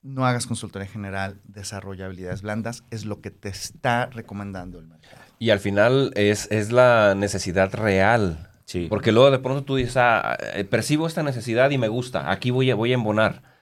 no 0.00 0.24
hagas 0.26 0.46
consultoría 0.46 0.88
general, 0.88 1.40
desarrolla 1.44 2.06
habilidades 2.06 2.42
blandas, 2.42 2.84
es 2.90 3.04
lo 3.04 3.20
que 3.20 3.30
te 3.30 3.48
está 3.48 4.06
recomendando 4.06 4.78
el 4.78 4.86
mercado. 4.86 5.22
Y 5.40 5.50
al 5.50 5.58
final 5.58 6.12
es, 6.14 6.48
es 6.50 6.70
la 6.70 7.14
necesidad 7.16 7.74
real. 7.74 8.48
Sí. 8.64 8.86
Porque 8.88 9.12
luego 9.12 9.30
de 9.30 9.38
pronto 9.38 9.64
tú 9.64 9.76
dices, 9.76 9.96
ah, 9.96 10.36
eh, 10.54 10.64
percibo 10.64 11.06
esta 11.06 11.22
necesidad 11.22 11.70
y 11.70 11.78
me 11.78 11.88
gusta, 11.88 12.30
aquí 12.30 12.50
voy 12.50 12.70
a, 12.70 12.74
voy 12.74 12.92
a 12.92 12.94
embonar 12.94 13.57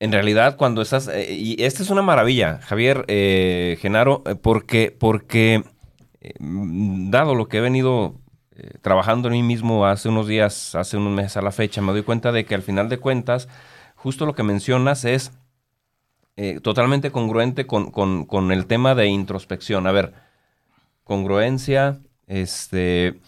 en 0.00 0.12
realidad, 0.12 0.56
cuando 0.56 0.80
estás. 0.80 1.08
Eh, 1.08 1.34
y 1.34 1.62
esta 1.62 1.82
es 1.82 1.90
una 1.90 2.02
maravilla, 2.02 2.58
Javier 2.62 3.04
eh, 3.06 3.76
Genaro, 3.80 4.22
eh, 4.26 4.34
porque, 4.34 4.96
porque 4.98 5.62
dado 6.40 7.34
lo 7.34 7.48
que 7.48 7.58
he 7.58 7.60
venido 7.62 8.16
trabajando 8.82 9.28
en 9.28 9.32
mí 9.32 9.42
mismo 9.42 9.86
hace 9.86 10.10
unos 10.10 10.26
días, 10.26 10.74
hace 10.74 10.98
unos 10.98 11.14
meses 11.14 11.38
a 11.38 11.42
la 11.42 11.50
fecha, 11.50 11.80
me 11.80 11.92
doy 11.92 12.02
cuenta 12.02 12.30
de 12.30 12.44
que 12.44 12.54
al 12.54 12.60
final 12.60 12.90
de 12.90 12.98
cuentas, 12.98 13.48
justo 13.94 14.26
lo 14.26 14.34
que 14.34 14.42
mencionas 14.42 15.06
es 15.06 15.32
totalmente 16.62 17.10
congruente 17.10 17.66
con, 17.66 17.90
con, 17.90 18.52
el 18.52 18.66
tema 18.66 18.94
de 18.94 19.06
introspección. 19.06 19.86
A 19.86 19.92
ver, 19.92 20.12
congruencia, 21.04 22.00
este, 22.26 23.18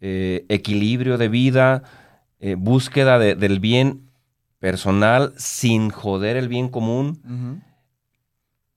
equilibrio 0.00 1.18
de 1.18 1.28
vida, 1.28 1.82
búsqueda 2.56 3.18
del 3.18 3.60
bien 3.60 4.07
personal 4.58 5.32
sin 5.36 5.90
joder 5.90 6.36
el 6.36 6.48
bien 6.48 6.68
común, 6.68 7.62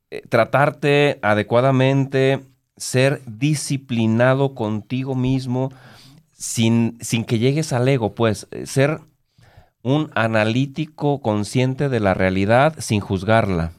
eh, 0.10 0.22
tratarte 0.30 1.20
adecuadamente, 1.22 2.42
ser 2.78 3.22
disciplinado 3.26 4.56
contigo 4.56 5.16
mismo 5.16 5.72
sin, 6.32 6.98
sin 7.02 7.24
que 7.24 7.40
llegues 7.40 7.74
al 7.74 7.88
ego, 7.88 8.14
pues 8.14 8.48
eh, 8.52 8.66
ser 8.66 9.00
un 9.84 10.12
analítico 10.14 11.22
consciente 11.22 11.90
de 11.90 12.00
la 12.00 12.14
realidad 12.14 12.76
sin 12.80 13.00
juzgarla, 13.00 13.72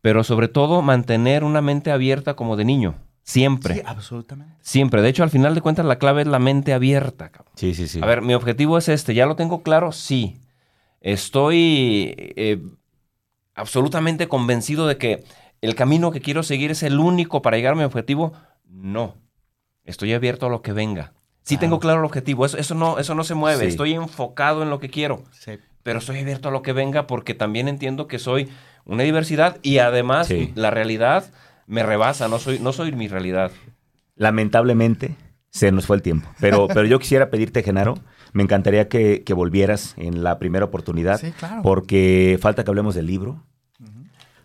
pero 0.00 0.24
sobre 0.24 0.48
todo 0.48 0.82
mantener 0.82 1.44
una 1.44 1.62
mente 1.62 1.90
abierta 1.92 2.34
como 2.34 2.56
de 2.56 2.64
niño. 2.64 2.94
Siempre. 3.22 3.74
Sí, 3.74 3.82
absolutamente. 3.84 4.54
Siempre. 4.62 5.02
De 5.02 5.10
hecho, 5.10 5.22
al 5.22 5.28
final 5.28 5.54
de 5.54 5.60
cuentas, 5.60 5.84
la 5.84 5.98
clave 5.98 6.22
es 6.22 6.28
la 6.28 6.38
mente 6.38 6.72
abierta. 6.72 7.30
Sí, 7.56 7.74
sí, 7.74 7.86
sí. 7.86 8.00
A 8.02 8.06
ver, 8.06 8.22
mi 8.22 8.32
objetivo 8.32 8.78
es 8.78 8.88
este. 8.88 9.12
¿Ya 9.12 9.26
lo 9.26 9.36
tengo 9.36 9.62
claro? 9.62 9.92
Sí. 9.92 10.38
Estoy 11.00 12.14
eh, 12.16 12.60
absolutamente 13.54 14.28
convencido 14.28 14.86
de 14.86 14.96
que 14.98 15.24
el 15.60 15.74
camino 15.74 16.10
que 16.10 16.20
quiero 16.20 16.42
seguir 16.42 16.70
es 16.70 16.82
el 16.82 16.98
único 16.98 17.42
para 17.42 17.56
llegar 17.56 17.72
a 17.72 17.76
mi 17.76 17.84
objetivo. 17.84 18.32
No. 18.68 19.16
Estoy 19.84 20.12
abierto 20.12 20.46
a 20.46 20.50
lo 20.50 20.62
que 20.62 20.72
venga. 20.72 21.12
Sí 21.42 21.56
tengo 21.56 21.80
claro 21.80 22.00
el 22.00 22.04
objetivo. 22.04 22.44
Eso, 22.44 22.74
no, 22.74 22.98
eso 22.98 23.14
no 23.14 23.24
se 23.24 23.34
mueve. 23.34 23.66
Estoy 23.66 23.94
enfocado 23.94 24.62
en 24.62 24.68
lo 24.68 24.78
que 24.80 24.90
quiero. 24.90 25.24
pero 25.82 26.00
estoy 26.00 26.18
abierto 26.18 26.48
a 26.48 26.52
lo 26.52 26.60
que 26.60 26.74
venga 26.74 27.06
porque 27.06 27.34
también 27.34 27.68
entiendo 27.68 28.06
que 28.06 28.18
soy 28.18 28.50
una 28.84 29.02
diversidad 29.02 29.56
y 29.62 29.78
además 29.78 30.28
la 30.54 30.70
realidad 30.70 31.30
me 31.66 31.82
rebasa, 31.82 32.28
no 32.28 32.38
soy, 32.38 32.58
no 32.58 32.72
soy 32.72 32.92
mi 32.92 33.08
realidad. 33.08 33.50
Lamentablemente 34.16 35.14
se 35.50 35.72
nos 35.72 35.86
fue 35.86 35.96
el 35.96 36.02
tiempo, 36.02 36.28
pero, 36.40 36.68
pero 36.68 36.84
yo 36.84 36.98
quisiera 36.98 37.30
pedirte, 37.30 37.62
Genaro, 37.62 37.98
me 38.38 38.44
encantaría 38.44 38.88
que, 38.88 39.24
volvieras 39.34 39.94
en 39.96 40.22
la 40.22 40.38
primera 40.38 40.64
oportunidad, 40.64 41.20
porque 41.64 42.38
falta 42.40 42.62
que 42.62 42.70
hablemos 42.70 42.94
del 42.94 43.06
libro, 43.06 43.42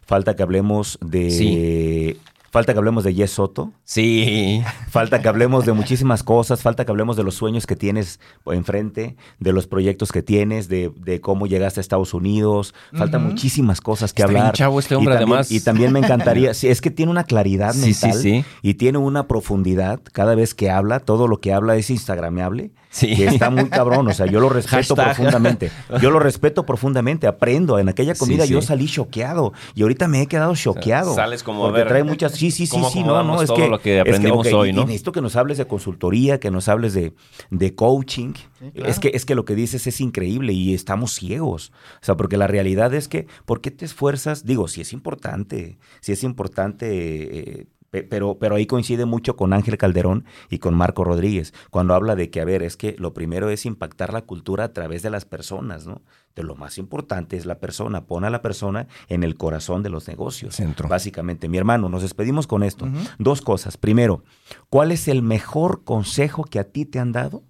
falta 0.02 0.36
que 0.36 0.42
hablemos 0.42 0.98
de 1.00 2.18
Falta 2.54 2.74
que 2.74 2.78
hablemos 2.78 3.04
de 3.04 3.16
Yes 3.16 3.32
Soto. 3.32 3.72
Sí. 3.84 4.62
Falta 4.92 5.24
que 5.24 5.28
hablemos 5.28 5.66
de 5.66 5.74
muchísimas 5.74 6.22
cosas. 6.22 6.62
Falta 6.62 6.86
que 6.86 6.92
hablemos 6.92 7.18
de 7.18 7.24
los 7.24 7.34
sueños 7.34 7.66
que 7.66 7.76
tienes 7.76 8.20
enfrente, 8.46 9.18
de 9.40 9.54
los 9.54 9.66
proyectos 9.66 10.12
que 10.12 10.22
tienes, 10.22 10.70
de, 10.70 11.20
cómo 11.20 11.48
llegaste 11.48 11.80
a 11.80 11.82
Estados 11.82 12.14
Unidos. 12.14 12.76
Falta 12.96 13.18
muchísimas 13.18 13.82
cosas 13.82 14.14
que 14.14 14.22
Está 14.22 14.30
hablar. 14.30 14.44
Bien 14.44 14.54
chavo 14.54 14.80
este 14.80 14.94
hombre, 14.94 15.16
y 15.16 15.18
también, 15.18 15.32
además. 15.32 15.52
Y 15.52 15.62
también 15.62 15.92
me 15.94 16.00
encantaría. 16.00 16.54
sí, 16.54 16.68
es 16.68 16.80
que 16.80 16.92
tiene 16.92 17.12
una 17.12 17.24
claridad 17.24 17.74
mental 17.74 18.14
sí, 18.14 18.46
y 18.62 18.76
tiene 18.76 19.00
una 19.00 19.28
profundidad 19.28 20.00
cada 20.12 20.36
vez 20.36 20.54
que 20.54 20.70
habla. 20.70 21.00
Todo 21.00 21.28
lo 21.28 21.42
que 21.42 21.54
habla 21.54 21.76
es 21.76 21.90
instagramable. 21.90 22.70
Sí. 22.92 23.16
Que 23.16 23.26
está 23.26 23.50
muy 23.50 23.70
cabrón. 23.70 24.08
O 24.08 24.14
sea, 24.14 24.28
yo 24.28 24.40
lo 24.40 24.50
respeto 24.50 24.94
profundamente. 24.94 25.72
Yo 26.00 26.12
lo 26.12 26.20
respeto 26.20 26.68
profundamente. 26.68 27.26
Aprendo. 27.26 27.80
En 27.80 27.90
aquella 27.90 28.14
comida 28.14 28.46
yo 28.46 28.62
salí 28.62 28.86
choqueado 28.86 29.54
y 29.74 29.82
ahorita 29.82 30.08
me 30.08 30.22
he 30.22 30.28
quedado 30.28 30.56
choqueado. 30.56 31.16
sales 31.16 31.42
como 31.42 31.64
porque 31.64 31.86
trae 31.86 32.04
muchas 32.04 32.43
sí, 32.52 32.68
sí, 32.68 32.68
sí, 32.68 32.84
sí, 32.92 33.04
no, 33.04 33.24
no, 33.24 33.42
es 33.42 33.48
todo 33.48 33.58
que 33.58 33.68
lo 33.68 33.80
que 33.80 34.00
aprendimos 34.00 34.52
hoy, 34.54 34.74
¿no? 34.74 34.82
Y 34.82 34.86
necesito 34.86 35.12
que 35.12 35.22
nos 35.22 35.36
hables 35.36 35.58
de 35.58 35.68
consultoría, 35.68 36.40
que 36.40 36.52
nos 36.52 36.68
hables 36.68 36.94
de, 36.94 37.14
de 37.50 37.76
coaching. 37.76 38.34
Es 38.74 39.00
que 39.00 39.12
es 39.14 39.26
que 39.26 39.36
lo 39.36 39.46
que 39.46 39.56
dices 39.56 39.88
es 39.88 40.00
increíble 40.00 40.54
y 40.54 40.74
estamos 40.74 41.14
ciegos. 41.14 41.72
O 42.02 42.06
sea, 42.06 42.16
porque 42.16 42.38
la 42.38 42.48
realidad 42.48 42.94
es 42.94 43.08
que 43.08 43.28
¿por 43.46 43.62
qué 43.62 43.72
te 43.72 43.86
esfuerzas? 43.86 44.46
Digo, 44.46 44.68
si 44.68 44.82
es 44.82 44.94
importante, 44.94 45.78
si 46.00 46.12
es 46.12 46.24
importante 46.24 46.88
eh, 46.90 47.68
pero, 48.02 48.40
pero 48.40 48.56
ahí 48.56 48.66
coincide 48.66 49.06
mucho 49.06 49.36
con 49.36 49.54
Ángel 49.54 49.78
Calderón 49.78 50.26
y 50.50 50.58
con 50.58 50.74
Marco 50.74 51.04
Rodríguez, 51.04 51.54
cuando 51.70 51.94
habla 51.94 52.16
de 52.16 52.32
que, 52.32 52.42
a 52.42 52.46
ver, 52.46 52.64
es 52.64 52.76
que 52.76 52.96
lo 52.98 53.14
primero 53.14 53.50
es 53.50 53.66
impactar 53.66 54.12
la 54.12 54.24
cultura 54.24 54.64
a 54.64 54.74
través 54.74 55.04
de 55.04 55.12
las 55.12 55.26
personas, 55.26 55.86
¿no? 55.86 56.02
De 56.36 56.42
lo 56.42 56.56
más 56.56 56.80
importante 56.80 57.38
es 57.38 57.46
la 57.46 57.60
persona, 57.60 58.08
pon 58.08 58.26
a 58.26 58.32
la 58.32 58.42
persona 58.42 58.88
en 59.08 59.24
el 59.24 59.36
corazón 59.36 59.84
de 59.84 59.92
los 59.92 60.08
negocios. 60.08 60.56
Centro. 60.56 60.90
Básicamente, 60.90 61.48
mi 61.48 61.58
hermano, 61.58 61.90
nos 61.90 62.02
despedimos 62.02 62.48
con 62.48 62.64
esto. 62.64 62.88
Dos 63.20 63.42
cosas. 63.42 63.78
Primero, 63.78 64.24
¿cuál 64.70 64.92
es 64.92 65.08
el 65.08 65.22
mejor 65.22 65.84
consejo 65.84 66.44
que 66.44 66.58
a 66.58 66.64
ti 66.64 66.86
te 66.86 67.00
han 67.00 67.12
dado? 67.12 67.44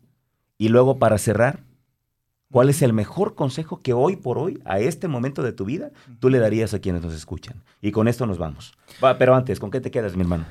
Y 0.58 0.68
luego, 0.68 1.00
para 1.00 1.18
cerrar, 1.18 1.64
¿Cuál 2.54 2.70
es 2.70 2.84
el 2.84 2.94
mejor 2.94 3.34
consejo 3.34 3.80
que 3.82 3.94
hoy 3.94 4.16
por 4.16 4.38
hoy, 4.38 4.62
a 4.64 4.78
este 4.78 5.08
momento 5.08 5.42
de 5.42 5.54
tu 5.54 5.66
vida, 5.66 5.90
tú 6.20 6.30
le 6.30 6.38
darías 6.38 6.76
a 6.76 6.80
quienes 6.80 7.02
nos 7.02 7.12
escuchan? 7.16 7.64
Y 7.82 7.90
con 7.90 8.08
esto 8.08 8.28
nos 8.28 8.38
vamos. 8.38 8.76
Va, 9.04 9.18
pero 9.18 9.34
antes, 9.34 9.60
¿con 9.60 9.72
qué 9.72 9.82
te 9.82 9.90
quedas, 9.90 10.16
mi 10.16 10.22
hermano? 10.22 10.46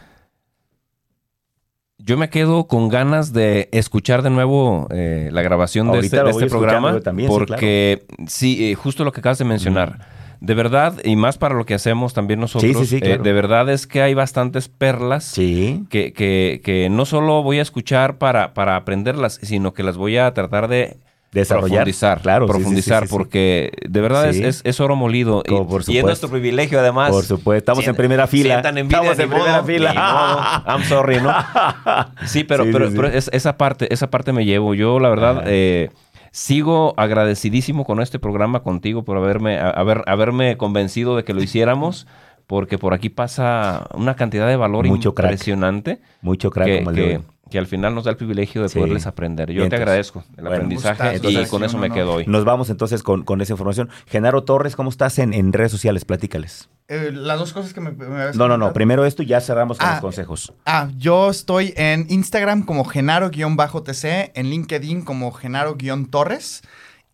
Yo 1.98 2.18
me 2.18 2.28
quedo 2.28 2.66
con 2.66 2.88
ganas 2.88 3.32
de 3.32 3.68
escuchar 3.70 4.22
de 4.22 4.30
nuevo 4.30 4.88
eh, 4.90 5.28
la 5.30 5.42
grabación 5.42 5.92
de 5.92 6.00
este, 6.00 6.20
este 6.28 6.46
programa. 6.46 6.98
También, 6.98 7.28
porque 7.28 8.05
sí, 8.26 8.72
eh, 8.72 8.74
justo 8.74 9.05
lo 9.05 9.12
que 9.12 9.20
acabas 9.20 9.38
de 9.38 9.44
mencionar. 9.44 10.09
De 10.40 10.55
verdad, 10.55 10.98
y 11.05 11.14
más 11.14 11.38
para 11.38 11.55
lo 11.55 11.64
que 11.66 11.74
hacemos 11.74 12.14
también 12.14 12.40
nosotros, 12.40 12.92
eh, 12.92 13.20
de 13.22 13.32
verdad 13.32 13.70
es 13.70 13.86
que 13.86 14.03
hay 14.03 14.14
bastantes 14.14 14.66
perlas 14.66 15.34
que, 15.34 15.84
que, 15.88 16.61
que, 16.64 16.88
no 16.90 17.05
solo 17.05 17.44
voy 17.44 17.61
a 17.61 17.62
escuchar 17.62 18.18
para, 18.18 18.55
para 18.55 18.74
aprenderlas, 18.74 19.38
sino 19.40 19.72
que 19.72 19.84
las 19.84 19.96
voy 19.96 20.16
a 20.16 20.34
tratar 20.34 20.66
de 20.66 20.96
desarrollar. 21.32 21.84
Profundizar, 21.84 22.20
claro, 22.20 22.46
profundizar, 22.46 23.08
porque 23.08 23.72
de 23.88 24.00
verdad 24.00 24.28
es, 24.28 24.80
oro 24.80 24.96
molido. 24.96 25.42
y, 25.88 25.96
es 25.96 26.04
nuestro 26.04 26.28
privilegio, 26.28 26.78
además. 26.78 27.10
Por 27.10 27.24
supuesto, 27.24 27.58
estamos 27.58 27.86
en 27.86 27.96
primera 27.96 28.26
fila. 28.26 28.56
Estamos 28.56 29.18
en 29.18 29.30
primera 29.30 29.64
fila. 29.64 30.62
I'm 30.66 30.84
sorry, 30.84 31.20
¿no? 31.20 31.34
sí, 32.26 32.44
pero, 32.44 32.64
pero, 32.70 33.06
esa, 33.06 33.56
parte, 33.56 33.92
esa 33.92 34.10
parte 34.10 34.32
me 34.32 34.44
llevo. 34.44 34.74
Yo, 34.74 35.00
la 35.00 35.08
verdad, 35.08 35.44
eh, 35.46 35.90
sigo 36.30 36.94
agradecidísimo 36.98 37.84
con 37.84 38.00
este 38.00 38.18
programa, 38.18 38.62
contigo, 38.62 39.04
por 39.04 39.16
haberme, 39.16 39.58
haber, 39.58 40.04
haberme 40.06 40.56
convencido 40.56 41.16
de 41.16 41.24
que 41.24 41.32
lo 41.32 41.42
hiciéramos. 41.42 42.06
Porque 42.46 42.76
por 42.76 42.92
aquí 42.92 43.08
pasa 43.08 43.86
una 43.94 44.14
cantidad 44.14 44.46
de 44.46 44.56
valor 44.56 44.86
Mucho 44.86 45.10
impresionante. 45.10 46.02
Mucho 46.20 46.50
crack 46.50 46.78
como 46.78 46.90
el 46.90 46.96
de 46.96 47.20
que 47.53 47.59
al 47.59 47.66
final 47.66 47.94
nos 47.94 48.05
da 48.05 48.11
el 48.11 48.16
privilegio 48.16 48.62
de 48.62 48.70
poderles 48.70 49.07
aprender. 49.07 49.53
Yo 49.53 49.68
te 49.68 49.76
agradezco 49.76 50.24
el 50.38 50.46
aprendizaje 50.46 51.20
y 51.22 51.46
con 51.46 51.62
eso 51.62 51.76
me 51.78 51.90
quedo 51.90 52.14
hoy. 52.14 52.24
Nos 52.26 52.44
vamos 52.44 52.70
entonces 52.70 53.03
con, 53.03 53.40
esa 53.40 53.53
información. 53.53 53.90
Genaro 54.07 54.42
Torres, 54.44 54.74
¿cómo 54.74 54.88
estás 54.88 55.18
en, 55.18 55.53
redes 55.53 55.70
sociales? 55.70 56.05
Platícales. 56.07 56.70
Eh, 56.88 57.11
las 57.12 57.38
dos 57.38 57.53
cosas 57.53 57.72
que 57.74 57.80
me, 57.80 57.92
No, 58.34 58.48
no, 58.48 58.57
no. 58.57 58.72
Primero 58.72 59.05
esto 59.05 59.22
y 59.22 59.26
ya 59.26 59.40
cerramos 59.40 59.78
con 59.78 59.86
los 59.86 59.98
ah, 59.98 60.00
consejos. 60.00 60.53
Ah, 60.64 60.88
yo 60.96 61.30
estoy 61.30 61.74
en 61.76 62.07
Instagram 62.09 62.62
como 62.62 62.84
Genaro-TC, 62.84 64.32
en 64.34 64.50
LinkedIn 64.50 65.03
como 65.03 65.30
Genaro-Torres 65.32 66.62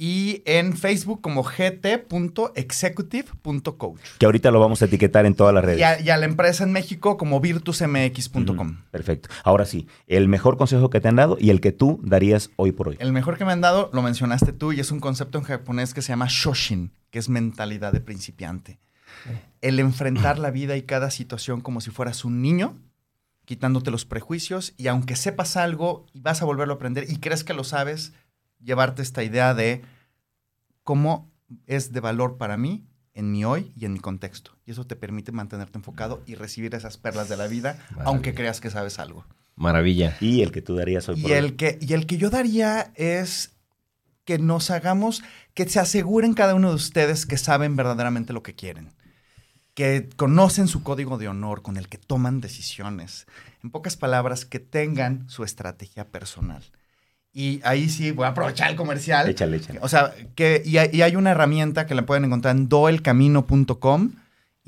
y 0.01 0.45
en 0.47 0.77
Facebook 0.77 1.21
como 1.21 1.43
gt.executive.coach. 1.43 4.01
Que 4.19 4.27
ahorita 4.27 4.53
lo 4.53 4.61
vamos 4.61 4.81
a 4.81 4.85
etiquetar 4.85 5.27
en 5.27 5.35
todas 5.35 5.53
las 5.53 5.65
redes. 5.65 5.81
Y 5.81 6.09
a, 6.09 6.17
la 6.17 6.25
empresa 6.25 6.63
en 6.63 6.71
México 6.71 7.17
como 7.17 7.41
virtusmx.com. 7.41 8.83
perfecto. 8.93 9.29
Ahora 9.43 9.67
sí, 9.67 9.89
el 10.07 10.29
mejor 10.29 10.57
consejo 10.57 10.89
que 10.89 11.01
te 11.01 11.09
han 11.09 11.17
dado 11.17 11.37
y 11.41 11.51
el 11.51 11.61
que 11.61 11.73
tú 11.73 12.01
darías 12.05 12.51
hoy 12.55 12.71
por 12.71 12.87
hoy. 12.89 12.97
El 13.01 13.13
mejor 13.13 13.37
que 13.37 13.45
me 13.45 13.51
han 13.51 13.61
dado, 13.61 13.91
lo 13.93 14.03
mencionaste 14.03 14.53
tú, 14.53 14.73
y 14.73 14.79
es 14.79 14.93
un 14.93 15.01
concepto 15.01 15.39
en 15.39 15.45
japonés 15.45 15.95
que 15.95 16.03
se 16.03 16.13
llama 16.13 16.27
Shoshin, 16.29 16.93
que 17.11 17.19
es 17.19 17.29
mentalidad 17.29 17.93
de 17.93 18.01
principiante. 18.01 18.79
El 19.63 19.81
enfrentar 19.81 20.39
la 20.39 20.53
vida 20.53 20.77
y 20.77 20.83
cada 20.83 21.11
situación 21.11 21.61
como 21.61 21.81
si 21.81 21.91
fueras 21.91 22.25
un 22.25 22.41
niño, 22.41 22.79
quitándote 23.45 23.91
los 23.91 24.05
prejuicios, 24.05 24.75
y 24.77 24.87
aunque 24.87 25.17
sepas 25.17 25.57
algo 25.57 26.07
y 26.13 26.21
vas 26.21 26.41
a 26.41 26.45
volverlo 26.45 26.75
a 26.75 26.77
aprender 26.77 27.05
y 27.09 27.17
crees 27.17 27.43
que 27.43 27.55
lo 27.55 27.65
sabes, 27.65 28.13
llevarte 28.63 29.03
esta 29.03 29.23
idea 29.23 29.55
de 29.55 29.83
cómo 30.83 31.31
es 31.67 31.93
de 31.93 32.01
valor 32.01 32.39
para 32.39 32.57
mí 32.57 32.87
en 33.15 33.33
mi 33.33 33.45
hoy 33.45 33.73
y 33.77 33.85
en 33.85 33.93
mi 33.93 33.99
contexto. 33.99 34.53
Y 34.65 34.71
eso 34.71 34.87
te 34.87 34.97
permite 34.97 35.33
mantenerte 35.33 35.79
enfocado 35.79 36.23
y 36.27 36.35
recibir 36.35 36.75
esas 36.75 36.99
perlas 36.99 37.29
de 37.29 37.37
la 37.37 37.49
vida, 37.49 37.85
aunque 38.05 38.35
creas 38.35 38.61
que 38.61 38.71
sabes 38.71 38.99
algo. 38.99 39.25
Maravilla. 39.57 40.17
Y 40.21 40.43
el 40.43 40.53
que 40.53 40.63
tú 40.63 40.77
darías 40.77 41.09
hoy 41.09 41.21
y 41.21 41.33
el 41.33 41.57
Que, 41.57 41.79
y 41.81 41.93
el 41.95 42.07
que 42.07 42.17
yo 42.17 42.31
daría 42.31 42.93
es 42.95 43.57
que 44.25 44.39
nos 44.39 44.71
hagamos, 44.71 45.23
que 45.55 45.69
se 45.69 45.81
aseguren 45.81 46.35
cada 46.35 46.55
uno 46.55 46.69
de 46.69 46.77
ustedes 46.77 47.27
que 47.27 47.39
saben 47.39 47.75
verdaderamente 47.75 48.33
lo 48.33 48.43
que 48.43 48.55
quieren, 48.55 48.93
que 49.75 50.09
conocen 50.17 50.69
su 50.69 50.83
código 50.83 51.19
de 51.19 51.29
honor 51.29 51.63
con 51.63 51.77
el 51.77 51.89
que 51.89 51.99
toman 51.99 52.41
decisiones. 52.41 53.27
En 53.65 53.71
pocas 53.71 53.97
palabras, 53.97 54.45
que 54.45 54.61
tengan 54.61 55.29
su 55.29 55.45
estrategia 55.45 56.09
personal. 56.09 56.63
Y 57.39 57.61
ahí 57.63 57.89
sí 57.89 58.11
voy 58.11 58.25
a 58.25 58.31
aprovechar 58.31 58.69
el 58.69 58.75
comercial. 58.75 59.29
Échale, 59.29 59.59
échale. 59.59 59.79
O 59.81 59.89
sea, 59.89 60.13
que, 60.35 60.61
y, 60.65 60.77
hay 60.77 61.15
una 61.15 61.31
herramienta 61.31 61.87
que 61.87 61.95
la 61.95 62.05
pueden 62.05 62.25
encontrar 62.25 62.57
en 62.57 62.69
doelcamino.com. 62.69 64.11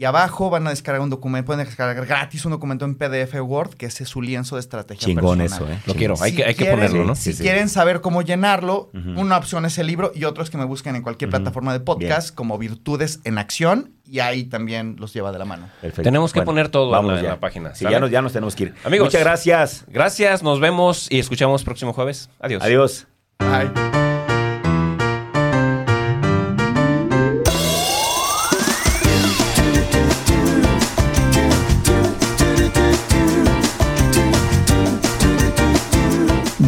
Y 0.01 0.07
abajo 0.07 0.48
van 0.48 0.66
a 0.66 0.70
descargar 0.70 1.03
un 1.03 1.11
documento, 1.11 1.44
pueden 1.44 1.66
descargar 1.66 2.07
gratis 2.07 2.46
un 2.46 2.53
documento 2.53 2.86
en 2.86 2.94
PDF 2.94 3.34
Word, 3.42 3.74
que 3.74 3.84
ese 3.84 4.05
es 4.05 4.09
su 4.09 4.22
lienzo 4.22 4.57
de 4.57 4.61
estrategia 4.61 5.05
Chingón 5.07 5.42
eso, 5.42 5.70
¿eh? 5.70 5.78
Lo 5.84 5.92
quiero, 5.92 6.14
hay, 6.22 6.34
que, 6.34 6.42
hay 6.42 6.55
que 6.55 6.64
ponerlo, 6.64 7.05
¿no? 7.05 7.14
Si 7.14 7.34
quieren 7.34 7.68
saber 7.68 8.01
cómo 8.01 8.22
llenarlo, 8.22 8.88
una 8.94 9.36
opción 9.36 9.66
es 9.66 9.76
el 9.76 9.88
libro 9.88 10.11
y 10.14 10.24
otros 10.24 10.48
que 10.48 10.57
me 10.57 10.64
busquen 10.64 10.96
en 10.96 11.03
cualquier 11.03 11.28
plataforma 11.28 11.74
de 11.74 11.80
podcast 11.80 12.34
como 12.34 12.57
Virtudes 12.57 13.20
en 13.24 13.36
Acción 13.36 13.92
y 14.07 14.20
ahí 14.20 14.44
también 14.44 14.96
los 14.98 15.12
lleva 15.12 15.32
de 15.32 15.38
la 15.38 15.44
mano. 15.44 15.68
Perfecto. 15.82 16.01
Tenemos 16.01 16.32
que 16.32 16.40
poner 16.40 16.70
todo 16.70 16.98
en, 16.98 17.22
la, 17.22 17.38
página. 17.38 17.74
Sí, 17.74 17.84
ya 17.84 18.01
nos, 18.01 18.11
ya 18.11 18.22
nos 18.22 18.32
tenemos 18.32 18.57
que 18.57 18.62
ir. 18.62 18.74
Amigos, 18.84 19.09
muchas 19.09 19.20
gracias. 19.20 19.84
Gracias, 19.86 20.42
nos 20.42 20.61
vemos 20.61 21.09
y 21.11 21.18
escuchamos 21.18 21.62
próximo 21.62 21.92
jueves. 21.92 22.30
Adiós. 22.40 22.62
Adiós. 22.62 23.07
Bye. 23.38 24.10